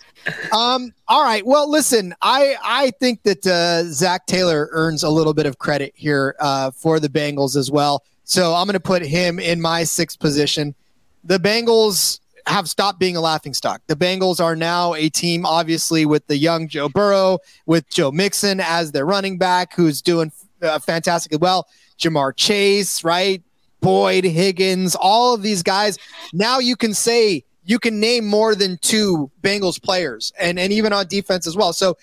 Um, 0.52 0.94
all 1.08 1.24
right. 1.24 1.46
Well, 1.46 1.70
listen, 1.70 2.14
I 2.22 2.56
I 2.64 2.92
think 3.00 3.24
that 3.24 3.46
uh, 3.46 3.84
Zac 3.86 4.26
Taylor 4.26 4.70
earns 4.72 5.04
a 5.04 5.10
little 5.10 5.34
bit 5.34 5.46
of 5.46 5.58
credit 5.58 5.94
here 5.96 6.36
uh, 6.40 6.72
for 6.72 7.00
the 7.00 7.10
Bengals 7.10 7.56
as 7.56 7.72
well. 7.72 8.04
So 8.24 8.54
I'm 8.54 8.66
going 8.66 8.74
to 8.74 8.80
put 8.80 9.02
him 9.02 9.40
in 9.40 9.60
my 9.60 9.84
sixth 9.84 10.20
position. 10.20 10.76
The 11.24 11.38
Bengals 11.38 12.20
have 12.48 12.70
stopped 12.70 13.00
being 13.00 13.16
a 13.16 13.22
laughing 13.22 13.54
stock. 13.54 13.82
The 13.88 13.96
Bengals 13.96 14.40
are 14.40 14.56
now 14.56 14.94
a 14.94 15.10
team, 15.10 15.46
obviously, 15.46 16.06
with 16.06 16.26
the 16.28 16.38
young 16.38 16.68
Joe 16.68 16.90
Burrow, 16.90 17.40
with 17.66 17.90
Joe 17.90 18.12
Mixon 18.12 18.60
as 18.60 18.92
their 18.92 19.06
running 19.06 19.38
back, 19.38 19.74
who's 19.74 20.02
doing 20.02 20.32
uh, 20.62 20.80
fantastically 20.80 21.38
well. 21.38 21.68
Ja'Marr 22.00 22.36
Chase, 22.36 23.04
right? 23.04 23.44
Boyd, 23.82 24.24
Higgins, 24.24 24.96
all 24.96 25.34
of 25.34 25.42
these 25.42 25.64
guys. 25.64 25.98
Now 26.34 26.60
you 26.60 26.76
can 26.76 26.94
say 26.94 27.44
you 27.66 27.80
can 27.80 28.00
name 28.00 28.26
more 28.26 28.56
than 28.56 28.78
two 28.82 29.32
Bengals 29.42 29.82
players, 29.82 30.32
and 30.40 30.60
and 30.60 30.72
even 30.72 30.94
on 30.94 31.08
defense 31.08 31.48
as 31.48 31.56
well. 31.56 31.74
So 31.74 31.98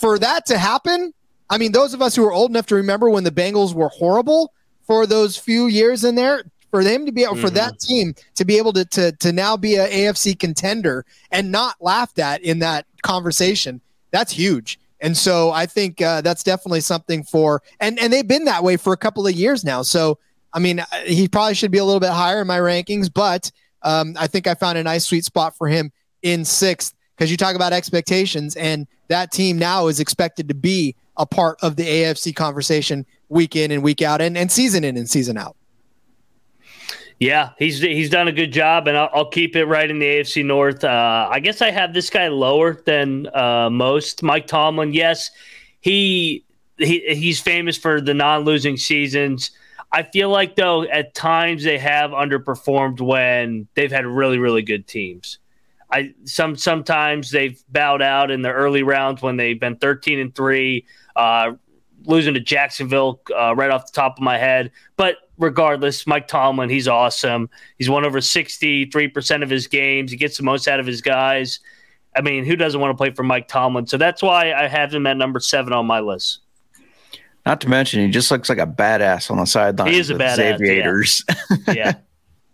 for 0.00 0.18
that 0.18 0.46
to 0.46 0.58
happen, 0.58 1.12
I 1.50 1.58
mean, 1.58 1.72
those 1.72 1.94
of 1.94 2.02
us 2.02 2.14
who 2.14 2.24
are 2.24 2.32
old 2.32 2.50
enough 2.50 2.66
to 2.66 2.74
remember 2.74 3.10
when 3.10 3.24
the 3.24 3.30
Bengals 3.30 3.74
were 3.74 3.88
horrible 3.88 4.52
for 4.86 5.06
those 5.06 5.36
few 5.36 5.66
years 5.66 6.04
in 6.04 6.14
there, 6.14 6.44
for 6.72 6.82
them 6.82 7.04
to 7.04 7.12
be 7.12 7.22
able, 7.22 7.34
mm-hmm. 7.34 7.44
for 7.44 7.50
that 7.50 7.74
mm-hmm. 7.74 7.94
team 7.94 8.14
to 8.34 8.46
be 8.46 8.56
able 8.56 8.72
to, 8.72 8.84
to, 8.86 9.12
to 9.12 9.30
now 9.30 9.58
be 9.58 9.76
an 9.76 9.88
AFC 9.90 10.36
contender 10.36 11.04
and 11.30 11.52
not 11.52 11.76
laughed 11.80 12.18
at 12.18 12.42
in 12.42 12.60
that 12.60 12.86
conversation, 13.02 13.80
that's 14.10 14.32
huge. 14.32 14.80
And 15.02 15.14
so 15.14 15.50
I 15.50 15.66
think 15.66 16.00
uh, 16.00 16.22
that's 16.22 16.42
definitely 16.42 16.80
something 16.80 17.24
for, 17.24 17.62
and, 17.78 17.98
and 17.98 18.10
they've 18.10 18.26
been 18.26 18.46
that 18.46 18.64
way 18.64 18.78
for 18.78 18.94
a 18.94 18.96
couple 18.96 19.26
of 19.26 19.34
years 19.34 19.64
now. 19.64 19.82
So, 19.82 20.18
I 20.54 20.60
mean, 20.60 20.80
uh, 20.80 20.86
he 21.04 21.28
probably 21.28 21.54
should 21.54 21.72
be 21.72 21.78
a 21.78 21.84
little 21.84 22.00
bit 22.00 22.10
higher 22.10 22.40
in 22.40 22.46
my 22.46 22.58
rankings, 22.58 23.12
but 23.12 23.52
um, 23.82 24.16
I 24.18 24.26
think 24.26 24.46
I 24.46 24.54
found 24.54 24.78
a 24.78 24.82
nice 24.82 25.04
sweet 25.04 25.26
spot 25.26 25.56
for 25.58 25.68
him 25.68 25.92
in 26.22 26.42
sixth 26.44 26.94
because 27.14 27.30
you 27.30 27.36
talk 27.36 27.54
about 27.54 27.74
expectations, 27.74 28.56
and 28.56 28.86
that 29.08 29.30
team 29.30 29.58
now 29.58 29.88
is 29.88 30.00
expected 30.00 30.48
to 30.48 30.54
be 30.54 30.96
a 31.18 31.26
part 31.26 31.58
of 31.62 31.76
the 31.76 31.84
AFC 31.84 32.34
conversation 32.34 33.04
week 33.28 33.56
in 33.56 33.70
and 33.70 33.82
week 33.82 34.00
out 34.00 34.22
and, 34.22 34.38
and 34.38 34.50
season 34.50 34.84
in 34.84 34.96
and 34.96 35.10
season 35.10 35.36
out. 35.36 35.56
Yeah, 37.22 37.50
he's 37.56 37.78
he's 37.80 38.10
done 38.10 38.26
a 38.26 38.32
good 38.32 38.52
job, 38.52 38.88
and 38.88 38.98
I'll, 38.98 39.08
I'll 39.14 39.30
keep 39.30 39.54
it 39.54 39.66
right 39.66 39.88
in 39.88 40.00
the 40.00 40.06
AFC 40.06 40.44
North. 40.44 40.82
Uh, 40.82 41.28
I 41.30 41.38
guess 41.38 41.62
I 41.62 41.70
have 41.70 41.94
this 41.94 42.10
guy 42.10 42.26
lower 42.26 42.82
than 42.84 43.28
uh, 43.32 43.70
most. 43.70 44.24
Mike 44.24 44.48
Tomlin, 44.48 44.92
yes, 44.92 45.30
he 45.78 46.44
he 46.78 47.14
he's 47.14 47.40
famous 47.40 47.76
for 47.76 48.00
the 48.00 48.12
non-losing 48.12 48.76
seasons. 48.76 49.52
I 49.92 50.02
feel 50.02 50.30
like 50.30 50.56
though 50.56 50.82
at 50.82 51.14
times 51.14 51.62
they 51.62 51.78
have 51.78 52.10
underperformed 52.10 53.00
when 53.00 53.68
they've 53.74 53.92
had 53.92 54.04
really 54.04 54.38
really 54.38 54.62
good 54.62 54.88
teams. 54.88 55.38
I 55.92 56.14
some 56.24 56.56
sometimes 56.56 57.30
they've 57.30 57.62
bowed 57.68 58.02
out 58.02 58.32
in 58.32 58.42
the 58.42 58.50
early 58.50 58.82
rounds 58.82 59.22
when 59.22 59.36
they've 59.36 59.60
been 59.60 59.76
13 59.76 60.18
and 60.18 60.34
3, 60.34 60.84
uh, 61.14 61.52
losing 62.04 62.34
to 62.34 62.40
Jacksonville 62.40 63.20
uh, 63.32 63.54
right 63.54 63.70
off 63.70 63.86
the 63.86 63.92
top 63.92 64.18
of 64.18 64.24
my 64.24 64.38
head. 64.38 64.72
But 64.96 65.18
regardless, 65.42 66.06
Mike 66.06 66.28
Tomlin, 66.28 66.70
he's 66.70 66.88
awesome. 66.88 67.50
He's 67.76 67.90
won 67.90 68.06
over 68.06 68.20
63% 68.20 69.42
of 69.42 69.50
his 69.50 69.66
games. 69.66 70.10
He 70.10 70.16
gets 70.16 70.36
the 70.36 70.42
most 70.42 70.68
out 70.68 70.80
of 70.80 70.86
his 70.86 71.02
guys. 71.02 71.60
I 72.14 72.20
mean, 72.20 72.44
who 72.44 72.56
doesn't 72.56 72.80
want 72.80 72.92
to 72.92 72.96
play 72.96 73.10
for 73.10 73.22
Mike 73.22 73.48
Tomlin? 73.48 73.86
So 73.86 73.98
that's 73.98 74.22
why 74.22 74.52
I 74.52 74.68
have 74.68 74.94
him 74.94 75.06
at 75.06 75.16
number 75.16 75.40
seven 75.40 75.72
on 75.72 75.86
my 75.86 76.00
list. 76.00 76.38
Not 77.44 77.60
to 77.62 77.68
mention, 77.68 78.00
he 78.00 78.08
just 78.08 78.30
looks 78.30 78.48
like 78.48 78.58
a 78.58 78.66
badass 78.66 79.30
on 79.30 79.38
the 79.38 79.46
sideline. 79.46 79.92
He 79.92 79.98
is 79.98 80.10
a 80.10 80.14
badass. 80.14 80.60
Aviators. 80.60 81.24
Yeah. 81.66 81.94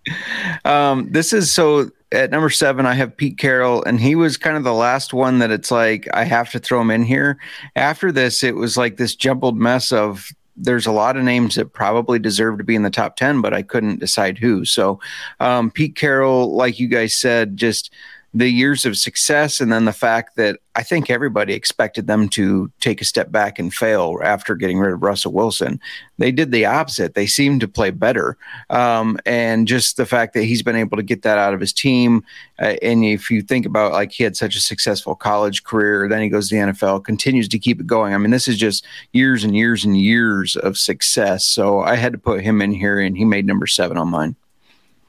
yeah. 0.06 0.58
um, 0.90 1.12
this 1.12 1.32
is 1.32 1.52
so 1.52 1.90
at 2.10 2.30
number 2.30 2.48
seven, 2.48 2.86
I 2.86 2.94
have 2.94 3.16
Pete 3.16 3.36
Carroll, 3.36 3.84
and 3.84 4.00
he 4.00 4.14
was 4.14 4.38
kind 4.38 4.56
of 4.56 4.64
the 4.64 4.72
last 4.72 5.12
one 5.12 5.40
that 5.40 5.50
it's 5.50 5.70
like 5.70 6.08
I 6.14 6.24
have 6.24 6.50
to 6.52 6.58
throw 6.58 6.80
him 6.80 6.90
in 6.90 7.02
here. 7.02 7.38
After 7.76 8.10
this, 8.10 8.42
it 8.42 8.56
was 8.56 8.76
like 8.78 8.96
this 8.96 9.14
jumbled 9.14 9.58
mess 9.58 9.92
of 9.92 10.30
there's 10.58 10.86
a 10.86 10.92
lot 10.92 11.16
of 11.16 11.24
names 11.24 11.54
that 11.54 11.72
probably 11.72 12.18
deserve 12.18 12.58
to 12.58 12.64
be 12.64 12.74
in 12.74 12.82
the 12.82 12.90
top 12.90 13.16
10, 13.16 13.40
but 13.40 13.54
I 13.54 13.62
couldn't 13.62 14.00
decide 14.00 14.38
who. 14.38 14.64
So, 14.64 15.00
um, 15.40 15.70
Pete 15.70 15.96
Carroll, 15.96 16.54
like 16.54 16.78
you 16.78 16.88
guys 16.88 17.18
said, 17.18 17.56
just 17.56 17.92
the 18.34 18.50
years 18.50 18.84
of 18.84 18.96
success 18.96 19.60
and 19.60 19.72
then 19.72 19.86
the 19.86 19.92
fact 19.92 20.36
that 20.36 20.60
I 20.76 20.82
think 20.82 21.08
everybody 21.08 21.54
expected 21.54 22.06
them 22.06 22.28
to 22.30 22.70
take 22.78 23.00
a 23.00 23.04
step 23.04 23.32
back 23.32 23.58
and 23.58 23.72
fail 23.72 24.18
after 24.22 24.54
getting 24.54 24.78
rid 24.78 24.92
of 24.92 25.02
Russell 25.02 25.32
Wilson. 25.32 25.80
They 26.18 26.30
did 26.30 26.52
the 26.52 26.66
opposite. 26.66 27.14
They 27.14 27.26
seemed 27.26 27.62
to 27.62 27.68
play 27.68 27.90
better. 27.90 28.36
Um, 28.68 29.18
and 29.24 29.66
just 29.66 29.96
the 29.96 30.04
fact 30.04 30.34
that 30.34 30.44
he's 30.44 30.62
been 30.62 30.76
able 30.76 30.98
to 30.98 31.02
get 31.02 31.22
that 31.22 31.38
out 31.38 31.54
of 31.54 31.60
his 31.60 31.72
team. 31.72 32.22
Uh, 32.60 32.76
and 32.82 33.02
if 33.02 33.30
you 33.30 33.40
think 33.40 33.64
about 33.64 33.92
like 33.92 34.12
he 34.12 34.24
had 34.24 34.36
such 34.36 34.54
a 34.54 34.60
successful 34.60 35.14
college 35.14 35.64
career, 35.64 36.06
then 36.06 36.20
he 36.20 36.28
goes 36.28 36.50
to 36.50 36.54
the 36.54 36.60
NFL, 36.60 37.04
continues 37.04 37.48
to 37.48 37.58
keep 37.58 37.80
it 37.80 37.86
going. 37.86 38.12
I 38.12 38.18
mean, 38.18 38.30
this 38.30 38.46
is 38.46 38.58
just 38.58 38.86
years 39.12 39.42
and 39.42 39.56
years 39.56 39.84
and 39.84 39.96
years 39.96 40.54
of 40.54 40.76
success. 40.76 41.46
So 41.46 41.80
I 41.80 41.96
had 41.96 42.12
to 42.12 42.18
put 42.18 42.42
him 42.42 42.60
in 42.60 42.72
here 42.72 43.00
and 43.00 43.16
he 43.16 43.24
made 43.24 43.46
number 43.46 43.66
seven 43.66 43.96
on 43.96 44.08
mine. 44.08 44.36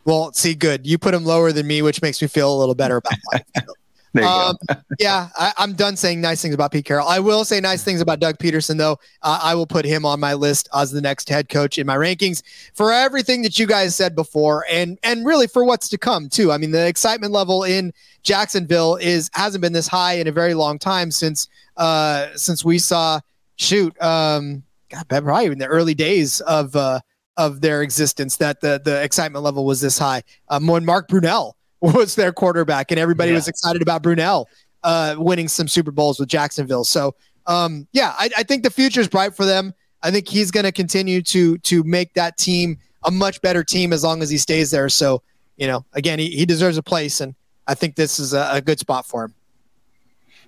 Well, 0.10 0.34
see, 0.34 0.56
good. 0.56 0.88
You 0.88 0.98
put 0.98 1.13
him 1.13 1.24
lower 1.24 1.52
than 1.52 1.67
me, 1.67 1.84
which 1.84 2.02
makes 2.02 2.19
me 2.19 2.28
feel 2.28 2.52
a 2.52 2.58
little 2.58 2.74
better 2.74 2.98
about 2.98 3.13
life. 3.32 4.26
um, 4.26 4.58
yeah, 4.98 5.30
I, 5.38 5.54
am 5.60 5.74
done 5.74 5.95
saying 5.95 6.19
nice 6.19 6.41
things 6.41 6.56
about 6.56 6.72
Pete 6.72 6.86
Carroll. 6.86 7.08
I 7.08 7.19
will 7.19 7.45
say 7.45 7.60
nice 7.60 7.84
things 7.84 8.02
about 8.02 8.19
Doug 8.19 8.39
Pederson, 8.39 8.80
though. 8.80 8.98
Uh, 9.22 9.39
I 9.39 9.54
will 9.54 9.67
put 9.67 9.86
him 9.86 10.08
on 10.08 10.19
my 10.19 10.34
list 10.34 10.67
as 10.74 10.89
the 10.89 11.00
next 11.00 11.30
head 11.30 11.48
coach 11.48 11.78
in 11.78 11.86
my 11.86 11.95
rankings 11.95 12.41
for 12.74 12.91
everything 12.91 13.43
that 13.43 13.60
you 13.60 13.67
guys 13.67 13.95
said 13.95 14.15
before, 14.15 14.65
and 14.67 14.98
and 15.04 15.28
really 15.28 15.45
for 15.45 15.63
what's 15.63 15.88
to 15.89 15.98
come 16.00 16.28
too. 16.28 16.52
I 16.52 16.58
mean, 16.58 16.72
the 16.72 16.88
excitement 16.88 17.32
level 17.32 17.63
in 17.63 17.93
Jacksonville 18.24 18.95
is 18.95 19.30
hasn't 19.34 19.62
been 19.62 19.74
this 19.74 19.88
high 19.88 20.13
in 20.13 20.28
a 20.28 20.32
very 20.32 20.56
long 20.56 20.80
time 20.80 21.12
since 21.12 21.48
uh, 21.78 22.30
since 22.36 22.65
we 22.65 22.80
saw 22.80 23.19
shoot, 23.58 23.95
um, 24.02 24.63
God, 24.89 25.08
probably 25.08 25.45
in 25.45 25.60
the 25.60 25.67
early 25.67 25.93
days 25.93 26.41
of 26.41 26.76
uh, 26.76 27.00
of 27.39 27.62
their 27.62 27.82
existence 27.82 28.36
that 28.36 28.60
the 28.60 28.82
the 28.84 29.02
excitement 29.02 29.43
level 29.43 29.65
was 29.65 29.80
this 29.80 29.97
high. 29.97 30.21
Um, 30.49 30.67
when 30.67 30.86
Mark 30.86 31.08
Brunell 31.08 31.54
was 31.82 32.13
their 32.15 32.34
quarterback, 32.34 32.91
and 32.91 32.99
everybody 32.99 33.32
yeah. 33.32 33.38
was 33.38 33.47
excited 33.47 33.82
about 33.82 34.04
Brunell 34.04 34.45
uh, 34.84 35.15
winning 35.17 35.47
some 35.47 35.67
Super 35.67 35.91
Bowls 35.91 36.19
with 36.19 36.28
Jacksonville. 36.28 36.84
So, 36.84 37.15
um, 37.47 37.88
yeah, 37.93 38.13
I, 38.19 38.30
I 38.38 38.43
think 38.43 38.63
the 38.63 38.69
future 38.69 38.99
is 38.99 39.08
bright 39.08 39.36
for 39.36 39.45
them. 39.45 39.73
I 40.04 40.12
think 40.12 40.28
he's 40.28 40.52
going 40.52 40.65
to 40.65 40.71
continue 40.73 41.21
to 41.23 41.58
to 41.60 41.84
make 41.84 42.13
that 42.13 42.38
team 42.38 42.78
a 43.04 43.12
much 43.12 43.41
better 43.41 43.63
team 43.63 43.93
as 43.93 44.04
long 44.04 44.21
as 44.21 44.30
he 44.30 44.38
stays 44.38 44.69
there. 44.69 44.89
So, 44.89 45.23
you 45.56 45.67
know, 45.67 45.86
again, 45.93 46.19
he, 46.19 46.30
he 46.32 46.45
deserves 46.45 46.78
a 46.78 46.84
place, 46.84 47.21
and 47.21 47.36
I 47.67 47.73
think 47.73 47.95
this 47.95 48.19
is 48.19 48.34
a, 48.34 48.49
a 48.52 48.62
good 48.62 48.80
spot 48.80 49.06
for 49.06 49.23
him. 49.23 49.34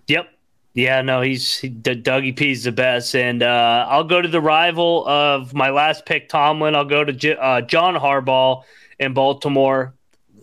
Yep, 0.07 0.27
yeah, 0.73 1.01
no, 1.01 1.21
he's 1.21 1.57
he, 1.57 1.69
Dougie 1.69 2.35
P's 2.35 2.63
the 2.63 2.71
best, 2.71 3.13
and 3.13 3.43
uh, 3.43 3.85
I'll 3.89 4.05
go 4.05 4.21
to 4.21 4.27
the 4.27 4.39
rival 4.39 5.05
of 5.05 5.53
my 5.53 5.69
last 5.69 6.05
pick, 6.05 6.29
Tomlin. 6.29 6.75
I'll 6.75 6.85
go 6.85 7.03
to 7.03 7.11
J- 7.11 7.35
uh, 7.35 7.61
John 7.61 7.95
Harbaugh 7.95 8.63
in 8.97 9.13
Baltimore. 9.13 9.93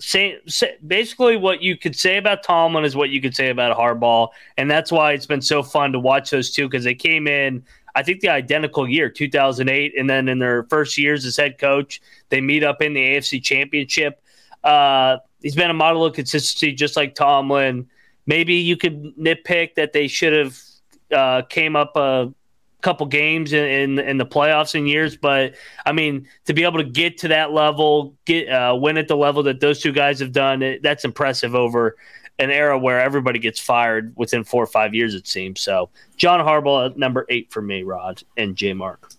Say, 0.00 0.38
basically 0.86 1.36
what 1.36 1.62
you 1.62 1.76
could 1.76 1.96
say 1.96 2.18
about 2.18 2.44
Tomlin 2.44 2.84
is 2.84 2.94
what 2.94 3.10
you 3.10 3.22
could 3.22 3.34
say 3.34 3.48
about 3.48 3.76
Harbaugh, 3.76 4.28
and 4.58 4.70
that's 4.70 4.92
why 4.92 5.12
it's 5.12 5.26
been 5.26 5.40
so 5.40 5.62
fun 5.62 5.92
to 5.92 5.98
watch 5.98 6.30
those 6.30 6.50
two 6.50 6.68
because 6.68 6.84
they 6.84 6.94
came 6.94 7.26
in, 7.26 7.64
I 7.94 8.02
think, 8.02 8.20
the 8.20 8.28
identical 8.28 8.86
year, 8.86 9.08
2008, 9.08 9.94
and 9.98 10.10
then 10.10 10.28
in 10.28 10.38
their 10.38 10.64
first 10.64 10.98
years 10.98 11.24
as 11.24 11.38
head 11.38 11.58
coach, 11.58 12.02
they 12.28 12.42
meet 12.42 12.62
up 12.62 12.82
in 12.82 12.92
the 12.92 13.00
AFC 13.00 13.42
Championship. 13.42 14.22
Uh, 14.62 15.16
he's 15.40 15.56
been 15.56 15.70
a 15.70 15.74
model 15.74 16.04
of 16.04 16.12
consistency, 16.12 16.72
just 16.72 16.96
like 16.96 17.14
Tomlin 17.14 17.88
maybe 18.28 18.54
you 18.54 18.76
could 18.76 19.16
nitpick 19.16 19.74
that 19.74 19.92
they 19.92 20.06
should 20.06 20.32
have 20.32 20.58
uh, 21.10 21.42
came 21.48 21.74
up 21.74 21.96
a 21.96 22.32
couple 22.82 23.06
games 23.06 23.52
in, 23.52 23.64
in, 23.64 23.98
in 23.98 24.18
the 24.18 24.26
playoffs 24.26 24.76
in 24.76 24.86
years, 24.86 25.16
but 25.16 25.54
I 25.84 25.90
mean 25.90 26.28
to 26.44 26.54
be 26.54 26.62
able 26.62 26.78
to 26.78 26.84
get 26.84 27.18
to 27.18 27.28
that 27.28 27.50
level, 27.50 28.14
get 28.26 28.48
uh, 28.48 28.76
win 28.78 28.98
at 28.98 29.08
the 29.08 29.16
level 29.16 29.42
that 29.44 29.58
those 29.58 29.80
two 29.80 29.90
guys 29.90 30.20
have 30.20 30.30
done, 30.30 30.62
it, 30.62 30.82
that's 30.82 31.04
impressive 31.04 31.56
over 31.56 31.96
an 32.38 32.50
era 32.50 32.78
where 32.78 33.00
everybody 33.00 33.40
gets 33.40 33.58
fired 33.58 34.12
within 34.14 34.44
four 34.44 34.62
or 34.62 34.68
five 34.68 34.94
years, 34.94 35.14
it 35.14 35.26
seems. 35.26 35.60
So 35.60 35.88
John 36.16 36.38
Harbaugh, 36.38 36.90
at 36.90 36.98
number 36.98 37.26
eight 37.30 37.50
for 37.50 37.62
me, 37.62 37.82
Rod 37.82 38.22
and 38.36 38.54
J 38.54 38.74
Mark. 38.74 39.10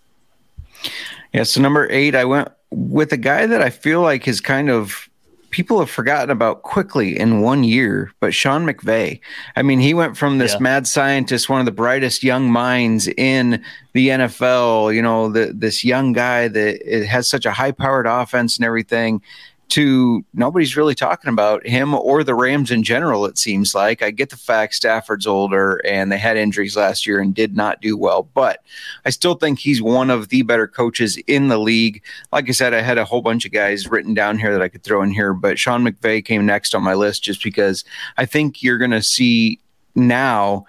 Yeah, 1.34 1.44
so 1.44 1.60
number 1.62 1.90
eight, 1.90 2.16
I 2.16 2.24
went 2.24 2.50
with 2.70 3.12
a 3.12 3.18
guy 3.18 3.46
that 3.48 3.62
I 3.62 3.72
feel 3.72 4.02
like 4.02 4.28
is 4.28 4.40
kind 4.40 4.70
of 4.70 5.09
people 5.50 5.80
have 5.80 5.90
forgotten 5.90 6.30
about 6.30 6.64
quickly 6.64 7.18
in 7.18 7.42
one 7.42 7.64
year, 7.64 8.12
but 8.20 8.34
Sean 8.34 8.66
McVay. 8.66 9.20
I 9.56 9.62
mean, 9.62 9.80
he 9.80 9.94
went 9.94 10.18
from 10.18 10.38
this 10.38 10.54
yeah. 10.54 10.60
mad 10.60 10.88
scientist, 10.88 11.50
one 11.50 11.60
of 11.60 11.66
the 11.66 11.72
brightest 11.72 12.24
young 12.24 12.52
minds 12.52 13.08
in 13.08 13.64
the 13.94 14.10
NFL, 14.10 14.94
you 14.94 15.02
know, 15.02 15.30
the, 15.30 15.52
this 15.54 15.84
young 15.84 16.14
guy 16.14 16.48
that 16.48 16.82
it 16.86 17.06
has 17.08 17.30
such 17.30 17.46
a 17.46 17.52
high 17.52 17.72
powered 17.72 18.06
offense 18.08 18.58
and 18.58 18.66
everything, 18.66 19.22
to 19.70 20.26
nobody's 20.34 20.76
really 20.76 20.96
talking 20.96 21.30
about 21.30 21.66
him 21.66 21.94
or 21.94 22.24
the 22.24 22.34
Rams 22.34 22.72
in 22.72 22.84
general, 22.84 23.26
it 23.26 23.38
seems 23.38 23.76
like. 23.76 24.02
I 24.02 24.12
get 24.12 24.32
the 24.32 24.38
fact 24.38 24.74
Stafford's 24.74 25.28
older 25.28 25.80
and 25.86 26.12
they 26.12 26.18
had 26.18 26.38
injuries 26.38 26.76
last 26.76 27.06
year 27.06 27.20
and 27.20 27.34
did 27.34 27.56
not 27.56 27.80
do 27.80 27.96
well, 27.96 28.24
but 28.34 28.60
I 29.06 29.12
still 29.12 29.36
think 29.36 29.60
he's 29.60 29.82
one 29.82 30.10
of 30.10 30.30
the 30.30 30.42
better 30.42 30.68
coaches 30.68 31.18
in 31.28 31.50
the 31.50 31.60
league. 31.60 32.04
Like 32.32 32.50
I 32.50 32.52
said, 32.52 32.74
I 32.74 32.82
had 32.82 32.98
a 32.98 33.06
whole 33.06 33.22
bunch 33.22 33.46
of 33.46 33.52
guys 33.52 33.88
written 33.88 34.14
down 34.14 34.40
here 34.40 34.52
that 34.54 34.62
I 34.62 34.70
could 34.70 34.84
throw 34.84 35.04
in 35.04 35.12
here, 35.12 35.34
but 35.34 35.60
Sean 35.60 35.84
McVay 35.84 36.26
came 36.26 36.46
next 36.46 36.74
on 36.74 36.84
my 36.84 36.96
list 36.96 37.24
just 37.24 37.44
because 37.44 37.84
I 38.18 38.26
think 38.26 38.64
you're 38.64 38.80
going 38.80 38.92
to 38.92 39.04
see 39.04 39.60
now 39.96 40.66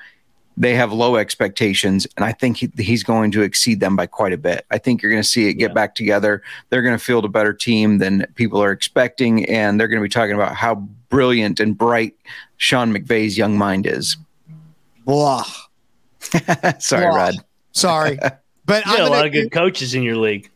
they 0.61 0.75
have 0.75 0.93
low 0.93 1.17
expectations, 1.17 2.07
and 2.17 2.25
I 2.25 2.33
think 2.33 2.59
he, 2.59 2.71
he's 2.77 3.03
going 3.03 3.31
to 3.31 3.41
exceed 3.41 3.81
them 3.81 3.97
by 3.97 4.05
quite 4.07 4.35
a 4.35 4.37
bit. 4.37 4.67
I 4.71 4.77
think 4.77 5.03
you're 5.03 5.11
going 5.11 5.23
to 5.23 5.29
see 5.29 5.49
it 5.49 5.55
get 5.55 5.71
yeah. 5.71 5.75
back 5.75 5.95
together. 5.95 6.43
They're 6.69 6.83
going 6.83 6.97
to 6.97 7.03
field 7.03 7.25
a 7.25 7.29
better 7.29 7.55
team 7.55 7.97
than 7.97 8.27
people 8.35 8.63
are 8.63 8.71
expecting, 8.71 9.47
and 9.47 9.81
they're 9.81 9.89
going 9.89 10.03
to 10.03 10.05
be 10.05 10.11
talking 10.11 10.35
about 10.35 10.55
how 10.55 10.75
brilliant 11.09 11.61
and 11.61 11.77
bright 11.77 12.15
Sean 12.59 12.93
McVay's 12.93 13.39
young 13.39 13.57
mind 13.57 13.87
is. 13.87 14.19
Blah. 15.07 15.47
Sorry, 16.79 17.07
Blah. 17.07 17.17
Rod. 17.17 17.35
Sorry, 17.73 18.19
but 18.67 18.85
you 18.85 18.97
got 18.99 19.01
a 19.01 19.11
lot 19.11 19.25
of 19.25 19.33
good 19.33 19.51
coaches 19.51 19.95
in 19.95 20.03
your 20.03 20.17
league. 20.17 20.51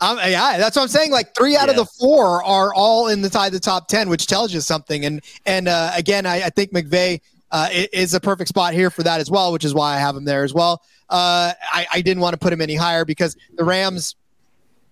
Um, 0.00 0.16
yeah, 0.24 0.56
that's 0.56 0.74
what 0.74 0.82
I'm 0.82 0.88
saying. 0.88 1.10
Like 1.10 1.34
three 1.34 1.54
out 1.54 1.66
yeah. 1.66 1.72
of 1.72 1.76
the 1.76 1.84
four 1.84 2.42
are 2.42 2.72
all 2.72 3.08
in 3.08 3.20
the 3.20 3.28
tie 3.28 3.50
the 3.50 3.60
top 3.60 3.88
ten, 3.88 4.08
which 4.08 4.26
tells 4.26 4.54
you 4.54 4.62
something. 4.62 5.04
And 5.04 5.20
and 5.44 5.68
uh, 5.68 5.92
again, 5.94 6.24
I, 6.24 6.44
I 6.44 6.48
think 6.48 6.72
McVay 6.72 7.20
uh, 7.52 7.68
is 7.72 8.14
a 8.14 8.20
perfect 8.20 8.48
spot 8.48 8.74
here 8.74 8.90
for 8.90 9.02
that 9.02 9.20
as 9.20 9.30
well, 9.30 9.52
which 9.52 9.64
is 9.64 9.74
why 9.74 9.96
I 9.96 9.98
have 9.98 10.16
him 10.16 10.24
there 10.24 10.44
as 10.44 10.54
well. 10.54 10.82
Uh, 11.08 11.52
I, 11.72 11.86
I 11.94 12.00
didn't 12.02 12.20
want 12.20 12.34
to 12.34 12.38
put 12.38 12.52
him 12.52 12.60
any 12.60 12.74
higher 12.74 13.04
because 13.04 13.36
the 13.56 13.64
Rams. 13.64 14.16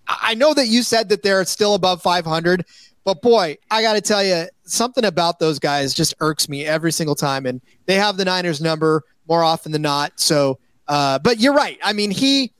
I 0.07 0.33
know 0.33 0.55
that 0.55 0.67
you 0.67 0.81
said 0.81 1.09
that 1.09 1.21
they're 1.21 1.45
still 1.45 1.75
above 1.75 2.01
500, 2.01 2.65
but 3.03 3.21
boy, 3.21 3.57
I 3.69 3.83
got 3.83 3.93
to 3.93 4.01
tell 4.01 4.23
you, 4.23 4.47
something 4.63 5.05
about 5.05 5.37
those 5.37 5.59
guys 5.59 5.93
just 5.93 6.15
irks 6.19 6.49
me 6.49 6.65
every 6.65 6.91
single 6.91 7.13
time. 7.13 7.45
And 7.45 7.61
they 7.85 7.95
have 7.95 8.17
the 8.17 8.25
Niners 8.25 8.59
number 8.59 9.03
more 9.27 9.43
often 9.43 9.71
than 9.71 9.83
not. 9.83 10.19
So, 10.19 10.57
uh, 10.87 11.19
but 11.19 11.39
you're 11.39 11.53
right. 11.53 11.77
I 11.83 11.93
mean, 11.93 12.09
he 12.09 12.51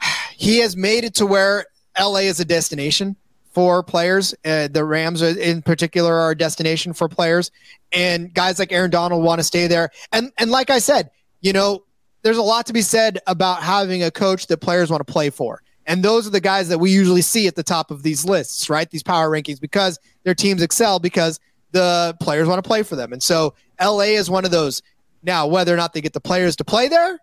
he 0.36 0.58
has 0.58 0.76
made 0.76 1.04
it 1.04 1.14
to 1.16 1.26
where 1.26 1.66
LA 1.98 2.20
is 2.20 2.40
a 2.40 2.44
destination 2.44 3.16
for 3.54 3.82
players. 3.82 4.34
Uh, 4.44 4.68
the 4.68 4.84
Rams, 4.84 5.22
in 5.22 5.62
particular, 5.62 6.12
are 6.14 6.32
a 6.32 6.36
destination 6.36 6.92
for 6.92 7.08
players, 7.08 7.50
and 7.92 8.34
guys 8.34 8.58
like 8.58 8.72
Aaron 8.72 8.90
Donald 8.90 9.22
want 9.22 9.38
to 9.38 9.44
stay 9.44 9.66
there. 9.66 9.90
And 10.12 10.32
and 10.38 10.50
like 10.50 10.70
I 10.70 10.78
said, 10.80 11.10
you 11.40 11.52
know, 11.52 11.84
there's 12.22 12.36
a 12.36 12.42
lot 12.42 12.66
to 12.66 12.72
be 12.72 12.82
said 12.82 13.20
about 13.26 13.62
having 13.62 14.02
a 14.02 14.10
coach 14.10 14.48
that 14.48 14.58
players 14.58 14.90
want 14.90 15.06
to 15.06 15.10
play 15.10 15.30
for. 15.30 15.62
And 15.86 16.02
those 16.02 16.26
are 16.26 16.30
the 16.30 16.40
guys 16.40 16.68
that 16.68 16.78
we 16.78 16.90
usually 16.90 17.22
see 17.22 17.46
at 17.46 17.56
the 17.56 17.62
top 17.62 17.90
of 17.90 18.02
these 18.02 18.24
lists, 18.24 18.70
right? 18.70 18.90
These 18.90 19.02
power 19.02 19.30
rankings 19.30 19.60
because 19.60 19.98
their 20.24 20.34
teams 20.34 20.62
excel 20.62 20.98
because 20.98 21.38
the 21.72 22.16
players 22.20 22.48
want 22.48 22.62
to 22.62 22.66
play 22.66 22.82
for 22.82 22.96
them. 22.96 23.12
And 23.12 23.22
so 23.22 23.54
LA 23.80 24.14
is 24.16 24.30
one 24.30 24.44
of 24.44 24.50
those. 24.50 24.80
Now, 25.22 25.46
whether 25.46 25.72
or 25.72 25.76
not 25.76 25.92
they 25.92 26.00
get 26.00 26.14
the 26.14 26.20
players 26.20 26.56
to 26.56 26.64
play 26.64 26.88
there, 26.88 27.18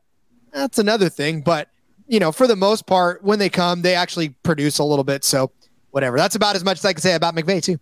that's 0.53 0.77
another 0.77 1.09
thing. 1.09 1.41
But, 1.41 1.69
you 2.07 2.19
know, 2.19 2.31
for 2.31 2.45
the 2.45 2.55
most 2.55 2.85
part, 2.85 3.23
when 3.23 3.39
they 3.39 3.49
come, 3.49 3.81
they 3.81 3.95
actually 3.95 4.29
produce 4.43 4.77
a 4.77 4.83
little 4.83 5.03
bit. 5.03 5.23
So 5.23 5.51
whatever. 5.91 6.17
That's 6.17 6.35
about 6.35 6.55
as 6.55 6.63
much 6.63 6.79
as 6.79 6.85
I 6.85 6.93
can 6.93 7.01
say 7.01 7.13
about 7.13 7.35
McVay 7.35 7.61
too. 7.61 7.79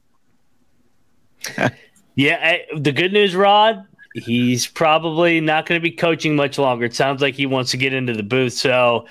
yeah, 2.16 2.40
I, 2.42 2.66
the 2.78 2.92
good 2.92 3.14
news, 3.14 3.36
Rod, 3.36 3.86
he's 4.14 4.68
probably 4.68 5.40
not 5.40 5.66
going 5.66 5.80
to 5.80 5.84
be 5.84 5.92
coaching 5.92 6.36
much 6.36 6.58
longer. 6.58 6.86
It 6.86 6.96
sounds 6.96 7.22
like 7.22 7.36
he 7.36 7.46
wants 7.46 7.72
to 7.72 7.78
get 7.78 7.94
into 7.94 8.14
the 8.14 8.24
booth. 8.24 8.54
So 8.54 9.06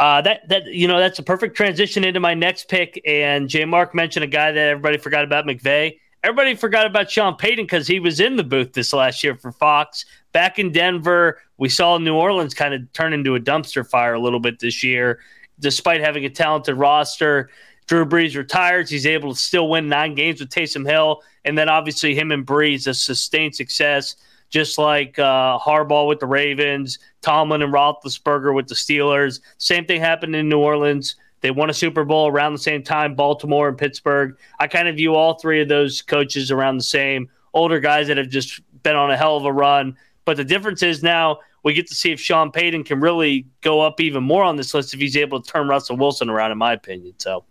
uh, 0.00 0.20
that 0.22 0.48
that 0.48 0.66
you 0.66 0.88
know 0.88 0.98
that's 0.98 1.18
a 1.18 1.22
perfect 1.22 1.56
transition 1.56 2.04
into 2.04 2.20
my 2.20 2.34
next 2.34 2.68
pick. 2.68 3.00
And 3.06 3.48
J. 3.48 3.64
Mark 3.64 3.94
mentioned 3.94 4.24
a 4.24 4.28
guy 4.28 4.52
that 4.52 4.68
everybody 4.68 4.98
forgot 4.98 5.24
about, 5.24 5.46
McVay. 5.46 5.98
Everybody 6.22 6.54
forgot 6.54 6.86
about 6.86 7.10
Sean 7.10 7.36
Payton 7.36 7.66
because 7.66 7.86
he 7.86 8.00
was 8.00 8.18
in 8.18 8.36
the 8.36 8.44
booth 8.44 8.72
this 8.72 8.92
last 8.94 9.22
year 9.22 9.36
for 9.36 9.52
Fox. 9.52 10.06
Back 10.32 10.58
in 10.58 10.72
Denver, 10.72 11.38
we 11.58 11.68
saw 11.68 11.98
New 11.98 12.14
Orleans 12.14 12.54
kind 12.54 12.72
of 12.72 12.90
turn 12.94 13.12
into 13.12 13.34
a 13.34 13.40
dumpster 13.40 13.86
fire 13.86 14.14
a 14.14 14.18
little 14.18 14.40
bit 14.40 14.58
this 14.58 14.82
year, 14.82 15.20
despite 15.60 16.00
having 16.00 16.24
a 16.24 16.30
talented 16.30 16.76
roster. 16.76 17.50
Drew 17.86 18.06
Brees 18.06 18.36
retires. 18.36 18.90
He's 18.90 19.06
able 19.06 19.34
to 19.34 19.38
still 19.38 19.68
win 19.68 19.88
nine 19.88 20.14
games 20.14 20.40
with 20.40 20.50
Taysom 20.50 20.88
Hill. 20.88 21.22
And 21.44 21.56
then 21.56 21.68
obviously 21.68 22.14
him 22.14 22.32
and 22.32 22.46
Brees, 22.46 22.86
a 22.86 22.94
sustained 22.94 23.54
success, 23.54 24.16
just 24.48 24.78
like 24.78 25.18
uh, 25.18 25.58
Harbaugh 25.58 26.08
with 26.08 26.20
the 26.20 26.26
Ravens, 26.26 26.98
Tomlin 27.20 27.62
and 27.62 27.72
Roethlisberger 27.72 28.54
with 28.54 28.68
the 28.68 28.74
Steelers. 28.74 29.40
Same 29.58 29.84
thing 29.84 30.00
happened 30.00 30.34
in 30.34 30.48
New 30.48 30.60
Orleans. 30.60 31.16
They 31.40 31.50
won 31.50 31.68
a 31.68 31.74
Super 31.74 32.04
Bowl 32.04 32.28
around 32.28 32.54
the 32.54 32.58
same 32.58 32.82
time, 32.82 33.14
Baltimore 33.14 33.68
and 33.68 33.76
Pittsburgh. 33.76 34.36
I 34.60 34.66
kind 34.66 34.88
of 34.88 34.96
view 34.96 35.14
all 35.14 35.34
three 35.34 35.60
of 35.60 35.68
those 35.68 36.00
coaches 36.00 36.50
around 36.50 36.78
the 36.78 36.84
same. 36.84 37.28
older 37.52 37.80
guys 37.80 38.08
that 38.08 38.16
have 38.16 38.28
just 38.28 38.60
been 38.82 38.96
on 38.96 39.10
a 39.10 39.16
hell 39.16 39.36
of 39.36 39.44
a 39.44 39.52
run. 39.52 39.96
But 40.24 40.36
the 40.38 40.44
difference 40.44 40.82
is 40.82 41.02
now 41.02 41.40
we 41.62 41.72
get 41.72 41.86
to 41.88 41.94
see 41.94 42.12
if 42.12 42.20
Sean 42.20 42.50
Payton 42.50 42.84
can 42.84 43.00
really 43.00 43.46
go 43.62 43.80
up 43.80 44.00
even 44.00 44.22
more 44.22 44.44
on 44.44 44.56
this 44.56 44.74
list 44.74 44.94
if 44.94 45.00
he's 45.00 45.16
able 45.16 45.40
to 45.40 45.50
turn 45.50 45.68
Russell 45.68 45.96
Wilson 45.96 46.30
around, 46.30 46.52
in 46.52 46.58
my 46.58 46.72
opinion. 46.72 47.14
So, 47.18 47.44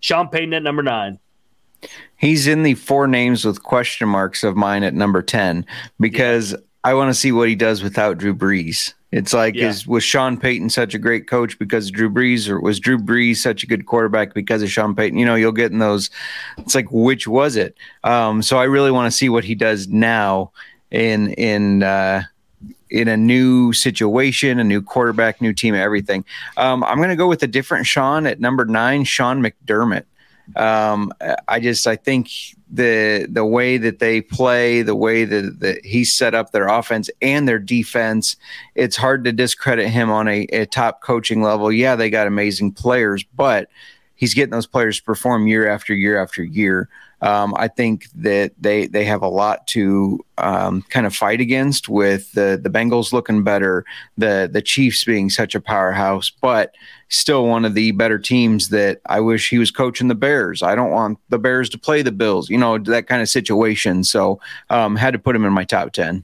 Sean 0.00 0.28
Payton 0.28 0.54
at 0.54 0.62
number 0.62 0.82
nine. 0.82 1.18
He's 2.16 2.46
in 2.46 2.62
the 2.62 2.74
four 2.74 3.06
names 3.06 3.44
with 3.44 3.62
question 3.62 4.08
marks 4.08 4.42
of 4.42 4.56
mine 4.56 4.82
at 4.82 4.94
number 4.94 5.22
10 5.22 5.66
because 6.00 6.52
yeah. 6.52 6.58
I 6.84 6.94
want 6.94 7.10
to 7.10 7.14
see 7.14 7.32
what 7.32 7.48
he 7.48 7.54
does 7.54 7.82
without 7.82 8.18
Drew 8.18 8.34
Brees. 8.34 8.94
It's 9.12 9.32
like, 9.32 9.54
yeah. 9.54 9.68
is 9.68 9.86
was 9.86 10.04
Sean 10.04 10.36
Payton 10.36 10.70
such 10.70 10.94
a 10.94 10.98
great 10.98 11.26
coach 11.28 11.58
because 11.58 11.86
of 11.86 11.94
Drew 11.94 12.10
Brees, 12.10 12.48
or 12.48 12.60
was 12.60 12.80
Drew 12.80 12.98
Brees 12.98 13.36
such 13.36 13.62
a 13.62 13.66
good 13.66 13.86
quarterback 13.86 14.34
because 14.34 14.62
of 14.62 14.70
Sean 14.70 14.94
Payton? 14.94 15.18
You 15.18 15.24
know, 15.24 15.36
you'll 15.36 15.52
get 15.52 15.72
in 15.72 15.78
those. 15.78 16.10
It's 16.58 16.74
like, 16.74 16.90
which 16.90 17.26
was 17.26 17.56
it? 17.56 17.76
Um, 18.04 18.42
so 18.42 18.58
I 18.58 18.64
really 18.64 18.90
want 18.90 19.10
to 19.10 19.16
see 19.16 19.28
what 19.28 19.44
he 19.44 19.54
does 19.54 19.88
now 19.88 20.50
in 20.90 21.32
in 21.34 21.82
uh, 21.82 22.24
in 22.90 23.08
a 23.08 23.16
new 23.16 23.72
situation, 23.72 24.58
a 24.58 24.64
new 24.64 24.82
quarterback, 24.82 25.40
new 25.40 25.52
team, 25.52 25.74
everything. 25.74 26.24
Um, 26.56 26.84
I'm 26.84 26.98
going 26.98 27.08
to 27.10 27.16
go 27.16 27.28
with 27.28 27.42
a 27.42 27.48
different 27.48 27.86
Sean 27.86 28.26
at 28.26 28.40
number 28.40 28.64
nine, 28.64 29.04
Sean 29.04 29.42
McDermott. 29.42 30.04
Um, 30.54 31.12
I 31.48 31.58
just 31.58 31.88
I 31.88 31.96
think 31.96 32.30
the 32.70 33.26
the 33.28 33.44
way 33.44 33.78
that 33.78 33.98
they 33.98 34.20
play, 34.20 34.82
the 34.82 34.94
way 34.94 35.24
that, 35.24 35.58
that 35.58 35.84
he 35.84 36.04
set 36.04 36.34
up 36.34 36.52
their 36.52 36.68
offense 36.68 37.10
and 37.20 37.48
their 37.48 37.58
defense, 37.58 38.36
it's 38.76 38.96
hard 38.96 39.24
to 39.24 39.32
discredit 39.32 39.88
him 39.88 40.10
on 40.10 40.28
a, 40.28 40.42
a 40.52 40.66
top 40.66 41.02
coaching 41.02 41.42
level. 41.42 41.72
Yeah, 41.72 41.96
they 41.96 42.10
got 42.10 42.28
amazing 42.28 42.72
players, 42.72 43.24
but 43.34 43.68
he's 44.14 44.34
getting 44.34 44.52
those 44.52 44.68
players 44.68 44.98
to 44.98 45.02
perform 45.02 45.48
year 45.48 45.68
after 45.68 45.94
year 45.94 46.22
after 46.22 46.44
year. 46.44 46.88
Um, 47.22 47.54
I 47.56 47.68
think 47.68 48.08
that 48.14 48.52
they 48.60 48.86
they 48.86 49.04
have 49.06 49.22
a 49.22 49.28
lot 49.28 49.66
to 49.68 50.24
um, 50.36 50.82
kind 50.90 51.06
of 51.06 51.16
fight 51.16 51.40
against 51.40 51.88
with 51.88 52.30
the 52.32 52.60
the 52.62 52.68
Bengals 52.68 53.12
looking 53.12 53.42
better, 53.42 53.84
the 54.18 54.50
the 54.52 54.60
Chiefs 54.60 55.04
being 55.04 55.30
such 55.30 55.54
a 55.54 55.60
powerhouse, 55.60 56.30
but 56.30 56.74
still 57.08 57.46
one 57.46 57.64
of 57.64 57.74
the 57.74 57.92
better 57.92 58.18
teams 58.18 58.68
that 58.68 59.00
I 59.06 59.20
wish 59.20 59.48
he 59.48 59.58
was 59.58 59.70
coaching 59.70 60.08
the 60.08 60.14
Bears. 60.14 60.62
I 60.62 60.74
don't 60.74 60.90
want 60.90 61.18
the 61.30 61.38
Bears 61.38 61.70
to 61.70 61.78
play 61.78 62.02
the 62.02 62.12
Bills, 62.12 62.50
you 62.50 62.58
know, 62.58 62.76
that 62.78 63.06
kind 63.06 63.22
of 63.22 63.28
situation. 63.28 64.04
So 64.04 64.40
um, 64.68 64.96
had 64.96 65.12
to 65.12 65.18
put 65.18 65.34
him 65.34 65.44
in 65.44 65.52
my 65.52 65.64
top 65.64 65.92
ten. 65.92 66.22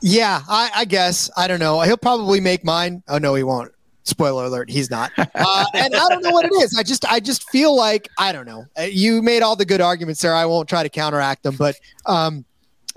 Yeah, 0.00 0.42
I, 0.48 0.70
I 0.74 0.84
guess 0.86 1.30
I 1.36 1.48
don't 1.48 1.60
know. 1.60 1.80
He'll 1.82 1.96
probably 1.96 2.40
make 2.40 2.64
mine. 2.64 3.02
Oh 3.08 3.18
no, 3.18 3.34
he 3.34 3.42
won't. 3.42 3.73
Spoiler 4.04 4.44
alert, 4.44 4.70
he's 4.70 4.90
not. 4.90 5.12
Uh, 5.16 5.64
and 5.74 5.94
I 5.94 6.08
don't 6.08 6.22
know 6.22 6.30
what 6.30 6.44
it 6.44 6.52
is. 6.52 6.76
I 6.78 6.82
just 6.82 7.04
I 7.10 7.20
just 7.20 7.48
feel 7.50 7.74
like 7.74 8.08
I 8.18 8.32
don't 8.32 8.46
know. 8.46 8.66
Uh, 8.78 8.82
you 8.82 9.22
made 9.22 9.42
all 9.42 9.56
the 9.56 9.64
good 9.64 9.80
arguments 9.80 10.20
there. 10.20 10.34
I 10.34 10.44
won't 10.44 10.68
try 10.68 10.82
to 10.82 10.88
counteract 10.90 11.42
them, 11.42 11.56
but 11.56 11.76
um, 12.06 12.44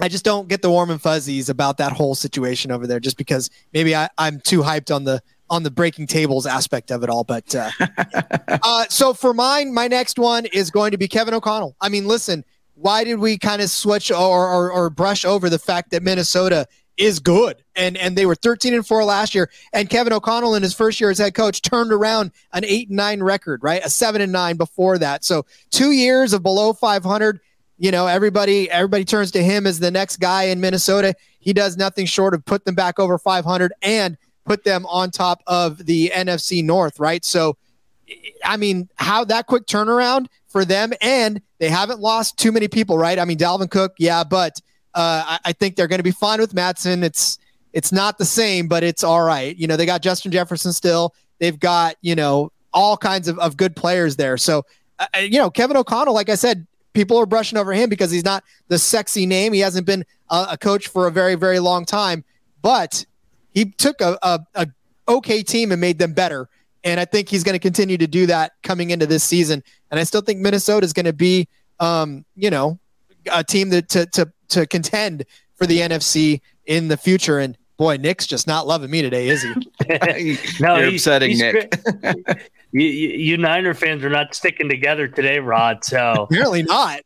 I 0.01 0.10
just 0.10 0.26
don't 0.26 0.47
get 0.47 0.62
the 0.62 0.70
warm 0.70 0.89
and 0.89 1.01
fuzzies 1.01 1.49
about 1.49 1.78
that 1.78 1.93
whole 1.93 2.14
situation 2.14 2.72
over 2.72 2.86
there. 2.86 2.99
Just 2.99 3.18
because 3.18 3.49
maybe 3.74 3.95
I, 3.95 4.10
I'm 4.18 4.41
too 4.41 4.62
hyped 4.62 4.93
on 4.93 5.05
the 5.05 5.22
on 5.49 5.64
the 5.64 5.72
breaking 5.72 6.08
tables 6.08 6.45
aspect 6.45 6.91
of 6.91 7.03
it 7.03 7.10
all. 7.10 7.24
But 7.24 7.55
uh, 7.55 7.72
uh, 8.64 8.86
so 8.89 9.14
for 9.14 9.34
mine, 9.34 9.74
my 9.74 9.88
next 9.88 10.20
one 10.20 10.45
is 10.47 10.70
going 10.70 10.91
to 10.91 10.97
be 10.97 11.08
Kevin 11.08 11.34
O'Connell. 11.34 11.76
I 11.80 11.89
mean, 11.89 12.08
listen, 12.08 12.43
why 12.76 13.03
did 13.03 13.16
we 13.16 13.38
kind 13.38 13.62
of 13.62 13.70
switch 13.70 14.12
or, 14.12 14.18
or, 14.18 14.72
or 14.72 14.89
brush 14.89 15.26
over 15.26 15.49
the 15.49 15.60
fact 15.60 15.91
that 15.91 16.03
Minnesota 16.03 16.68
is 16.98 17.20
good. 17.20 17.64
And 17.76 17.95
and 17.98 18.18
they 18.18 18.26
were 18.26 18.36
13 18.36 18.74
and 18.74 18.86
4 18.86 19.04
last 19.04 19.36
year. 19.36 19.50
And 19.74 19.89
Kevin 19.89 20.14
O'Connell 20.14 20.56
in 20.56 20.64
his 20.64 20.74
first 20.74 21.00
year 21.00 21.10
as 21.10 21.20
head 21.20 21.36
coach 21.36 21.62
turned 21.62 21.93
around 21.93 22.32
an 22.54 22.66
8 22.66 22.89
and 22.89 22.98
9 22.98 23.24
record, 23.24 23.64
right? 23.64 23.84
A 23.86 23.89
7 23.89 24.22
and 24.22 24.32
9 24.32 24.58
before 24.58 24.98
that. 24.98 25.24
So 25.24 25.45
2 25.72 25.91
years 25.91 26.34
of 26.34 26.43
below 26.43 26.74
500. 26.74 27.39
You 27.80 27.91
know, 27.91 28.08
everybody 28.08 28.70
everybody 28.72 29.06
turns 29.06 29.32
to 29.32 29.43
him 29.43 29.68
as 29.68 29.80
the 29.80 29.91
next 29.91 30.18
guy 30.18 30.43
in 30.45 30.60
Minnesota. 30.60 31.14
He 31.39 31.54
does 31.54 31.78
nothing 31.78 32.08
short 32.08 32.34
of 32.34 32.43
put 32.43 32.66
them 32.66 32.74
back 32.76 33.00
over 33.00 33.20
500 33.20 33.72
and 33.84 34.18
put 34.45 34.64
them 34.64 34.86
on 34.88 35.12
top 35.12 35.43
of 35.45 35.86
the 35.86 36.12
NFC 36.14 36.64
North, 36.64 37.00
right? 37.00 37.24
So 37.24 37.58
I 38.43 38.58
mean, 38.58 38.89
how 38.95 39.26
that 39.26 39.45
quick 39.45 39.68
turnaround 39.68 40.28
for 40.48 40.66
them 40.66 40.93
and 41.02 41.41
they 41.60 41.70
haven't 41.70 42.00
lost 42.00 42.38
too 42.38 42.52
many 42.52 42.68
people, 42.68 42.98
right? 42.98 43.20
I 43.20 43.26
mean, 43.26 43.38
Dalvin 43.38 43.70
Cook, 43.70 43.93
yeah, 44.00 44.24
but 44.24 44.60
I, 45.02 45.39
I, 45.45 45.54
think 45.54 45.76
they're 45.76 45.88
going 45.88 46.00
to 46.00 46.04
be 46.04 46.12
fine 46.12 46.39
with 46.39 46.54
Mattison. 46.54 47.04
It's 47.04 47.38
it's 47.74 47.91
not 47.91 48.18
the 48.18 48.26
same, 48.26 48.68
but 48.68 48.84
it's 48.84 49.04
all 49.04 49.22
right. 49.22 49.56
You 49.56 49.68
know, 49.68 49.78
they 49.78 49.86
got 49.86 50.02
Justin 50.02 50.32
Jefferson 50.32 50.74
still. 50.74 51.14
They've 51.39 51.60
got 51.60 51.95
you 52.02 52.16
know 52.16 52.52
all 52.74 52.98
kinds 52.98 53.28
of, 53.28 53.38
of 53.39 53.58
good 53.58 53.76
players 53.76 54.16
there. 54.16 54.38
So 54.38 54.66
uh, 55.00 55.06
uh, 55.16 55.20
you 55.20 55.38
know, 55.39 55.50
Kevin 55.50 55.78
O'Connell, 55.78 56.14
like 56.14 56.30
I 56.30 56.36
said, 56.36 56.66
people 56.93 57.18
are 57.18 57.26
brushing 57.26 57.58
over 57.58 57.74
him 57.74 57.89
because 57.89 58.12
he's 58.12 58.26
not 58.26 58.43
the 58.68 58.80
sexy 58.80 59.26
name. 59.26 59.54
He 59.54 59.60
hasn't 59.60 59.86
been 59.86 60.04
a, 60.30 60.48
a 60.52 60.58
coach 60.58 60.88
for 60.88 61.08
a 61.08 61.12
very 61.12 61.36
very 61.36 61.60
long 61.60 61.86
time, 61.86 62.24
but 62.62 63.06
he 63.54 63.66
took 63.66 64.02
a, 64.02 64.18
a, 64.22 64.39
a 64.56 64.68
okay 65.08 65.43
team 65.43 65.72
and 65.72 65.82
made 65.82 66.00
them 66.00 66.14
better. 66.14 66.50
And 66.84 67.00
I 67.00 67.06
think 67.06 67.30
he's 67.30 67.43
going 67.43 67.54
to 67.54 67.60
continue 67.60 67.98
to 67.98 68.08
do 68.08 68.28
that 68.28 68.54
coming 68.64 68.91
into 68.91 69.06
this 69.06 69.24
season. 69.24 69.64
And 69.91 70.00
I 70.00 70.04
still 70.04 70.22
think 70.22 70.39
Minnesota 70.39 70.86
is 70.86 70.93
going 70.93 71.06
to 71.06 71.14
be, 71.14 71.48
um, 71.80 72.24
you 72.36 72.50
know, 72.50 72.80
a 73.32 73.44
team 73.44 73.70
that 73.70 73.90
to 73.90 74.06
to 74.08 74.32
to 74.50 74.66
contend 74.66 75.26
for 75.56 75.66
the 75.66 75.80
NFC 75.80 76.42
in 76.66 76.88
the 76.88 76.98
future. 76.98 77.40
And 77.40 77.58
boy, 77.78 77.98
Nick's 77.98 78.28
just 78.28 78.48
not 78.48 78.68
loving 78.68 78.90
me 78.90 79.02
today, 79.02 79.30
is 79.30 79.44
he? 79.44 79.50
no, 80.60 80.78
You're 80.78 80.90
upsetting 80.90 81.32
he's, 81.32 81.42
Nick. 81.42 81.80
you, 82.72 82.82
you 82.82 83.38
Niner 83.38 83.74
fans 83.74 84.04
are 84.04 84.10
not 84.10 84.36
sticking 84.36 84.70
together 84.70 85.08
today, 85.08 85.40
Rod. 85.40 85.84
So 85.84 86.28
apparently 86.30 86.64
not. 86.64 87.02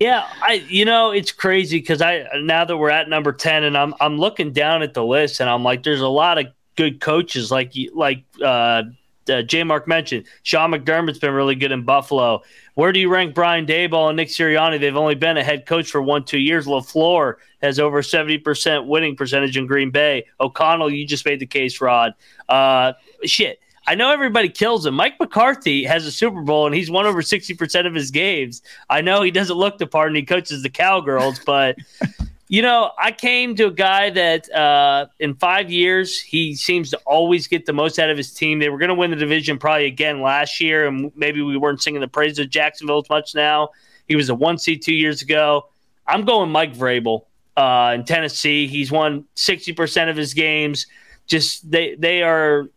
Yeah, 0.00 0.26
I 0.40 0.64
you 0.68 0.84
know 0.84 1.12
it's 1.12 1.30
crazy 1.30 1.78
because 1.78 2.02
I 2.02 2.26
now 2.40 2.64
that 2.64 2.76
we're 2.76 2.90
at 2.90 3.08
number 3.08 3.32
ten 3.32 3.62
and 3.62 3.78
I'm 3.78 3.94
I'm 4.00 4.18
looking 4.18 4.52
down 4.52 4.82
at 4.82 4.94
the 4.94 5.04
list 5.04 5.40
and 5.40 5.48
I'm 5.48 5.62
like, 5.62 5.84
there's 5.84 6.00
a 6.00 6.08
lot 6.08 6.38
of 6.38 6.46
good 6.76 7.00
coaches 7.00 7.52
like 7.52 7.72
like 7.94 8.24
uh, 8.42 8.82
uh, 9.28 9.42
J 9.42 9.64
Mark 9.64 9.86
mentioned. 9.88 10.26
Sean 10.42 10.70
McDermott's 10.70 11.18
been 11.18 11.34
really 11.34 11.54
good 11.54 11.72
in 11.72 11.84
Buffalo. 11.84 12.42
Where 12.74 12.92
do 12.92 13.00
you 13.00 13.08
rank 13.08 13.34
Brian 13.34 13.66
Daboll 13.66 14.08
and 14.08 14.16
Nick 14.16 14.28
Sirianni? 14.28 14.80
They've 14.80 14.96
only 14.96 15.14
been 15.14 15.36
a 15.36 15.44
head 15.44 15.66
coach 15.66 15.90
for 15.90 16.00
one, 16.00 16.24
two 16.24 16.38
years. 16.38 16.66
LaFleur 16.66 17.34
has 17.60 17.78
over 17.78 18.02
70% 18.02 18.86
winning 18.86 19.16
percentage 19.16 19.56
in 19.56 19.66
Green 19.66 19.90
Bay. 19.90 20.26
O'Connell, 20.40 20.90
you 20.90 21.06
just 21.06 21.24
made 21.24 21.40
the 21.40 21.46
case, 21.46 21.80
Rod. 21.80 22.14
Uh, 22.48 22.92
shit. 23.24 23.60
I 23.86 23.96
know 23.96 24.12
everybody 24.12 24.48
kills 24.48 24.86
him. 24.86 24.94
Mike 24.94 25.18
McCarthy 25.18 25.82
has 25.84 26.06
a 26.06 26.12
Super 26.12 26.40
Bowl 26.40 26.66
and 26.66 26.74
he's 26.74 26.88
won 26.88 27.04
over 27.04 27.20
60% 27.20 27.86
of 27.86 27.94
his 27.94 28.12
games. 28.12 28.62
I 28.88 29.00
know 29.00 29.22
he 29.22 29.32
doesn't 29.32 29.56
look 29.56 29.78
the 29.78 29.88
part 29.88 30.06
and 30.08 30.16
he 30.16 30.22
coaches 30.22 30.62
the 30.62 30.70
Cowgirls, 30.70 31.40
but 31.44 31.76
you 32.52 32.60
know, 32.60 32.90
I 32.98 33.12
came 33.12 33.56
to 33.56 33.68
a 33.68 33.70
guy 33.70 34.10
that 34.10 34.54
uh, 34.54 35.06
in 35.18 35.36
five 35.36 35.70
years, 35.70 36.20
he 36.20 36.54
seems 36.54 36.90
to 36.90 36.98
always 37.06 37.46
get 37.46 37.64
the 37.64 37.72
most 37.72 37.98
out 37.98 38.10
of 38.10 38.18
his 38.18 38.34
team. 38.34 38.58
They 38.58 38.68
were 38.68 38.76
going 38.76 38.90
to 38.90 38.94
win 38.94 39.10
the 39.10 39.16
division 39.16 39.58
probably 39.58 39.86
again 39.86 40.20
last 40.20 40.60
year, 40.60 40.86
and 40.86 41.10
maybe 41.16 41.40
we 41.40 41.56
weren't 41.56 41.80
singing 41.80 42.02
the 42.02 42.08
praises 42.08 42.40
of 42.40 42.50
Jacksonville 42.50 42.98
as 42.98 43.08
much 43.08 43.34
now. 43.34 43.70
He 44.06 44.16
was 44.16 44.28
a 44.28 44.34
one 44.34 44.58
seed 44.58 44.82
two 44.82 44.92
years 44.92 45.22
ago. 45.22 45.70
I'm 46.06 46.26
going 46.26 46.50
Mike 46.50 46.74
Vrabel 46.74 47.24
uh, 47.56 47.92
in 47.94 48.04
Tennessee. 48.04 48.66
He's 48.66 48.92
won 48.92 49.24
60% 49.34 50.10
of 50.10 50.16
his 50.18 50.34
games. 50.34 50.88
Just 51.26 51.70
they 51.70 51.94
they 51.94 52.22
are 52.22 52.68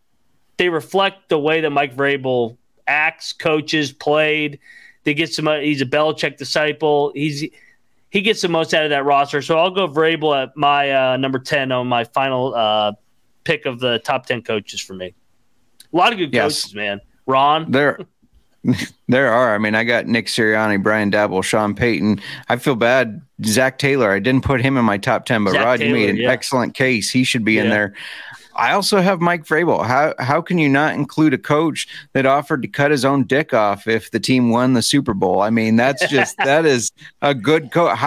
they 0.56 0.70
reflect 0.70 1.28
the 1.28 1.38
way 1.38 1.60
that 1.60 1.68
Mike 1.68 1.94
Vrabel 1.94 2.56
acts, 2.86 3.34
coaches, 3.34 3.92
played. 3.92 4.58
They 5.04 5.12
get 5.12 5.34
some. 5.34 5.46
He's 5.60 5.82
a 5.82 5.86
Belichick 5.86 6.38
disciple. 6.38 7.12
He's 7.14 7.44
he 8.16 8.22
gets 8.22 8.40
the 8.40 8.48
most 8.48 8.72
out 8.72 8.82
of 8.82 8.88
that 8.88 9.04
roster. 9.04 9.42
So 9.42 9.58
I'll 9.58 9.70
go 9.70 9.86
Vrabel 9.86 10.42
at 10.42 10.56
my 10.56 10.90
uh, 10.90 11.16
number 11.18 11.38
10 11.38 11.70
on 11.70 11.86
my 11.86 12.04
final 12.04 12.54
uh, 12.54 12.92
pick 13.44 13.66
of 13.66 13.78
the 13.78 13.98
top 13.98 14.24
10 14.24 14.40
coaches 14.40 14.80
for 14.80 14.94
me. 14.94 15.12
A 15.92 15.96
lot 15.96 16.14
of 16.14 16.18
good 16.18 16.32
yes. 16.32 16.62
coaches, 16.62 16.74
man. 16.74 17.02
Ron? 17.26 17.70
There, 17.70 18.00
there 19.08 19.30
are. 19.30 19.54
I 19.54 19.58
mean, 19.58 19.74
I 19.74 19.84
got 19.84 20.06
Nick 20.06 20.28
Sirianni, 20.28 20.82
Brian 20.82 21.10
Daboll, 21.10 21.44
Sean 21.44 21.74
Payton. 21.74 22.22
I 22.48 22.56
feel 22.56 22.74
bad. 22.74 23.20
Zac 23.44 23.76
Taylor, 23.76 24.10
I 24.10 24.18
didn't 24.18 24.44
put 24.44 24.62
him 24.62 24.78
in 24.78 24.86
my 24.86 24.96
top 24.96 25.26
10, 25.26 25.44
but 25.44 25.50
Zac 25.50 25.62
Rod, 25.66 25.78
Taylor, 25.80 25.98
you 25.98 26.06
made 26.06 26.08
an 26.08 26.16
yeah. 26.16 26.30
excellent 26.30 26.72
case. 26.72 27.10
He 27.10 27.22
should 27.22 27.44
be 27.44 27.54
yeah. 27.54 27.64
in 27.64 27.68
there. 27.68 27.94
I 28.56 28.72
also 28.72 29.00
have 29.00 29.20
Mike 29.20 29.44
Vrabel. 29.44 29.84
How 29.86 30.14
how 30.18 30.40
can 30.40 30.58
you 30.58 30.68
not 30.68 30.94
include 30.94 31.34
a 31.34 31.38
coach 31.38 31.86
that 32.12 32.26
offered 32.26 32.62
to 32.62 32.68
cut 32.68 32.90
his 32.90 33.04
own 33.04 33.24
dick 33.24 33.54
off 33.54 33.86
if 33.86 34.10
the 34.10 34.20
team 34.20 34.50
won 34.50 34.72
the 34.72 34.82
Super 34.82 35.14
Bowl? 35.14 35.42
I 35.42 35.50
mean, 35.50 35.76
that's 35.76 36.08
just 36.08 36.36
that 36.44 36.64
is 36.64 36.92
a 37.22 37.34
good 37.34 37.70
coach. 37.70 37.98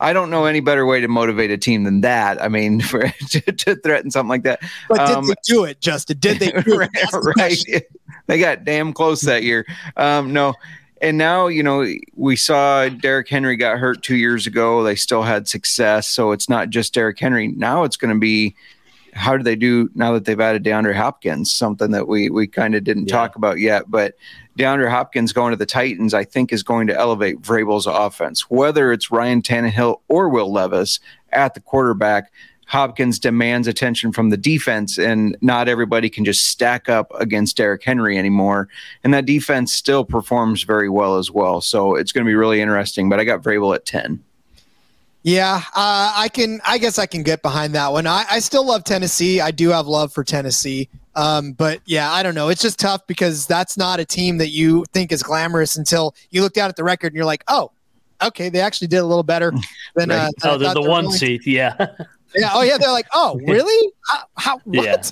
I 0.00 0.12
don't 0.12 0.30
know 0.30 0.44
any 0.44 0.60
better 0.60 0.84
way 0.84 1.00
to 1.00 1.08
motivate 1.08 1.50
a 1.50 1.58
team 1.58 1.84
than 1.84 2.00
that. 2.02 2.42
I 2.42 2.48
mean, 2.48 2.80
for 2.82 3.08
to, 3.08 3.40
to 3.40 3.76
threaten 3.76 4.10
something 4.10 4.28
like 4.28 4.42
that. 4.42 4.60
But 4.88 5.00
um, 5.00 5.26
did 5.26 5.30
they 5.30 5.52
do 5.54 5.64
it, 5.64 5.80
Justin? 5.80 6.18
Did 6.18 6.38
they 6.38 6.50
do 6.50 6.76
right, 6.78 6.90
it? 6.92 7.34
right. 7.38 7.82
They 8.26 8.38
got 8.38 8.64
damn 8.64 8.92
close 8.92 9.20
that 9.22 9.42
year. 9.42 9.66
Um, 9.96 10.32
no 10.32 10.54
and 11.00 11.18
now 11.18 11.48
you 11.48 11.62
know 11.62 11.86
we 12.14 12.34
saw 12.34 12.88
Derrick 12.88 13.28
Henry 13.28 13.56
got 13.56 13.78
hurt 13.78 14.02
two 14.02 14.16
years 14.16 14.46
ago. 14.46 14.82
They 14.82 14.94
still 14.94 15.22
had 15.22 15.46
success, 15.46 16.08
so 16.08 16.32
it's 16.32 16.48
not 16.48 16.70
just 16.70 16.94
Derrick 16.94 17.18
Henry. 17.18 17.48
Now 17.48 17.84
it's 17.84 17.96
going 17.96 18.14
to 18.14 18.18
be 18.18 18.56
how 19.14 19.36
do 19.36 19.42
they 19.42 19.56
do 19.56 19.88
now 19.94 20.12
that 20.12 20.24
they've 20.24 20.40
added 20.40 20.64
DeAndre 20.64 20.94
Hopkins? 20.94 21.52
Something 21.52 21.92
that 21.92 22.08
we 22.08 22.30
we 22.30 22.46
kind 22.46 22.74
of 22.74 22.84
didn't 22.84 23.08
yeah. 23.08 23.14
talk 23.16 23.36
about 23.36 23.58
yet, 23.60 23.90
but 23.90 24.14
DeAndre 24.58 24.90
Hopkins 24.90 25.32
going 25.32 25.52
to 25.52 25.56
the 25.56 25.66
Titans, 25.66 26.14
I 26.14 26.24
think, 26.24 26.52
is 26.52 26.62
going 26.62 26.86
to 26.88 26.96
elevate 26.96 27.40
Vrabel's 27.40 27.86
offense. 27.86 28.50
Whether 28.50 28.92
it's 28.92 29.10
Ryan 29.10 29.42
Tannehill 29.42 30.00
or 30.08 30.28
Will 30.28 30.52
Levis 30.52 31.00
at 31.32 31.54
the 31.54 31.60
quarterback, 31.60 32.30
Hopkins 32.66 33.18
demands 33.18 33.68
attention 33.68 34.12
from 34.12 34.30
the 34.30 34.36
defense, 34.36 34.98
and 34.98 35.36
not 35.40 35.68
everybody 35.68 36.08
can 36.08 36.24
just 36.24 36.46
stack 36.46 36.88
up 36.88 37.12
against 37.18 37.56
Derrick 37.56 37.84
Henry 37.84 38.18
anymore. 38.18 38.68
And 39.02 39.12
that 39.12 39.26
defense 39.26 39.72
still 39.72 40.04
performs 40.04 40.62
very 40.62 40.88
well 40.88 41.18
as 41.18 41.30
well. 41.30 41.60
So 41.60 41.94
it's 41.94 42.12
going 42.12 42.24
to 42.24 42.28
be 42.28 42.34
really 42.34 42.60
interesting. 42.60 43.08
But 43.08 43.20
I 43.20 43.24
got 43.24 43.42
Vrabel 43.42 43.74
at 43.74 43.84
10. 43.84 44.22
Yeah, 45.24 45.62
uh, 45.74 46.12
I 46.14 46.28
can. 46.28 46.60
I 46.66 46.76
guess 46.76 46.98
I 46.98 47.06
can 47.06 47.22
get 47.22 47.40
behind 47.40 47.74
that 47.74 47.90
one. 47.90 48.06
I, 48.06 48.26
I 48.30 48.40
still 48.40 48.66
love 48.66 48.84
Tennessee. 48.84 49.40
I 49.40 49.52
do 49.52 49.70
have 49.70 49.86
love 49.86 50.12
for 50.12 50.22
Tennessee. 50.22 50.90
Um, 51.14 51.52
but 51.52 51.80
yeah, 51.86 52.12
I 52.12 52.22
don't 52.22 52.34
know. 52.34 52.50
It's 52.50 52.60
just 52.60 52.78
tough 52.78 53.06
because 53.06 53.46
that's 53.46 53.78
not 53.78 54.00
a 54.00 54.04
team 54.04 54.36
that 54.36 54.50
you 54.50 54.84
think 54.92 55.12
is 55.12 55.22
glamorous 55.22 55.76
until 55.76 56.14
you 56.30 56.42
look 56.42 56.52
down 56.52 56.68
at 56.68 56.76
the 56.76 56.84
record 56.84 57.08
and 57.08 57.16
you're 57.16 57.24
like, 57.24 57.42
oh, 57.48 57.70
okay, 58.22 58.50
they 58.50 58.60
actually 58.60 58.88
did 58.88 58.98
a 58.98 59.06
little 59.06 59.22
better 59.22 59.50
than. 59.94 60.10
right. 60.10 60.26
uh, 60.26 60.30
oh, 60.44 60.54
I 60.54 60.58
they're 60.58 60.74
the 60.74 60.82
one 60.82 61.04
going. 61.04 61.16
seed. 61.16 61.46
Yeah. 61.46 61.74
Yeah. 62.36 62.50
Oh 62.52 62.62
yeah. 62.62 62.76
They're 62.76 62.90
like, 62.90 63.06
oh, 63.14 63.40
really? 63.46 63.92
How? 64.06 64.24
how 64.36 64.58
what? 64.64 64.84
Yeah. 64.84 65.02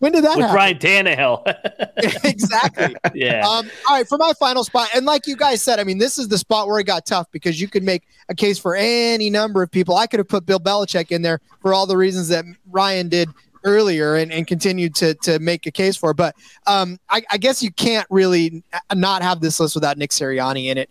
When 0.00 0.12
did 0.12 0.24
that 0.24 0.38
happen? 0.38 0.42
With 0.42 0.50
happen? 0.50 0.56
Ryan 0.56 1.06
Tannehill. 1.06 2.24
exactly. 2.24 2.96
yeah. 3.14 3.46
Um, 3.46 3.70
all 3.88 3.96
right, 3.96 4.08
for 4.08 4.18
my 4.18 4.32
final 4.40 4.64
spot, 4.64 4.88
and 4.94 5.04
like 5.04 5.26
you 5.26 5.36
guys 5.36 5.62
said, 5.62 5.78
I 5.78 5.84
mean, 5.84 5.98
this 5.98 6.18
is 6.18 6.28
the 6.28 6.38
spot 6.38 6.66
where 6.66 6.80
it 6.80 6.84
got 6.84 7.04
tough 7.06 7.26
because 7.32 7.60
you 7.60 7.68
could 7.68 7.82
make 7.82 8.08
a 8.30 8.34
case 8.34 8.58
for 8.58 8.74
any 8.74 9.28
number 9.28 9.62
of 9.62 9.70
people. 9.70 9.96
I 9.96 10.06
could 10.06 10.18
have 10.18 10.28
put 10.28 10.46
Bill 10.46 10.58
Belichick 10.58 11.10
in 11.10 11.20
there 11.20 11.40
for 11.60 11.74
all 11.74 11.86
the 11.86 11.98
reasons 11.98 12.28
that 12.28 12.46
Ryan 12.70 13.08
did 13.10 13.28
earlier 13.62 14.16
and, 14.16 14.32
and 14.32 14.46
continued 14.46 14.94
to 14.96 15.14
to 15.16 15.38
make 15.38 15.66
a 15.66 15.70
case 15.70 15.96
for. 15.96 16.14
But 16.14 16.34
um, 16.66 16.98
I, 17.10 17.22
I 17.30 17.36
guess 17.36 17.62
you 17.62 17.70
can't 17.70 18.06
really 18.08 18.62
not 18.94 19.22
have 19.22 19.40
this 19.40 19.60
list 19.60 19.74
without 19.74 19.98
Nick 19.98 20.10
Sirianni 20.10 20.66
in 20.66 20.78
it. 20.78 20.88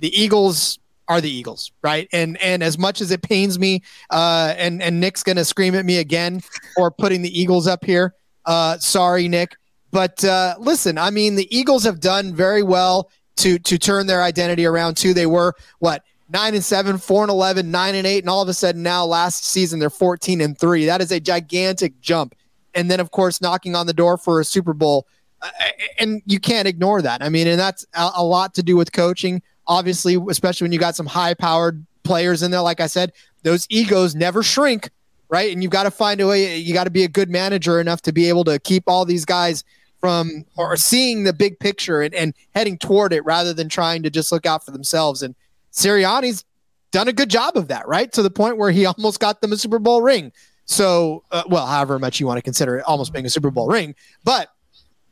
The 0.00 0.08
Eagles 0.20 0.80
are 1.08 1.20
the 1.20 1.30
Eagles, 1.30 1.72
right? 1.82 2.08
And 2.12 2.40
and 2.42 2.62
as 2.62 2.78
much 2.78 3.00
as 3.00 3.10
it 3.10 3.22
pains 3.22 3.58
me, 3.58 3.82
uh, 4.10 4.54
and 4.56 4.82
and 4.82 5.00
Nick's 5.00 5.22
gonna 5.22 5.44
scream 5.44 5.74
at 5.74 5.84
me 5.84 5.98
again 5.98 6.42
for 6.74 6.90
putting 6.90 7.22
the 7.22 7.40
Eagles 7.40 7.66
up 7.66 7.84
here. 7.84 8.14
Uh, 8.48 8.78
sorry, 8.78 9.28
Nick. 9.28 9.56
But 9.92 10.24
uh, 10.24 10.56
listen, 10.58 10.98
I 10.98 11.10
mean, 11.10 11.34
the 11.34 11.54
Eagles 11.56 11.84
have 11.84 12.00
done 12.00 12.34
very 12.34 12.62
well 12.62 13.10
to 13.36 13.58
to 13.60 13.78
turn 13.78 14.06
their 14.06 14.22
identity 14.22 14.66
around. 14.66 14.96
Too, 14.96 15.14
they 15.14 15.26
were 15.26 15.54
what 15.78 16.02
nine 16.30 16.54
and 16.54 16.64
seven, 16.64 16.98
four 16.98 17.22
and 17.22 17.30
11, 17.30 17.70
nine 17.70 17.94
and 17.94 18.06
eight, 18.06 18.24
and 18.24 18.30
all 18.30 18.42
of 18.42 18.48
a 18.48 18.54
sudden 18.54 18.82
now 18.82 19.04
last 19.04 19.44
season 19.44 19.78
they're 19.78 19.90
fourteen 19.90 20.40
and 20.40 20.58
three. 20.58 20.86
That 20.86 21.00
is 21.00 21.12
a 21.12 21.20
gigantic 21.20 22.00
jump. 22.00 22.34
And 22.74 22.90
then 22.90 23.00
of 23.00 23.10
course 23.10 23.40
knocking 23.40 23.74
on 23.74 23.86
the 23.86 23.92
door 23.92 24.16
for 24.16 24.40
a 24.40 24.44
Super 24.44 24.72
Bowl, 24.72 25.06
uh, 25.42 25.50
and 25.98 26.22
you 26.26 26.40
can't 26.40 26.66
ignore 26.66 27.02
that. 27.02 27.22
I 27.22 27.28
mean, 27.28 27.46
and 27.46 27.60
that's 27.60 27.86
a, 27.94 28.10
a 28.16 28.24
lot 28.24 28.54
to 28.54 28.62
do 28.62 28.76
with 28.76 28.92
coaching. 28.92 29.42
Obviously, 29.66 30.16
especially 30.30 30.64
when 30.64 30.72
you 30.72 30.78
got 30.78 30.96
some 30.96 31.06
high 31.06 31.34
powered 31.34 31.84
players 32.02 32.42
in 32.42 32.50
there. 32.50 32.62
Like 32.62 32.80
I 32.80 32.86
said, 32.86 33.12
those 33.42 33.66
egos 33.68 34.14
never 34.14 34.42
shrink 34.42 34.90
right? 35.28 35.52
And 35.52 35.62
you've 35.62 35.72
got 35.72 35.84
to 35.84 35.90
find 35.90 36.20
a 36.20 36.26
way. 36.26 36.56
You 36.56 36.74
got 36.74 36.84
to 36.84 36.90
be 36.90 37.04
a 37.04 37.08
good 37.08 37.30
manager 37.30 37.80
enough 37.80 38.02
to 38.02 38.12
be 38.12 38.28
able 38.28 38.44
to 38.44 38.58
keep 38.58 38.84
all 38.86 39.04
these 39.04 39.24
guys 39.24 39.64
from 40.00 40.44
or 40.56 40.76
seeing 40.76 41.24
the 41.24 41.32
big 41.32 41.58
picture 41.58 42.02
and, 42.02 42.14
and 42.14 42.34
heading 42.54 42.78
toward 42.78 43.12
it 43.12 43.24
rather 43.24 43.52
than 43.52 43.68
trying 43.68 44.02
to 44.04 44.10
just 44.10 44.30
look 44.30 44.46
out 44.46 44.64
for 44.64 44.70
themselves. 44.70 45.22
And 45.22 45.34
Sirianni's 45.72 46.44
done 46.92 47.08
a 47.08 47.12
good 47.12 47.30
job 47.30 47.56
of 47.56 47.68
that, 47.68 47.86
right? 47.88 48.10
To 48.12 48.22
the 48.22 48.30
point 48.30 48.56
where 48.58 48.70
he 48.70 48.86
almost 48.86 49.20
got 49.20 49.40
them 49.40 49.52
a 49.52 49.56
Super 49.56 49.78
Bowl 49.78 50.02
ring. 50.02 50.32
So, 50.66 51.24
uh, 51.30 51.44
well, 51.48 51.66
however 51.66 51.98
much 51.98 52.20
you 52.20 52.26
want 52.26 52.38
to 52.38 52.42
consider 52.42 52.76
it 52.76 52.84
almost 52.84 53.12
being 53.12 53.24
a 53.24 53.30
Super 53.30 53.50
Bowl 53.50 53.68
ring, 53.68 53.94
but 54.22 54.50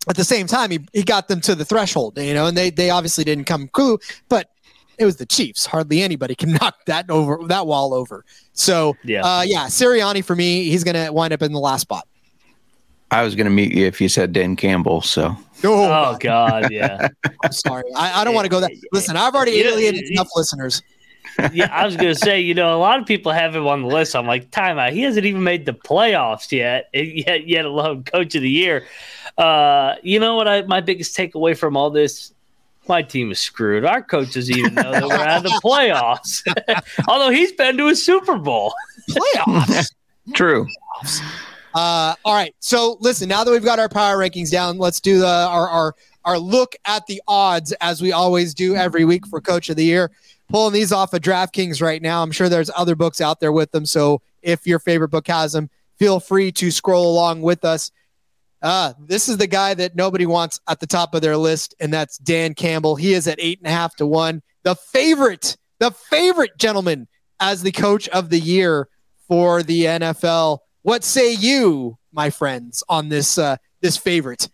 at 0.08 0.14
the 0.14 0.24
same 0.24 0.46
time, 0.46 0.70
he, 0.70 0.80
he 0.92 1.02
got 1.02 1.28
them 1.28 1.40
to 1.40 1.54
the 1.54 1.64
threshold, 1.64 2.18
you 2.18 2.34
know, 2.34 2.46
and 2.46 2.56
they 2.56 2.70
they 2.70 2.90
obviously 2.90 3.24
didn't 3.24 3.44
come 3.44 3.68
cool, 3.68 3.98
but 4.28 4.50
it 4.98 5.04
was 5.04 5.16
the 5.16 5.26
Chiefs. 5.26 5.66
Hardly 5.66 6.02
anybody 6.02 6.34
can 6.34 6.52
knock 6.60 6.76
that 6.86 7.10
over 7.10 7.38
that 7.48 7.66
wall 7.66 7.92
over. 7.94 8.24
So 8.52 8.96
Yeah. 9.04 9.22
uh, 9.24 9.42
yeah, 9.42 9.66
Sirianni 9.66 10.24
for 10.24 10.34
me, 10.36 10.64
he's 10.64 10.84
gonna 10.84 11.12
wind 11.12 11.32
up 11.32 11.42
in 11.42 11.52
the 11.52 11.60
last 11.60 11.82
spot. 11.82 12.06
I 13.10 13.22
was 13.22 13.36
going 13.36 13.44
to 13.44 13.52
meet 13.52 13.72
you 13.72 13.86
if 13.86 14.00
you 14.00 14.08
said 14.08 14.32
Dan 14.32 14.56
Campbell. 14.56 15.00
So 15.00 15.36
Oh, 15.62 16.12
Oh 16.12 16.16
God, 16.18 16.72
yeah, 16.72 17.06
I'm 17.44 17.52
sorry. 17.52 17.84
I, 17.94 18.20
I 18.20 18.24
don't 18.24 18.34
want 18.34 18.46
to 18.46 18.48
go 18.48 18.58
that. 18.58 18.72
Listen, 18.92 19.16
I've 19.16 19.32
already 19.34 19.60
alienated 19.60 20.08
you- 20.08 20.14
enough 20.14 20.28
listeners. 20.34 20.82
yeah. 21.52 21.68
I 21.70 21.84
was 21.86 21.94
gonna 21.96 22.16
say, 22.16 22.40
you 22.40 22.52
know, 22.54 22.76
a 22.76 22.80
lot 22.80 22.98
of 22.98 23.06
people 23.06 23.30
have 23.30 23.54
him 23.54 23.66
on 23.68 23.82
the 23.82 23.88
list. 23.88 24.16
I'm 24.16 24.26
like, 24.26 24.50
time 24.50 24.78
out. 24.78 24.92
He 24.92 25.02
hasn't 25.02 25.24
even 25.24 25.44
made 25.44 25.66
the 25.66 25.72
playoffs 25.72 26.50
yet, 26.50 26.88
yet, 26.94 27.46
yet 27.46 27.64
alone 27.64 28.02
coach 28.02 28.34
of 28.34 28.42
the 28.42 28.50
year. 28.50 28.86
Uh, 29.38 29.94
you 30.02 30.18
know 30.18 30.34
what? 30.34 30.48
I 30.48 30.62
my 30.62 30.80
biggest 30.80 31.16
takeaway 31.16 31.56
from 31.56 31.76
all 31.76 31.90
this. 31.90 32.32
My 32.88 33.02
team 33.02 33.32
is 33.32 33.40
screwed. 33.40 33.84
Our 33.84 34.02
coach 34.02 34.34
doesn't 34.34 34.56
even 34.56 34.74
know 34.74 34.92
that 34.92 35.04
we're 35.06 35.14
out 35.14 35.38
of 35.38 35.42
the 35.44 35.60
playoffs. 35.64 36.42
Although 37.08 37.30
he's 37.30 37.52
been 37.52 37.76
to 37.78 37.88
a 37.88 37.96
Super 37.96 38.36
Bowl. 38.36 38.72
Playoffs. 39.10 39.92
true. 40.34 40.66
Uh, 41.74 42.14
all 42.24 42.34
right. 42.34 42.54
So 42.60 42.96
listen, 43.00 43.28
now 43.28 43.44
that 43.44 43.50
we've 43.50 43.64
got 43.64 43.78
our 43.78 43.88
power 43.88 44.16
rankings 44.16 44.50
down, 44.50 44.78
let's 44.78 45.00
do 45.00 45.18
the 45.20 45.26
our 45.26 45.68
our 45.68 45.94
our 46.24 46.38
look 46.38 46.74
at 46.84 47.06
the 47.06 47.22
odds 47.28 47.72
as 47.80 48.02
we 48.02 48.12
always 48.12 48.54
do 48.54 48.74
every 48.74 49.04
week 49.04 49.26
for 49.26 49.40
Coach 49.40 49.68
of 49.70 49.76
the 49.76 49.84
Year. 49.84 50.10
Pulling 50.48 50.72
these 50.72 50.92
off 50.92 51.12
of 51.12 51.22
DraftKings 51.22 51.82
right 51.82 52.00
now. 52.00 52.22
I'm 52.22 52.30
sure 52.30 52.48
there's 52.48 52.70
other 52.76 52.94
books 52.94 53.20
out 53.20 53.40
there 53.40 53.52
with 53.52 53.72
them. 53.72 53.84
So 53.84 54.22
if 54.42 54.66
your 54.66 54.78
favorite 54.78 55.08
book 55.08 55.26
has 55.26 55.52
them, 55.52 55.70
feel 55.98 56.20
free 56.20 56.52
to 56.52 56.70
scroll 56.70 57.10
along 57.12 57.42
with 57.42 57.64
us. 57.64 57.90
Uh, 58.62 58.92
this 58.98 59.28
is 59.28 59.36
the 59.36 59.46
guy 59.46 59.74
that 59.74 59.96
nobody 59.96 60.26
wants 60.26 60.60
at 60.68 60.80
the 60.80 60.86
top 60.86 61.14
of 61.14 61.22
their 61.22 61.36
list, 61.36 61.74
and 61.80 61.92
that's 61.92 62.18
Dan 62.18 62.54
Campbell. 62.54 62.96
He 62.96 63.12
is 63.12 63.28
at 63.28 63.38
eight 63.40 63.58
and 63.58 63.68
a 63.68 63.70
half 63.70 63.96
to 63.96 64.06
one. 64.06 64.42
The 64.62 64.74
favorite, 64.74 65.56
the 65.78 65.90
favorite 65.90 66.56
gentleman 66.58 67.06
as 67.38 67.62
the 67.62 67.72
coach 67.72 68.08
of 68.08 68.30
the 68.30 68.40
year 68.40 68.88
for 69.28 69.62
the 69.62 69.84
NFL. 69.84 70.58
What 70.82 71.04
say 71.04 71.32
you, 71.32 71.98
my 72.12 72.30
friends, 72.30 72.82
on 72.88 73.08
this 73.08 73.38
uh, 73.38 73.56
this 73.80 73.96
favorite? 73.96 74.48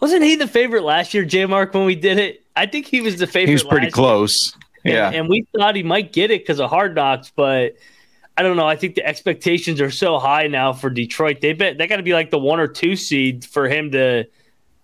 Wasn't 0.00 0.22
he 0.22 0.36
the 0.36 0.46
favorite 0.46 0.84
last 0.84 1.12
year, 1.12 1.24
J 1.24 1.44
Mark, 1.46 1.74
when 1.74 1.84
we 1.84 1.96
did 1.96 2.18
it? 2.18 2.44
I 2.54 2.66
think 2.66 2.86
he 2.86 3.00
was 3.00 3.16
the 3.16 3.26
favorite. 3.26 3.48
He 3.48 3.54
was 3.54 3.64
pretty 3.64 3.86
last 3.86 3.94
close. 3.94 4.56
year. 4.84 4.94
Yeah. 4.94 5.06
And, 5.08 5.16
and 5.16 5.28
we 5.28 5.46
thought 5.56 5.74
he 5.74 5.82
might 5.82 6.12
get 6.12 6.30
it 6.30 6.42
because 6.42 6.60
of 6.60 6.70
hard 6.70 6.94
knocks, 6.94 7.32
but 7.34 7.74
I 8.38 8.42
don't 8.42 8.56
know. 8.56 8.68
I 8.68 8.76
think 8.76 8.94
the 8.94 9.04
expectations 9.04 9.80
are 9.80 9.90
so 9.90 10.20
high 10.20 10.46
now 10.46 10.72
for 10.72 10.90
Detroit. 10.90 11.40
They 11.40 11.54
bet 11.54 11.76
they 11.76 11.88
got 11.88 11.96
to 11.96 12.04
be 12.04 12.12
like 12.12 12.30
the 12.30 12.38
one 12.38 12.60
or 12.60 12.68
two 12.68 12.94
seed 12.94 13.44
for 13.44 13.68
him 13.68 13.90
to 13.90 14.26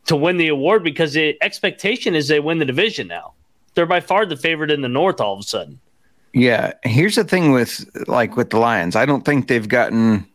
to 0.07 0.17
win 0.17 0.39
the 0.39 0.49
award 0.49 0.83
because 0.83 1.13
the 1.13 1.41
expectation 1.41 2.17
is 2.17 2.27
they 2.27 2.41
win 2.41 2.59
the 2.59 2.65
division 2.65 3.07
now. 3.07 3.35
They're 3.75 3.87
by 3.87 4.01
far 4.01 4.27
the 4.27 4.37
favorite 4.37 4.73
in 4.73 4.81
the 4.81 4.89
North 4.89 5.21
all 5.21 5.35
of 5.35 5.39
a 5.39 5.45
sudden. 5.45 5.79
Yeah, 6.33 6.73
here's 6.83 7.15
the 7.15 7.23
thing 7.23 7.53
with 7.53 7.89
like 8.09 8.37
with 8.37 8.51
the 8.51 8.59
Lions. 8.59 8.97
I 8.97 9.07
don't 9.07 9.25
think 9.25 9.47
they've 9.47 9.69
gotten 9.69 10.27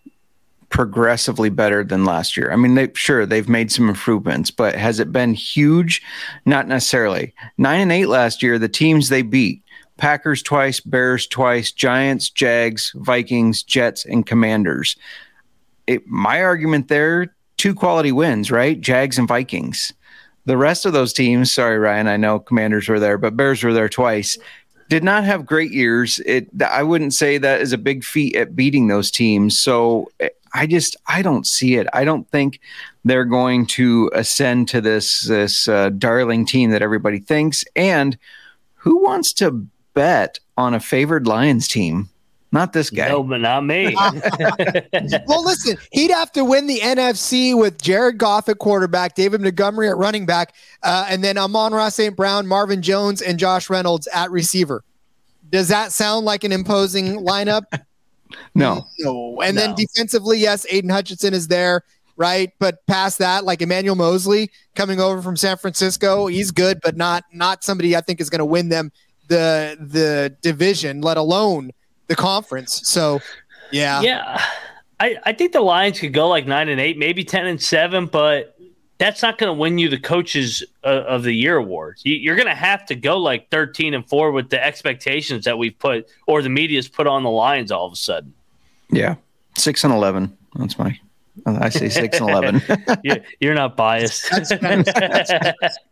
progressively 0.69 1.49
better 1.49 1.83
than 1.83 2.05
last 2.05 2.37
year. 2.37 2.53
I 2.53 2.55
mean, 2.55 2.75
they 2.75 2.89
sure 2.93 3.25
they've 3.25 3.49
made 3.49 3.69
some 3.69 3.89
improvements, 3.89 4.49
but 4.49 4.75
has 4.75 5.01
it 5.01 5.11
been 5.11 5.33
huge? 5.33 6.01
Not 6.45 6.69
necessarily. 6.69 7.33
9 7.57 7.81
and 7.81 7.91
8 7.91 8.05
last 8.05 8.41
year, 8.41 8.57
the 8.57 8.69
teams 8.69 9.09
they 9.09 9.23
beat, 9.23 9.61
Packers 9.99 10.41
twice, 10.41 10.79
Bears 10.79 11.27
twice, 11.27 11.71
Giants, 11.71 12.29
Jags, 12.29 12.91
Vikings, 12.95 13.63
Jets 13.63 14.05
and 14.05 14.25
Commanders. 14.25 14.95
It, 15.87 16.07
my 16.07 16.41
argument 16.41 16.87
there, 16.87 17.35
two 17.57 17.75
quality 17.75 18.11
wins, 18.11 18.49
right? 18.49 18.79
Jags 18.79 19.17
and 19.17 19.27
Vikings. 19.27 19.93
The 20.45 20.57
rest 20.57 20.85
of 20.85 20.93
those 20.93 21.13
teams, 21.13 21.51
sorry 21.51 21.77
Ryan, 21.77 22.07
I 22.07 22.17
know 22.17 22.39
Commanders 22.39 22.87
were 22.87 22.99
there, 22.99 23.17
but 23.17 23.37
Bears 23.37 23.63
were 23.63 23.73
there 23.73 23.89
twice 23.89 24.37
did 24.89 25.03
not 25.03 25.23
have 25.23 25.45
great 25.45 25.71
years. 25.71 26.19
It 26.25 26.49
I 26.63 26.83
wouldn't 26.83 27.13
say 27.13 27.37
that 27.37 27.61
is 27.61 27.71
a 27.71 27.77
big 27.77 28.03
feat 28.03 28.35
at 28.35 28.55
beating 28.55 28.87
those 28.87 29.11
teams. 29.11 29.57
So 29.57 30.11
I 30.53 30.65
just 30.65 30.97
I 31.07 31.21
don't 31.21 31.45
see 31.45 31.75
it. 31.75 31.87
I 31.93 32.03
don't 32.03 32.27
think 32.29 32.59
they're 33.05 33.25
going 33.25 33.67
to 33.67 34.09
ascend 34.13 34.67
to 34.69 34.81
this 34.81 35.21
this 35.21 35.67
uh, 35.67 35.89
darling 35.89 36.45
team 36.45 36.71
that 36.71 36.81
everybody 36.81 37.19
thinks. 37.19 37.63
And 37.75 38.17
who 38.73 39.03
wants 39.03 39.31
to 39.33 39.65
bet 39.93 40.39
on 40.57 40.73
a 40.73 40.79
favored 40.79 41.27
Lions 41.27 41.67
team? 41.67 42.09
Not 42.51 42.73
this 42.73 42.89
guy. 42.89 43.09
No, 43.09 43.21
but 43.21 43.41
not 43.41 43.63
me. 43.63 43.95
well, 45.27 45.43
listen, 45.43 45.77
he'd 45.91 46.09
have 46.09 46.31
to 46.31 46.43
win 46.43 46.65
the 46.65 46.79
NFC 46.79 47.55
with 47.55 47.79
Jared 47.79 48.17
Goff 48.17 48.49
at 48.49 48.57
quarterback, 48.57 49.13
David 49.13 49.41
Montgomery 49.41 49.87
at 49.87 49.97
running 49.97 50.25
back, 50.25 50.55
uh, 50.81 51.05
and 51.07 51.23
then 51.23 51.37
Amon-Ra 51.37 51.89
St. 51.89 52.15
Brown, 52.15 52.47
Marvin 52.47 52.81
Jones, 52.81 53.21
and 53.21 53.37
Josh 53.37 53.69
Reynolds 53.69 54.07
at 54.07 54.31
receiver. 54.31 54.83
Does 55.51 55.67
that 55.67 55.91
sound 55.91 56.25
like 56.25 56.43
an 56.43 56.51
imposing 56.51 57.17
lineup? 57.25 57.63
No. 58.53 58.85
No. 58.99 59.41
And 59.41 59.57
then 59.57 59.73
defensively, 59.73 60.37
yes, 60.37 60.63
Aidan 60.69 60.91
Hutchinson 60.91 61.33
is 61.33 61.47
there, 61.47 61.81
right? 62.15 62.51
But 62.59 62.85
past 62.85 63.17
that, 63.17 63.43
like 63.43 63.61
Emmanuel 63.61 63.95
Moseley 63.95 64.51
coming 64.75 64.99
over 64.99 65.21
from 65.23 65.35
San 65.35 65.57
Francisco, 65.57 66.27
he's 66.27 66.51
good, 66.51 66.79
but 66.83 66.95
not 66.95 67.23
not 67.33 67.63
somebody 67.63 67.95
I 67.95 68.01
think 68.01 68.21
is 68.21 68.29
going 68.29 68.39
to 68.39 68.45
win 68.45 68.69
them 68.69 68.91
the 69.29 69.77
the 69.79 70.35
division, 70.41 71.01
let 71.01 71.17
alone 71.17 71.71
the 72.07 72.15
conference. 72.15 72.81
So, 72.87 73.21
yeah. 73.71 74.01
Yeah, 74.01 74.43
I, 74.99 75.17
I 75.23 75.33
think 75.33 75.53
the 75.53 75.61
Lions 75.61 75.99
could 75.99 76.13
go 76.13 76.27
like 76.27 76.45
nine 76.45 76.67
and 76.67 76.81
eight, 76.81 76.97
maybe 76.97 77.23
ten 77.23 77.45
and 77.45 77.61
seven, 77.61 78.07
but 78.07 78.59
that's 78.97 79.21
not 79.21 79.37
going 79.37 79.47
to 79.47 79.53
win 79.53 79.77
you 79.77 79.87
the 79.87 79.97
coaches 79.97 80.61
uh, 80.83 81.03
of 81.07 81.23
the 81.23 81.31
year 81.31 81.55
awards. 81.55 82.01
You, 82.03 82.31
are 82.33 82.35
going 82.35 82.49
to 82.49 82.53
have 82.53 82.85
to 82.87 82.95
go 82.95 83.17
like 83.17 83.49
13 83.49 83.93
and 83.93 84.07
4 84.07 84.31
with 84.31 84.49
the 84.49 84.61
expectations 84.61 85.45
that 85.45 85.57
we've 85.57 85.79
put 85.79 86.09
or 86.27 86.41
the 86.41 86.49
media's 86.49 86.89
put 86.89 87.07
on 87.07 87.23
the 87.23 87.29
Lions 87.29 87.71
all 87.71 87.85
of 87.85 87.93
a 87.93 87.95
sudden. 87.95 88.33
Yeah. 88.91 89.15
6 89.57 89.85
and 89.85 89.93
11. 89.93 90.37
That's 90.55 90.77
my 90.77 90.99
I 91.45 91.69
say 91.69 91.87
6 91.87 92.19
and 92.19 92.29
11. 92.29 92.61
you're 93.39 93.53
not 93.53 93.77
biased. 93.77 94.29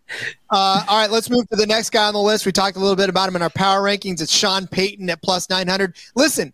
uh, 0.50 0.86
all 0.88 0.98
right, 1.00 1.12
let's 1.12 1.30
move 1.30 1.48
to 1.50 1.56
the 1.56 1.66
next 1.66 1.90
guy 1.90 2.08
on 2.08 2.14
the 2.14 2.20
list. 2.20 2.46
We 2.46 2.52
talked 2.52 2.78
a 2.78 2.80
little 2.80 2.96
bit 2.96 3.10
about 3.10 3.30
him 3.30 3.36
in 3.36 3.42
our 3.42 3.50
power 3.50 3.82
rankings. 3.82 4.22
It's 4.22 4.32
Sean 4.32 4.68
Payton 4.68 5.10
at 5.10 5.22
plus 5.22 5.50
900. 5.50 5.96
Listen, 6.16 6.54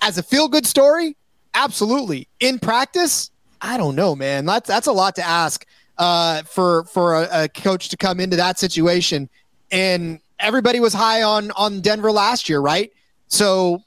as 0.00 0.18
a 0.18 0.22
feel 0.22 0.48
good 0.48 0.66
story, 0.66 1.16
absolutely. 1.54 2.28
In 2.40 2.58
practice, 2.58 3.30
I 3.60 3.76
don't 3.76 3.96
know, 3.96 4.14
man. 4.14 4.44
That's 4.44 4.68
that's 4.68 4.86
a 4.86 4.92
lot 4.92 5.14
to 5.16 5.22
ask 5.22 5.66
uh, 5.98 6.42
for 6.42 6.84
for 6.84 7.22
a, 7.22 7.44
a, 7.44 7.48
coach 7.48 7.88
to 7.90 7.96
come 7.96 8.20
into 8.20 8.36
that 8.36 8.58
situation. 8.58 9.28
And 9.70 10.20
everybody 10.38 10.80
was 10.80 10.92
high 10.92 11.22
on 11.22 11.50
on 11.52 11.80
Denver 11.80 12.12
last 12.12 12.48
year, 12.48 12.60
right? 12.60 12.92
So 13.28 13.82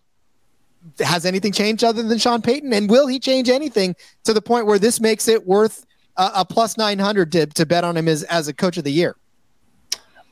has 0.99 1.25
anything 1.25 1.51
changed 1.51 1.83
other 1.83 2.03
than 2.03 2.17
Sean 2.17 2.41
Payton? 2.41 2.73
And 2.73 2.89
will 2.89 3.07
he 3.07 3.19
change 3.19 3.49
anything 3.49 3.95
to 4.23 4.33
the 4.33 4.41
point 4.41 4.65
where 4.65 4.79
this 4.79 4.99
makes 4.99 5.27
it 5.27 5.45
worth 5.45 5.85
a, 6.18 6.45
plus 6.45 6.78
nine 6.78 6.99
hundred 6.99 7.32
to 7.34 7.45
to 7.45 7.65
bet 7.65 7.84
on 7.84 7.97
him 7.97 8.07
as 8.07 8.24
as 8.24 8.47
a 8.47 8.53
coach 8.53 8.78
of 8.78 8.84
the 8.84 8.91
year? 8.91 9.15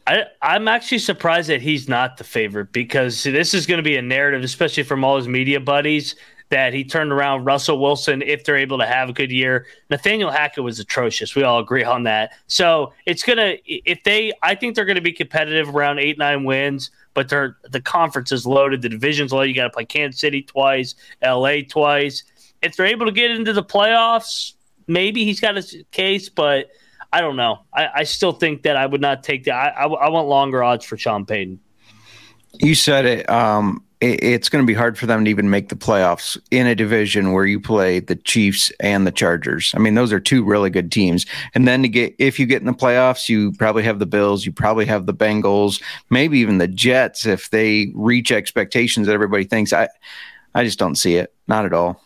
I, 0.08 0.26
I'm 0.42 0.68
actually 0.68 1.00
surprised 1.00 1.50
that 1.50 1.62
he's 1.62 1.90
not 1.90 2.18
the 2.18 2.24
favorite 2.24 2.72
because 2.72 3.24
this 3.24 3.54
is 3.56 3.66
going 3.66 3.80
to 3.80 3.84
be 3.84 3.98
a 3.98 4.02
narrative, 4.02 4.44
especially 4.44 4.84
from 4.84 5.04
all 5.04 5.18
his 5.18 5.28
media 5.28 5.60
buddies, 5.60 6.16
that 6.50 6.74
he 6.74 6.84
turned 6.84 7.12
around 7.12 7.44
Russell 7.44 7.80
Wilson 7.80 8.22
if 8.22 8.44
they're 8.44 8.58
able 8.58 8.78
to 8.78 8.86
have 8.86 9.10
a 9.10 9.14
good 9.14 9.32
year. 9.32 9.66
Nathaniel 9.90 10.30
Hackett 10.30 10.64
was 10.64 10.80
atrocious. 10.80 11.36
We 11.36 11.44
all 11.44 11.60
agree 11.60 11.84
on 11.84 12.04
that. 12.04 12.34
So 12.48 12.94
it's 13.06 13.24
gonna 13.24 13.56
if 13.66 14.04
they 14.04 14.32
I 14.44 14.54
think 14.54 14.76
they're 14.76 14.86
gonna 14.86 15.02
be 15.02 15.12
competitive 15.12 15.76
around 15.76 16.00
eight, 16.00 16.20
nine 16.20 16.44
wins, 16.44 16.92
but 17.16 17.30
they're 17.30 17.58
the 17.72 17.82
conference 17.82 18.32
is 18.32 18.46
loaded, 18.46 18.84
the 18.84 18.90
division's 18.90 19.34
loaded. 19.34 19.50
You 19.50 19.56
gotta 19.56 19.72
play 19.72 19.86
Kansas 19.86 20.22
City 20.22 20.44
twice, 20.44 20.94
LA 21.24 21.62
twice. 21.68 22.24
If 22.62 22.76
they're 22.76 22.86
able 22.86 23.08
to 23.08 23.12
get 23.12 23.32
into 23.32 23.54
the 23.54 23.64
playoffs, 23.64 24.54
maybe 24.88 25.26
he's 25.26 25.40
got 25.40 25.58
a 25.58 25.86
case, 25.92 26.30
but 26.30 26.70
I 27.12 27.22
don't 27.22 27.36
know. 27.36 27.60
I, 27.74 27.90
I 27.96 28.04
still 28.04 28.34
think 28.34 28.64
that 28.64 28.76
I 28.76 28.86
would 28.86 29.02
not 29.02 29.24
take 29.24 29.46
that. 29.46 29.54
I, 29.54 29.86
I, 29.86 29.88
I 29.88 30.10
want 30.10 30.28
longer 30.28 30.64
odds 30.64 30.86
for 30.86 30.98
Sean 30.98 31.26
Payton. 31.26 31.60
You 32.60 32.76
said 32.76 33.06
it. 33.06 33.30
Um, 33.30 33.84
it's 34.02 34.50
going 34.50 34.64
to 34.64 34.68
be 34.68 34.74
hard 34.74 34.98
for 34.98 35.06
them 35.06 35.24
to 35.24 35.32
even 35.32 35.50
make 35.50 35.70
the 35.70 35.76
playoffs 35.76 36.38
in 36.52 36.68
a 36.68 36.76
division 36.76 37.32
where 37.32 37.46
you 37.46 37.60
play 37.60 38.00
the 38.00 38.16
Chiefs 38.16 38.72
and 38.80 39.08
the 39.08 39.12
Chargers. 39.12 39.74
I 39.76 39.80
mean, 39.80 39.96
those 39.96 40.12
are 40.12 40.20
two 40.20 40.44
really 40.44 40.70
good 40.70 40.92
teams. 40.92 41.26
And 41.54 41.68
then 41.68 41.82
to 41.82 41.90
get 41.90 42.14
if 42.20 42.40
you 42.40 42.46
get 42.46 42.62
in 42.62 42.68
the 42.68 42.74
playoffs, 42.74 43.30
you 43.30 43.54
probably 43.54 43.84
have 43.84 44.00
the 44.00 44.06
Bills, 44.06 44.46
you 44.46 44.52
probably 44.52 44.86
have 44.86 45.06
the 45.06 45.14
Bengals, 45.14 45.82
maybe 46.10 46.40
even 46.40 46.58
the 46.58 46.68
Jets 46.68 47.26
if 47.26 47.50
they 47.50 47.92
reach 47.96 48.32
expectations 48.32 49.08
that 49.08 49.14
everybody 49.14 49.46
thinks. 49.46 49.74
I 49.74 49.88
I 50.54 50.64
just 50.64 50.80
don't 50.80 50.96
see 50.96 51.16
it. 51.16 51.34
Not 51.48 51.66
at 51.66 51.74
all. 51.74 52.02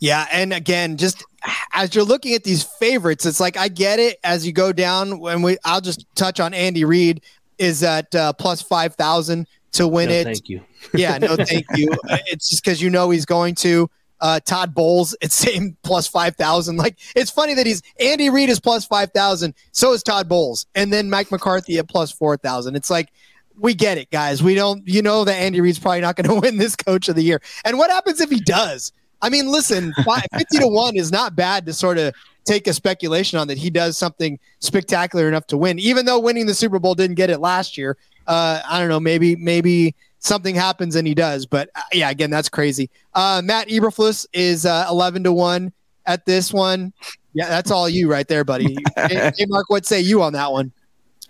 Yeah, 0.00 0.26
and 0.30 0.52
again, 0.52 0.96
just 0.96 1.24
as 1.72 1.94
you're 1.94 2.04
looking 2.04 2.34
at 2.34 2.44
these 2.44 2.62
favorites, 2.62 3.26
it's 3.26 3.40
like 3.40 3.56
I 3.56 3.68
get 3.68 3.98
it 3.98 4.18
as 4.24 4.46
you 4.46 4.52
go 4.52 4.72
down. 4.72 5.18
When 5.18 5.42
we, 5.42 5.58
I'll 5.64 5.80
just 5.80 6.06
touch 6.14 6.40
on 6.40 6.54
Andy 6.54 6.84
Reid 6.84 7.22
is 7.58 7.82
at 7.82 8.14
uh, 8.14 8.32
plus 8.32 8.62
five 8.62 8.94
thousand 8.94 9.46
to 9.72 9.86
win 9.88 10.08
no, 10.08 10.14
it. 10.14 10.24
Thank 10.24 10.48
you. 10.48 10.62
yeah, 10.94 11.18
no, 11.18 11.36
thank 11.36 11.66
you. 11.74 11.92
It's 12.26 12.48
just 12.48 12.64
because 12.64 12.80
you 12.80 12.90
know 12.90 13.10
he's 13.10 13.26
going 13.26 13.54
to. 13.56 13.90
Uh, 14.20 14.40
Todd 14.40 14.74
Bowles, 14.74 15.14
it's 15.20 15.34
same 15.34 15.76
plus 15.82 16.06
five 16.06 16.36
thousand. 16.36 16.76
Like 16.76 16.98
it's 17.14 17.30
funny 17.30 17.52
that 17.54 17.66
he's 17.66 17.82
Andy 18.00 18.30
Reid 18.30 18.48
is 18.48 18.60
plus 18.60 18.86
five 18.86 19.10
thousand. 19.12 19.54
So 19.72 19.92
is 19.92 20.02
Todd 20.02 20.28
Bowles, 20.28 20.66
and 20.74 20.92
then 20.92 21.10
Mike 21.10 21.30
McCarthy 21.30 21.78
at 21.78 21.88
plus 21.88 22.10
four 22.10 22.36
thousand. 22.36 22.76
It's 22.76 22.90
like 22.90 23.10
we 23.58 23.74
get 23.74 23.98
it, 23.98 24.10
guys. 24.10 24.42
We 24.42 24.54
don't. 24.54 24.86
You 24.86 25.02
know 25.02 25.24
that 25.24 25.34
Andy 25.34 25.60
Reid's 25.60 25.78
probably 25.78 26.00
not 26.00 26.16
going 26.16 26.28
to 26.34 26.40
win 26.40 26.56
this 26.56 26.76
Coach 26.76 27.08
of 27.08 27.16
the 27.16 27.22
Year. 27.22 27.42
And 27.64 27.76
what 27.76 27.90
happens 27.90 28.20
if 28.20 28.30
he 28.30 28.40
does? 28.40 28.92
I 29.22 29.28
mean, 29.28 29.48
listen, 29.48 29.92
fifty 30.32 30.58
to 30.58 30.68
one 30.68 30.96
is 30.96 31.10
not 31.10 31.36
bad 31.36 31.66
to 31.66 31.72
sort 31.72 31.98
of 31.98 32.14
take 32.44 32.66
a 32.66 32.74
speculation 32.74 33.38
on 33.38 33.48
that 33.48 33.56
he 33.56 33.70
does 33.70 33.96
something 33.96 34.38
spectacular 34.58 35.28
enough 35.28 35.46
to 35.46 35.56
win, 35.56 35.78
even 35.78 36.04
though 36.04 36.18
winning 36.20 36.46
the 36.46 36.54
Super 36.54 36.78
Bowl 36.78 36.94
didn't 36.94 37.16
get 37.16 37.30
it 37.30 37.40
last 37.40 37.78
year 37.78 37.96
uh, 38.26 38.60
I 38.68 38.78
don't 38.78 38.88
know, 38.88 39.00
maybe 39.00 39.36
maybe 39.36 39.94
something 40.18 40.54
happens 40.54 40.96
and 40.96 41.06
he 41.06 41.14
does. 41.14 41.46
But 41.46 41.70
uh, 41.74 41.82
yeah, 41.92 42.10
again, 42.10 42.30
that's 42.30 42.48
crazy. 42.48 42.90
Uh, 43.14 43.42
Matt 43.44 43.68
Eberflus 43.68 44.26
is 44.32 44.66
uh, 44.66 44.86
eleven 44.88 45.24
to 45.24 45.32
one 45.32 45.72
at 46.06 46.24
this 46.26 46.52
one. 46.52 46.92
Yeah, 47.32 47.48
that's 47.48 47.70
all 47.70 47.88
you 47.88 48.10
right 48.10 48.28
there, 48.28 48.44
buddy. 48.44 48.76
hey, 48.96 49.32
hey, 49.36 49.46
Mark, 49.48 49.68
what 49.68 49.86
say 49.86 50.00
you 50.00 50.22
on 50.22 50.32
that 50.34 50.52
one? 50.52 50.72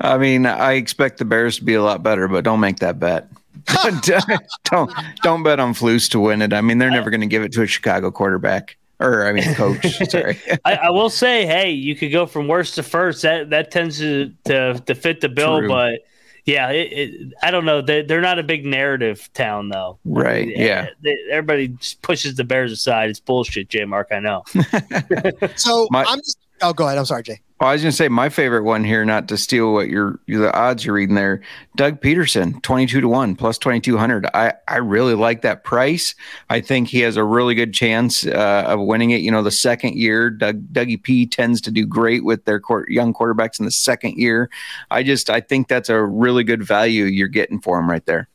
I 0.00 0.18
mean, 0.18 0.44
I 0.44 0.72
expect 0.72 1.18
the 1.18 1.24
Bears 1.24 1.58
to 1.58 1.64
be 1.64 1.74
a 1.74 1.82
lot 1.82 2.02
better, 2.02 2.28
but 2.28 2.44
don't 2.44 2.60
make 2.60 2.80
that 2.80 2.98
bet. 2.98 3.28
Uh, 3.68 4.18
don't 4.64 4.92
don't 5.22 5.42
bet 5.42 5.60
on 5.60 5.74
Flus 5.74 6.10
to 6.10 6.20
win 6.20 6.42
it. 6.42 6.52
I 6.52 6.60
mean, 6.60 6.78
they're 6.78 6.90
never 6.90 7.10
going 7.10 7.20
to 7.20 7.26
give 7.26 7.42
it 7.42 7.52
to 7.52 7.62
a 7.62 7.66
Chicago 7.66 8.10
quarterback 8.10 8.76
or 9.00 9.26
I 9.26 9.32
mean, 9.32 9.54
coach. 9.54 9.86
sorry. 10.10 10.38
I, 10.64 10.74
I, 10.74 10.90
will 10.90 11.10
say, 11.10 11.46
hey, 11.46 11.70
you 11.70 11.94
could 11.94 12.12
go 12.12 12.26
from 12.26 12.48
worst 12.48 12.76
to 12.76 12.82
first. 12.82 13.22
That 13.22 13.50
that 13.50 13.70
tends 13.70 13.98
to 13.98 14.32
to, 14.44 14.80
to 14.86 14.94
fit 14.94 15.20
the 15.20 15.28
bill, 15.28 15.60
True. 15.60 15.68
but 15.68 16.00
yeah, 16.44 16.70
it, 16.70 16.92
it, 16.92 17.32
I 17.42 17.50
don't 17.50 17.64
know. 17.64 17.80
They, 17.80 18.02
they're 18.02 18.20
not 18.20 18.38
a 18.38 18.42
big 18.42 18.66
narrative 18.66 19.30
town, 19.32 19.70
though. 19.70 19.98
Right. 20.04 20.48
Eh, 20.48 20.66
yeah. 20.66 20.88
They, 21.02 21.16
everybody 21.30 21.76
pushes 22.02 22.34
the 22.34 22.44
Bears 22.44 22.70
aside. 22.70 23.10
It's 23.10 23.20
bullshit, 23.20 23.68
J 23.68 23.84
Mark. 23.84 24.08
I 24.12 24.20
know. 24.20 24.42
so 25.56 25.88
My, 25.90 26.04
I'm 26.04 26.18
just. 26.18 26.38
Oh, 26.60 26.72
go 26.72 26.86
ahead. 26.86 26.98
I'm 26.98 27.06
sorry, 27.06 27.22
Jay. 27.22 27.40
Well, 27.60 27.70
I 27.70 27.72
was 27.74 27.82
going 27.82 27.92
to 27.92 27.96
say 27.96 28.08
my 28.08 28.30
favorite 28.30 28.64
one 28.64 28.82
here, 28.82 29.04
not 29.04 29.28
to 29.28 29.36
steal 29.36 29.72
what 29.72 29.88
you're 29.88 30.18
the 30.26 30.52
odds 30.52 30.84
you're 30.84 30.96
reading 30.96 31.14
there. 31.14 31.40
Doug 31.76 32.00
Pederson, 32.00 32.60
twenty 32.62 32.84
two 32.84 33.00
to 33.00 33.08
one 33.08 33.36
plus 33.36 33.58
twenty 33.58 33.78
two 33.78 33.96
hundred. 33.96 34.26
I 34.34 34.54
I 34.66 34.78
really 34.78 35.14
like 35.14 35.42
that 35.42 35.62
price. 35.62 36.16
I 36.50 36.60
think 36.60 36.88
he 36.88 36.98
has 37.00 37.16
a 37.16 37.22
really 37.22 37.54
good 37.54 37.72
chance 37.72 38.26
uh, 38.26 38.64
of 38.66 38.80
winning 38.80 39.10
it. 39.10 39.20
You 39.20 39.30
know, 39.30 39.42
the 39.44 39.52
second 39.52 39.94
year, 39.94 40.30
Doug 40.30 40.66
Dougie 40.72 41.00
P 41.00 41.26
tends 41.26 41.60
to 41.60 41.70
do 41.70 41.86
great 41.86 42.24
with 42.24 42.44
their 42.44 42.58
court, 42.58 42.90
young 42.90 43.14
quarterbacks 43.14 43.60
in 43.60 43.66
the 43.66 43.70
second 43.70 44.16
year. 44.16 44.50
I 44.90 45.04
just 45.04 45.30
I 45.30 45.40
think 45.40 45.68
that's 45.68 45.88
a 45.88 46.02
really 46.02 46.42
good 46.42 46.64
value 46.64 47.04
you're 47.04 47.28
getting 47.28 47.60
for 47.60 47.78
him 47.78 47.88
right 47.88 48.04
there. 48.04 48.28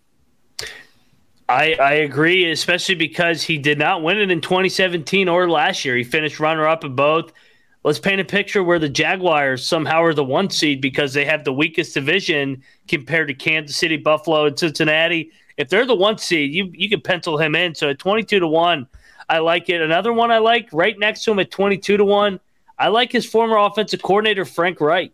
I, 1.49 1.73
I 1.73 1.93
agree, 1.93 2.49
especially 2.49 2.95
because 2.95 3.41
he 3.41 3.57
did 3.57 3.79
not 3.79 4.03
win 4.03 4.19
it 4.19 4.29
in 4.29 4.39
2017 4.39 5.27
or 5.27 5.49
last 5.49 5.83
year. 5.83 5.97
He 5.97 6.03
finished 6.03 6.39
runner 6.39 6.67
up 6.67 6.85
in 6.85 6.95
both 6.95 7.33
let's 7.89 7.97
paint 7.97 8.21
a 8.21 8.23
picture 8.23 8.63
where 8.63 8.77
the 8.77 8.87
Jaguars 8.87 9.65
somehow 9.65 10.03
are 10.03 10.13
the 10.13 10.23
one 10.23 10.47
seed 10.51 10.79
because 10.79 11.11
they 11.11 11.25
have 11.25 11.43
the 11.43 11.51
weakest 11.51 11.95
division 11.95 12.61
compared 12.87 13.27
to 13.29 13.33
Kansas 13.33 13.77
City, 13.77 13.97
Buffalo, 13.97 14.45
and 14.45 14.59
Cincinnati. 14.59 15.31
If 15.57 15.69
they're 15.69 15.87
the 15.87 15.95
one 15.95 16.19
seed, 16.19 16.53
you 16.53 16.71
you 16.71 16.87
can 16.87 17.01
pencil 17.01 17.39
him 17.39 17.55
in. 17.55 17.73
So 17.73 17.89
at 17.89 17.97
twenty 17.97 18.21
two 18.21 18.39
to 18.41 18.47
one, 18.47 18.85
I 19.27 19.39
like 19.39 19.69
it. 19.69 19.81
Another 19.81 20.13
one 20.13 20.29
I 20.29 20.37
like 20.37 20.69
right 20.71 20.99
next 20.99 21.23
to 21.23 21.31
him 21.31 21.39
at 21.39 21.49
twenty 21.49 21.79
two 21.79 21.97
to 21.97 22.05
one. 22.05 22.39
I 22.77 22.89
like 22.89 23.11
his 23.11 23.25
former 23.25 23.57
offensive 23.57 24.03
coordinator 24.03 24.45
Frank 24.45 24.79
Reich. 24.79 25.11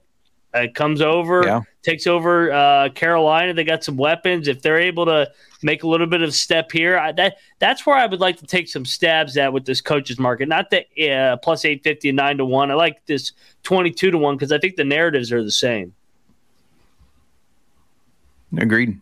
Uh, 0.55 0.67
comes 0.73 1.01
over, 1.01 1.43
yeah. 1.45 1.61
takes 1.83 2.07
over 2.07 2.49
uh, 2.49 2.87
Carolina. 2.89 3.53
They 3.53 3.65
got 3.65 3.83
some 3.83 3.97
weapons. 3.97 4.47
If 4.47 4.61
they're 4.61 4.79
able 4.79 5.05
to 5.05 5.29
make 5.61 5.83
a 5.83 5.87
little 5.87 6.07
bit 6.07 6.21
of 6.21 6.33
step 6.33 6.71
here, 6.71 6.97
I, 6.97 7.11
that 7.11 7.37
that's 7.59 7.85
where 7.85 7.97
I 7.97 8.05
would 8.05 8.21
like 8.21 8.37
to 8.37 8.45
take 8.45 8.69
some 8.69 8.85
stabs 8.85 9.35
at 9.35 9.51
with 9.51 9.65
this 9.65 9.81
coaches 9.81 10.17
market. 10.17 10.47
Not 10.47 10.69
the 10.69 11.09
uh, 11.11 11.37
plus 11.37 11.65
eight 11.65 11.83
fifty 11.83 12.07
and 12.07 12.15
nine 12.15 12.37
to 12.37 12.45
one. 12.45 12.71
I 12.71 12.75
like 12.75 13.05
this 13.05 13.33
twenty 13.63 13.91
two 13.91 14.11
to 14.11 14.17
one 14.17 14.35
because 14.35 14.53
I 14.53 14.57
think 14.57 14.77
the 14.77 14.85
narratives 14.85 15.33
are 15.33 15.43
the 15.43 15.51
same. 15.51 15.93
Agreed. 18.57 18.97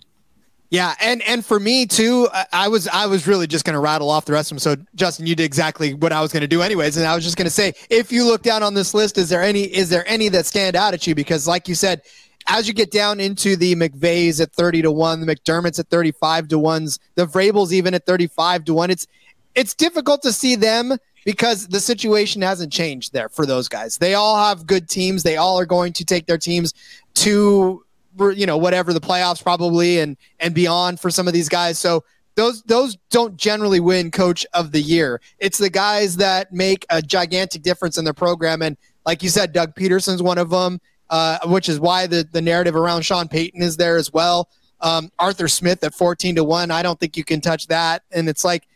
Yeah, 0.74 0.96
and 1.00 1.22
and 1.22 1.46
for 1.46 1.60
me 1.60 1.86
too, 1.86 2.28
I 2.52 2.68
was 2.68 2.88
I 2.88 3.06
was 3.06 3.28
really 3.28 3.46
just 3.46 3.64
going 3.64 3.76
to 3.76 3.80
rattle 3.80 4.10
off 4.10 4.26
the 4.26 4.32
rest 4.32 4.52
of 4.52 4.56
them. 4.56 4.60
So 4.60 4.76
Justin, 4.96 5.28
you 5.28 5.36
did 5.36 5.44
exactly 5.44 5.94
what 5.94 6.12
I 6.12 6.20
was 6.20 6.34
going 6.34 6.42
to 6.42 6.48
do 6.48 6.64
anyways, 6.64 6.98
and 6.98 7.06
I 7.06 7.14
was 7.14 7.24
just 7.24 7.38
going 7.38 7.46
to 7.46 7.52
say, 7.52 7.76
if 7.92 8.12
you 8.12 8.26
look 8.26 8.42
down 8.42 8.64
on 8.64 8.74
this 8.74 8.96
list, 8.96 9.20
is 9.20 9.30
there 9.30 9.44
any 9.44 9.66
is 9.66 9.90
there 9.90 10.04
any 10.08 10.30
that 10.30 10.48
stand 10.48 10.76
out 10.76 10.96
at 10.96 11.06
you? 11.06 11.14
Because 11.14 11.48
like 11.48 11.68
you 11.68 11.76
said, 11.76 12.02
as 12.48 12.68
you 12.68 12.74
get 12.74 12.90
down 12.90 13.20
into 13.20 13.56
the 13.56 13.76
McVays 13.76 14.42
at 14.42 14.52
thirty 14.52 14.82
to 14.82 14.92
one, 14.92 15.24
the 15.24 15.28
McDermott's 15.28 15.78
at 15.78 15.90
thirty 15.90 16.12
five 16.12 16.48
to 16.48 16.58
ones, 16.58 16.98
the 17.14 17.28
Vrabels 17.28 17.72
even 17.72 17.94
at 17.94 18.08
thirty 18.08 18.26
five 18.26 18.66
to 18.66 18.74
one, 18.74 18.90
it's 18.90 19.06
it's 19.54 19.76
difficult 19.76 20.24
to 20.24 20.34
see 20.34 20.56
them 20.56 20.98
because 21.24 21.68
the 21.68 21.80
situation 21.80 22.42
hasn't 22.42 22.74
changed 22.74 23.14
there 23.14 23.30
for 23.30 23.46
those 23.46 23.68
guys. 23.68 24.00
They 24.00 24.16
all 24.16 24.44
have 24.44 24.66
good 24.66 24.90
teams. 24.90 25.22
They 25.22 25.38
all 25.38 25.60
are 25.60 25.68
going 25.68 25.94
to 25.94 26.04
take 26.04 26.26
their 26.26 26.40
teams 26.40 26.74
to 27.14 27.83
you 28.20 28.46
know 28.46 28.58
whatever 28.58 28.94
the 28.94 29.02
playoffs 29.02 29.42
probably 29.42 30.00
and 30.00 30.18
and 30.40 30.54
beyond 30.54 31.00
for 31.00 31.10
some 31.10 31.28
of 31.28 31.34
these 31.34 31.50
guys. 31.50 31.80
So 31.80 32.04
those 32.36 32.62
those 32.64 32.98
don't 33.10 33.38
generally 33.38 33.80
win 33.80 34.12
coach 34.12 34.46
of 34.54 34.72
the 34.72 34.82
year. 34.82 35.22
It's 35.40 35.58
the 35.58 35.70
guys 35.70 36.18
that 36.18 36.52
make 36.52 36.86
a 36.90 37.02
gigantic 37.02 37.62
difference 37.62 37.98
in 37.98 38.06
their 38.06 38.14
program. 38.14 38.62
And 38.62 38.78
like 39.06 39.24
you 39.24 39.30
said, 39.30 39.54
Doug 39.54 39.76
Pederson's 39.76 40.22
one 40.22 40.38
of 40.38 40.50
them, 40.50 40.80
uh, 41.10 41.40
which 41.46 41.70
is 41.70 41.80
why 41.80 42.08
the 42.08 42.28
the 42.32 42.42
narrative 42.42 42.76
around 42.76 43.04
Sean 43.04 43.28
Payton 43.28 43.62
is 43.62 43.78
there 43.78 43.98
as 43.98 44.12
well. 44.12 44.50
Um, 44.82 45.12
Arthur 45.20 45.48
Smith 45.48 45.84
at 45.84 45.94
fourteen 45.94 46.36
to 46.36 46.44
one. 46.44 46.72
I 46.72 46.82
don't 46.82 47.00
think 47.00 47.16
you 47.18 47.24
can 47.24 47.42
touch 47.42 47.68
that. 47.68 48.04
And 48.12 48.28
it's 48.28 48.44
like, 48.44 48.68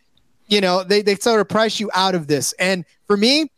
you 0.48 0.62
know, 0.62 0.84
they 0.84 1.02
they 1.02 1.16
sort 1.16 1.42
of 1.42 1.50
price 1.50 1.80
you 1.80 1.90
out 1.94 2.16
of 2.16 2.28
this. 2.28 2.54
And 2.54 2.86
for 3.08 3.18
me, 3.18 3.50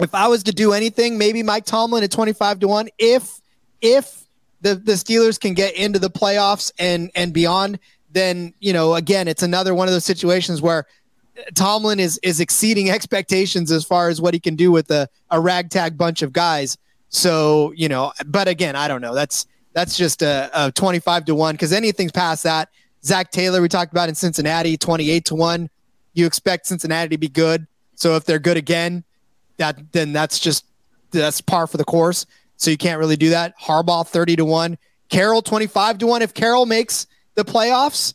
if 0.00 0.14
I 0.14 0.28
was 0.28 0.42
to 0.44 0.52
do 0.52 0.72
anything, 0.72 1.18
maybe 1.18 1.42
Mike 1.42 1.64
Tomlin 1.64 2.04
at 2.04 2.10
25 2.10 2.60
to 2.60 2.68
1 2.68 2.88
if 2.98 3.40
if 3.80 4.25
the 4.60 4.74
the 4.74 4.92
Steelers 4.92 5.38
can 5.38 5.54
get 5.54 5.74
into 5.74 5.98
the 5.98 6.10
playoffs 6.10 6.72
and 6.78 7.10
and 7.14 7.32
beyond, 7.32 7.78
then, 8.16 8.54
you 8.60 8.72
know, 8.72 8.94
again, 8.94 9.28
it's 9.28 9.42
another 9.42 9.74
one 9.74 9.88
of 9.88 9.92
those 9.92 10.04
situations 10.04 10.62
where 10.62 10.86
uh, 11.38 11.42
Tomlin 11.54 12.00
is 12.00 12.18
is 12.22 12.40
exceeding 12.40 12.90
expectations 12.96 13.70
as 13.70 13.84
far 13.84 14.08
as 14.08 14.20
what 14.20 14.34
he 14.34 14.40
can 14.40 14.56
do 14.56 14.72
with 14.72 14.90
a, 14.90 15.08
a 15.30 15.40
ragtag 15.40 15.98
bunch 15.98 16.22
of 16.22 16.32
guys. 16.32 16.78
So, 17.08 17.72
you 17.76 17.88
know, 17.88 18.12
but 18.24 18.48
again, 18.48 18.74
I 18.74 18.88
don't 18.88 19.00
know. 19.00 19.14
That's 19.14 19.46
that's 19.72 19.96
just 19.96 20.22
a, 20.22 20.50
a 20.54 20.72
25 20.72 21.26
to 21.26 21.34
1 21.34 21.54
because 21.54 21.72
anything's 21.72 22.12
past 22.12 22.44
that. 22.44 22.70
Zac 23.04 23.30
Taylor, 23.30 23.60
we 23.60 23.68
talked 23.68 23.92
about 23.92 24.08
in 24.08 24.14
Cincinnati, 24.14 24.78
28 24.78 25.26
to 25.26 25.34
1. 25.34 25.70
You 26.14 26.26
expect 26.26 26.66
Cincinnati 26.66 27.10
to 27.10 27.18
be 27.18 27.28
good. 27.28 27.66
So 27.94 28.16
if 28.16 28.24
they're 28.24 28.38
good 28.38 28.56
again, 28.56 29.04
that 29.58 29.92
then 29.92 30.12
that's 30.12 30.38
just 30.38 30.64
that's 31.10 31.40
par 31.42 31.66
for 31.66 31.76
the 31.76 31.84
course. 31.84 32.24
So 32.56 32.70
you 32.70 32.76
can't 32.76 32.98
really 32.98 33.16
do 33.16 33.30
that. 33.30 33.58
Harbaugh 33.58 34.06
30 34.06 34.36
to 34.36 34.44
1. 34.44 34.78
Carroll 35.08 35.42
25 35.42 35.98
to 35.98 36.06
1. 36.06 36.22
If 36.22 36.34
Carroll 36.34 36.66
makes 36.66 37.06
the 37.34 37.44
playoffs, 37.44 38.14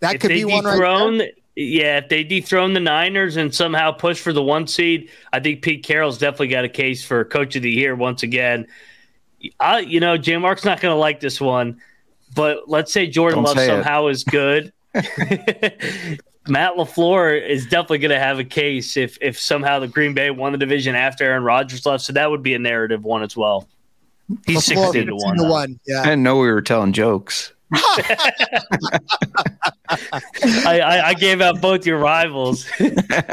that 0.00 0.16
if 0.16 0.20
could 0.20 0.28
be 0.28 0.44
one 0.44 0.64
right 0.64 1.18
there. 1.18 1.28
Yeah, 1.56 1.98
if 1.98 2.08
they 2.08 2.22
dethrone 2.22 2.72
the 2.72 2.80
Niners 2.80 3.36
and 3.36 3.52
somehow 3.52 3.90
push 3.90 4.20
for 4.20 4.32
the 4.32 4.42
one 4.42 4.68
seed, 4.68 5.10
I 5.32 5.40
think 5.40 5.60
Pete 5.60 5.82
Carroll's 5.82 6.16
definitely 6.16 6.48
got 6.48 6.64
a 6.64 6.68
case 6.68 7.04
for 7.04 7.24
Coach 7.24 7.56
of 7.56 7.62
the 7.62 7.70
Year 7.70 7.96
once 7.96 8.22
again. 8.22 8.68
I, 9.58 9.80
you 9.80 9.98
know, 9.98 10.16
J 10.16 10.36
Mark's 10.36 10.64
not 10.64 10.80
going 10.80 10.92
to 10.94 10.98
like 10.98 11.18
this 11.18 11.40
one, 11.40 11.80
but 12.32 12.68
let's 12.68 12.92
say 12.92 13.08
Jordan 13.08 13.42
Don't 13.42 13.56
Love 13.56 13.66
somehow 13.66 14.06
it. 14.06 14.12
is 14.12 14.24
good. 14.24 14.72
Matt 16.48 16.74
LaFleur 16.74 17.46
is 17.46 17.64
definitely 17.64 17.98
going 17.98 18.10
to 18.10 18.18
have 18.18 18.38
a 18.38 18.44
case 18.44 18.96
if 18.96 19.18
if 19.20 19.38
somehow 19.38 19.78
the 19.78 19.88
Green 19.88 20.14
Bay 20.14 20.30
won 20.30 20.52
the 20.52 20.58
division 20.58 20.94
after 20.94 21.24
Aaron 21.24 21.44
Rodgers 21.44 21.84
left. 21.86 22.04
So 22.04 22.12
that 22.14 22.30
would 22.30 22.42
be 22.42 22.54
a 22.54 22.58
narrative 22.58 23.04
one 23.04 23.22
as 23.22 23.36
well. 23.36 23.68
He's 24.46 24.68
LaFleur, 24.68 24.92
16 24.92 25.06
to 25.06 25.14
1. 25.14 25.36
To 25.36 25.44
one 25.44 25.80
yeah. 25.86 26.00
I 26.02 26.04
didn't 26.04 26.22
know 26.22 26.38
we 26.38 26.50
were 26.50 26.62
telling 26.62 26.92
jokes. 26.92 27.52
I, 27.74 28.40
I, 30.64 31.08
I, 31.08 31.14
gave 31.14 31.42
out 31.42 31.60
both 31.60 31.84
your 31.84 31.98
rivals. 31.98 32.66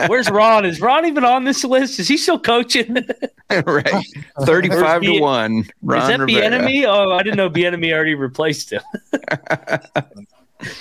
Where's 0.08 0.30
Ron? 0.30 0.66
Is 0.66 0.82
Ron 0.82 1.06
even 1.06 1.24
on 1.24 1.46
this 1.46 1.64
list? 1.64 2.00
Is 2.02 2.10
he 2.10 2.18
still 2.18 2.40
coaching? 2.40 2.96
right, 3.50 4.06
thirty-five 4.42 5.04
to 5.04 5.20
one. 5.22 5.66
Ron 5.82 6.02
is 6.02 6.08
that 6.10 6.20
Rivera. 6.20 6.46
enemy? 6.46 6.86
Oh, 6.86 7.12
I 7.12 7.24
didn't 7.24 7.38
know 7.38 7.48
the 7.48 7.66
enemy 7.66 7.94
already 7.94 8.16
replaced 8.16 8.74
him. 8.74 8.82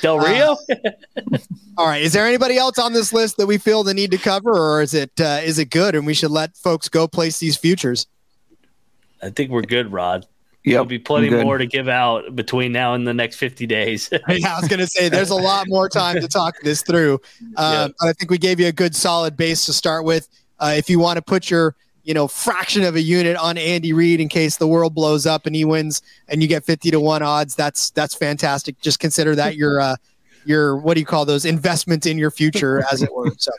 Del 0.00 0.18
Rio. 0.18 0.56
Uh, 0.70 1.38
all 1.78 1.86
right. 1.86 2.02
Is 2.02 2.12
there 2.12 2.26
anybody 2.26 2.56
else 2.56 2.78
on 2.78 2.92
this 2.92 3.12
list 3.12 3.36
that 3.36 3.46
we 3.46 3.58
feel 3.58 3.82
the 3.82 3.94
need 3.94 4.10
to 4.10 4.18
cover, 4.18 4.50
or 4.50 4.82
is 4.82 4.94
it 4.94 5.12
uh, 5.20 5.40
is 5.42 5.58
it 5.58 5.70
good 5.70 5.94
and 5.94 6.06
we 6.06 6.14
should 6.14 6.30
let 6.30 6.56
folks 6.56 6.88
go 6.88 7.08
place 7.08 7.38
these 7.38 7.56
futures? 7.56 8.06
I 9.22 9.30
think 9.30 9.50
we're 9.50 9.62
good, 9.62 9.92
Rod. 9.92 10.26
Yep, 10.64 10.72
There'll 10.72 10.84
be 10.86 10.98
plenty 10.98 11.28
more 11.28 11.58
to 11.58 11.66
give 11.66 11.88
out 11.88 12.34
between 12.34 12.72
now 12.72 12.94
and 12.94 13.06
the 13.06 13.12
next 13.12 13.36
50 13.36 13.66
days. 13.66 14.08
yeah, 14.28 14.56
I 14.56 14.60
was 14.60 14.66
going 14.66 14.80
to 14.80 14.86
say 14.86 15.10
there's 15.10 15.28
a 15.28 15.34
lot 15.34 15.68
more 15.68 15.90
time 15.90 16.18
to 16.22 16.26
talk 16.26 16.54
this 16.62 16.82
through. 16.82 17.20
Um, 17.56 17.88
yep. 17.88 17.92
I 18.00 18.12
think 18.14 18.30
we 18.30 18.38
gave 18.38 18.58
you 18.58 18.66
a 18.66 18.72
good 18.72 18.96
solid 18.96 19.36
base 19.36 19.66
to 19.66 19.72
start 19.72 20.04
with. 20.04 20.28
Uh, 20.58 20.74
if 20.76 20.90
you 20.90 20.98
want 20.98 21.18
to 21.18 21.22
put 21.22 21.50
your 21.50 21.76
you 22.04 22.14
know 22.14 22.28
fraction 22.28 22.84
of 22.84 22.94
a 22.94 23.00
unit 23.00 23.36
on 23.36 23.58
Andy 23.58 23.92
Reid 23.92 24.20
in 24.20 24.28
case 24.28 24.56
the 24.56 24.68
world 24.68 24.94
blows 24.94 25.26
up 25.26 25.46
and 25.46 25.56
he 25.56 25.64
wins 25.64 26.02
and 26.28 26.42
you 26.42 26.48
get 26.48 26.64
50 26.64 26.90
to 26.92 27.00
1 27.00 27.22
odds, 27.22 27.54
that's 27.54 27.90
that's 27.90 28.14
fantastic. 28.14 28.80
Just 28.80 29.00
consider 29.00 29.34
that 29.34 29.56
your 29.56 29.80
uh, 29.80 29.96
your 30.44 30.76
what 30.76 30.94
do 30.94 31.00
you 31.00 31.06
call 31.06 31.24
those 31.24 31.44
investments 31.44 32.06
in 32.06 32.18
your 32.18 32.30
future 32.30 32.84
as 32.92 33.02
it 33.02 33.12
were. 33.12 33.32
So 33.38 33.52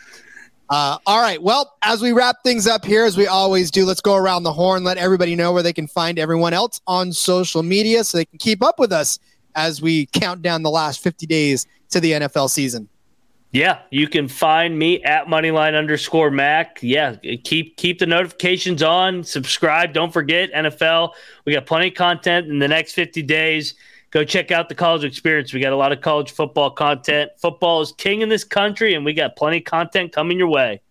uh, 0.70 0.98
all 1.06 1.22
right. 1.22 1.42
Well, 1.42 1.76
as 1.84 2.02
we 2.02 2.12
wrap 2.12 2.38
things 2.44 2.66
up 2.66 2.86
here, 2.86 3.06
as 3.06 3.16
we 3.16 3.28
always 3.28 3.70
do, 3.70 3.86
let's 3.86 4.02
go 4.02 4.16
around 4.16 4.44
the 4.44 4.54
horn, 4.54 4.84
let 4.84 4.98
everybody 4.98 5.36
know 5.36 5.54
where 5.54 5.62
they 5.62 5.74
can 5.74 5.88
find 5.88 6.18
everyone 6.18 6.54
else 6.54 6.82
on 6.88 7.14
social 7.14 7.62
media 7.62 8.04
so 8.04 8.18
they 8.18 8.26
can 8.26 8.40
keep 8.40 8.64
up 8.64 8.80
with 8.80 8.92
us 8.92 9.20
as 9.56 9.82
we 9.82 10.08
count 10.08 10.42
down 10.42 10.64
the 10.64 10.72
last 10.72 11.02
50 11.02 11.28
days 11.28 11.68
to 11.90 12.00
the 12.00 12.14
NFL 12.14 12.50
season. 12.50 12.90
Yeah, 13.52 13.80
you 13.90 14.10
can 14.10 14.28
find 14.28 14.78
me 14.78 15.02
at 15.04 15.28
moneyline 15.28 15.78
underscore 15.78 16.30
Mac. 16.30 16.80
Yeah, 16.82 17.16
keep 17.44 17.78
keep 17.78 18.00
the 18.00 18.06
notifications 18.06 18.84
on. 18.84 19.24
Subscribe. 19.24 19.94
Don't 19.94 20.12
forget 20.12 20.52
NFL. 20.52 21.14
We 21.46 21.54
got 21.54 21.66
plenty 21.66 21.88
of 21.88 21.94
content 21.94 22.48
in 22.48 22.60
the 22.60 22.68
next 22.68 22.94
50 22.94 23.22
days 23.22 23.76
go 24.16 24.24
check 24.24 24.50
out 24.50 24.70
the 24.70 24.76
college 24.76 25.04
experience. 25.04 25.54
We 25.54 25.60
got 25.60 25.74
a 25.74 25.76
lot 25.76 25.92
of 25.92 26.00
college 26.00 26.32
football 26.32 26.72
content. 26.72 27.32
Football 27.38 27.82
is 27.82 27.92
king 27.92 28.22
in 28.22 28.30
this 28.30 28.46
country, 28.46 28.94
and 28.94 29.04
we 29.04 29.14
got 29.14 29.36
plenty 29.36 29.58
of 29.58 29.66
content 29.66 30.14
coming 30.14 30.38
your 30.38 30.48
way. 30.48 30.82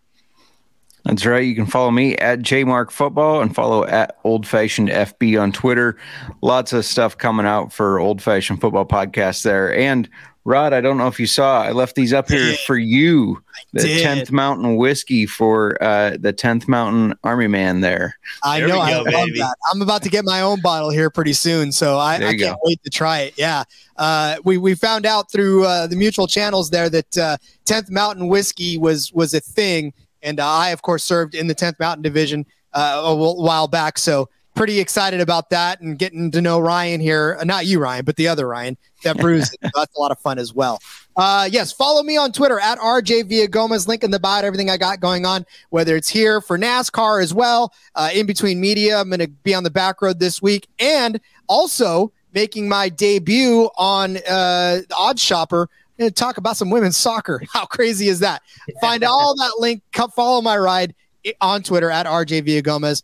That's 1.06 1.24
right. 1.24 1.42
You 1.42 1.54
can 1.54 1.64
follow 1.64 1.90
me 1.90 2.16
at 2.16 2.40
JMark 2.40 2.90
Football 2.90 3.40
and 3.40 3.54
follow 3.54 3.86
at 3.86 4.18
Old 4.24 4.46
Fashioned 4.46 4.90
FB 4.90 5.40
on 5.40 5.52
Twitter. 5.52 5.96
Lots 6.42 6.74
of 6.74 6.84
stuff 6.84 7.16
coming 7.16 7.46
out 7.46 7.72
for 7.72 7.98
Old 7.98 8.20
Fashioned 8.20 8.60
Football 8.60 8.84
Podcast 8.84 9.42
there. 9.42 9.74
And 9.74 10.06
Rod, 10.46 10.74
I 10.74 10.82
don't 10.82 10.98
know 10.98 11.06
if 11.06 11.18
you 11.18 11.26
saw, 11.26 11.62
I 11.62 11.72
left 11.72 11.94
these 11.94 12.12
up 12.12 12.28
here 12.28 12.54
for 12.66 12.76
you. 12.76 13.42
The 13.72 14.02
tenth 14.02 14.30
Mountain 14.30 14.76
whiskey 14.76 15.24
for 15.24 15.82
uh, 15.82 16.18
the 16.18 16.34
tenth 16.34 16.68
Mountain 16.68 17.14
Army 17.24 17.46
man 17.46 17.80
there. 17.80 18.18
I 18.42 18.60
there 18.60 18.68
know, 18.68 18.78
I 18.78 18.98
love 18.98 19.06
that. 19.06 19.54
I'm 19.72 19.80
about 19.80 20.02
to 20.02 20.10
get 20.10 20.24
my 20.26 20.42
own 20.42 20.60
bottle 20.60 20.90
here 20.90 21.08
pretty 21.08 21.32
soon, 21.32 21.72
so 21.72 21.96
I, 21.96 22.16
I 22.16 22.18
can't 22.18 22.38
go. 22.38 22.56
wait 22.62 22.82
to 22.84 22.90
try 22.90 23.20
it. 23.20 23.34
Yeah, 23.38 23.64
uh, 23.96 24.36
we 24.44 24.58
we 24.58 24.74
found 24.74 25.06
out 25.06 25.32
through 25.32 25.64
uh, 25.64 25.86
the 25.86 25.96
mutual 25.96 26.26
channels 26.26 26.68
there 26.68 26.90
that 26.90 27.16
uh, 27.16 27.36
tenth 27.64 27.90
Mountain 27.90 28.28
whiskey 28.28 28.76
was 28.76 29.12
was 29.14 29.32
a 29.32 29.40
thing, 29.40 29.94
and 30.22 30.40
I 30.40 30.70
of 30.70 30.82
course 30.82 31.04
served 31.04 31.34
in 31.34 31.46
the 31.46 31.54
tenth 31.54 31.80
Mountain 31.80 32.02
division 32.02 32.44
uh, 32.74 33.00
a 33.02 33.14
while 33.14 33.66
back, 33.66 33.96
so 33.96 34.28
pretty 34.54 34.80
excited 34.80 35.20
about 35.20 35.50
that 35.50 35.80
and 35.80 35.98
getting 35.98 36.30
to 36.30 36.40
know 36.40 36.58
Ryan 36.58 37.00
here. 37.00 37.36
Uh, 37.40 37.44
not 37.44 37.66
you, 37.66 37.80
Ryan, 37.80 38.04
but 38.04 38.16
the 38.16 38.28
other 38.28 38.46
Ryan 38.46 38.76
that 39.02 39.18
brews. 39.18 39.54
that's 39.62 39.96
a 39.96 40.00
lot 40.00 40.10
of 40.10 40.18
fun 40.18 40.38
as 40.38 40.54
well. 40.54 40.80
Uh, 41.16 41.48
yes, 41.50 41.72
follow 41.72 42.02
me 42.02 42.16
on 42.16 42.32
Twitter 42.32 42.58
at 42.58 42.78
RJ 42.78 43.28
Via 43.28 43.48
Gomez. 43.48 43.86
Link 43.86 44.02
in 44.02 44.10
the 44.10 44.18
bio. 44.18 44.42
Everything 44.42 44.70
I 44.70 44.76
got 44.76 45.00
going 45.00 45.26
on, 45.26 45.46
whether 45.70 45.96
it's 45.96 46.08
here 46.08 46.40
for 46.40 46.58
NASCAR 46.58 47.22
as 47.22 47.32
well, 47.32 47.72
uh, 47.94 48.10
in 48.12 48.26
between 48.26 48.60
media. 48.60 48.98
I'm 48.98 49.08
going 49.08 49.20
to 49.20 49.28
be 49.28 49.54
on 49.54 49.64
the 49.64 49.70
back 49.70 50.02
road 50.02 50.18
this 50.18 50.42
week, 50.42 50.66
and 50.78 51.20
also 51.48 52.12
making 52.32 52.68
my 52.68 52.88
debut 52.88 53.70
on 53.76 54.18
uh, 54.28 54.80
Odd 54.96 55.18
Shopper. 55.18 55.62
I'm 55.62 56.02
going 56.02 56.10
to 56.10 56.14
talk 56.14 56.38
about 56.38 56.56
some 56.56 56.70
women's 56.70 56.96
soccer. 56.96 57.40
How 57.52 57.66
crazy 57.66 58.08
is 58.08 58.18
that? 58.20 58.42
Find 58.80 59.04
all 59.04 59.36
that 59.36 59.52
link. 59.58 59.82
Come 59.92 60.10
follow 60.10 60.42
my 60.42 60.58
ride 60.58 60.94
on 61.40 61.62
Twitter 61.62 61.90
at 61.90 62.06
RJ 62.06 62.44
Via 62.44 62.62
Gomez. 62.62 63.02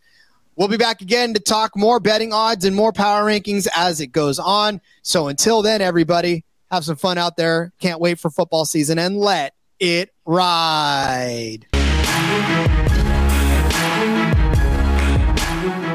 We'll 0.61 0.69
be 0.69 0.77
back 0.77 1.01
again 1.01 1.33
to 1.33 1.41
talk 1.41 1.75
more 1.75 2.01
betting 2.01 2.35
odds 2.35 2.67
and 2.67 2.77
more 2.77 2.93
power 2.93 3.25
rankings 3.25 3.67
as 3.75 4.03
it 4.03 4.09
goes 4.09 4.39
on. 4.39 4.83
So 5.01 5.29
until 5.29 5.63
then, 5.63 5.81
everybody, 5.81 6.45
have 6.71 6.85
some 6.85 6.97
fun 6.97 7.17
out 7.17 7.39
there. 7.39 7.73
Can't 7.81 7.99
wait 7.99 8.19
for 8.19 8.29
football 8.29 8.67
season 8.67 8.99
and 8.99 9.17
let 9.17 9.55
it 9.79 10.13
ride. 10.27 11.67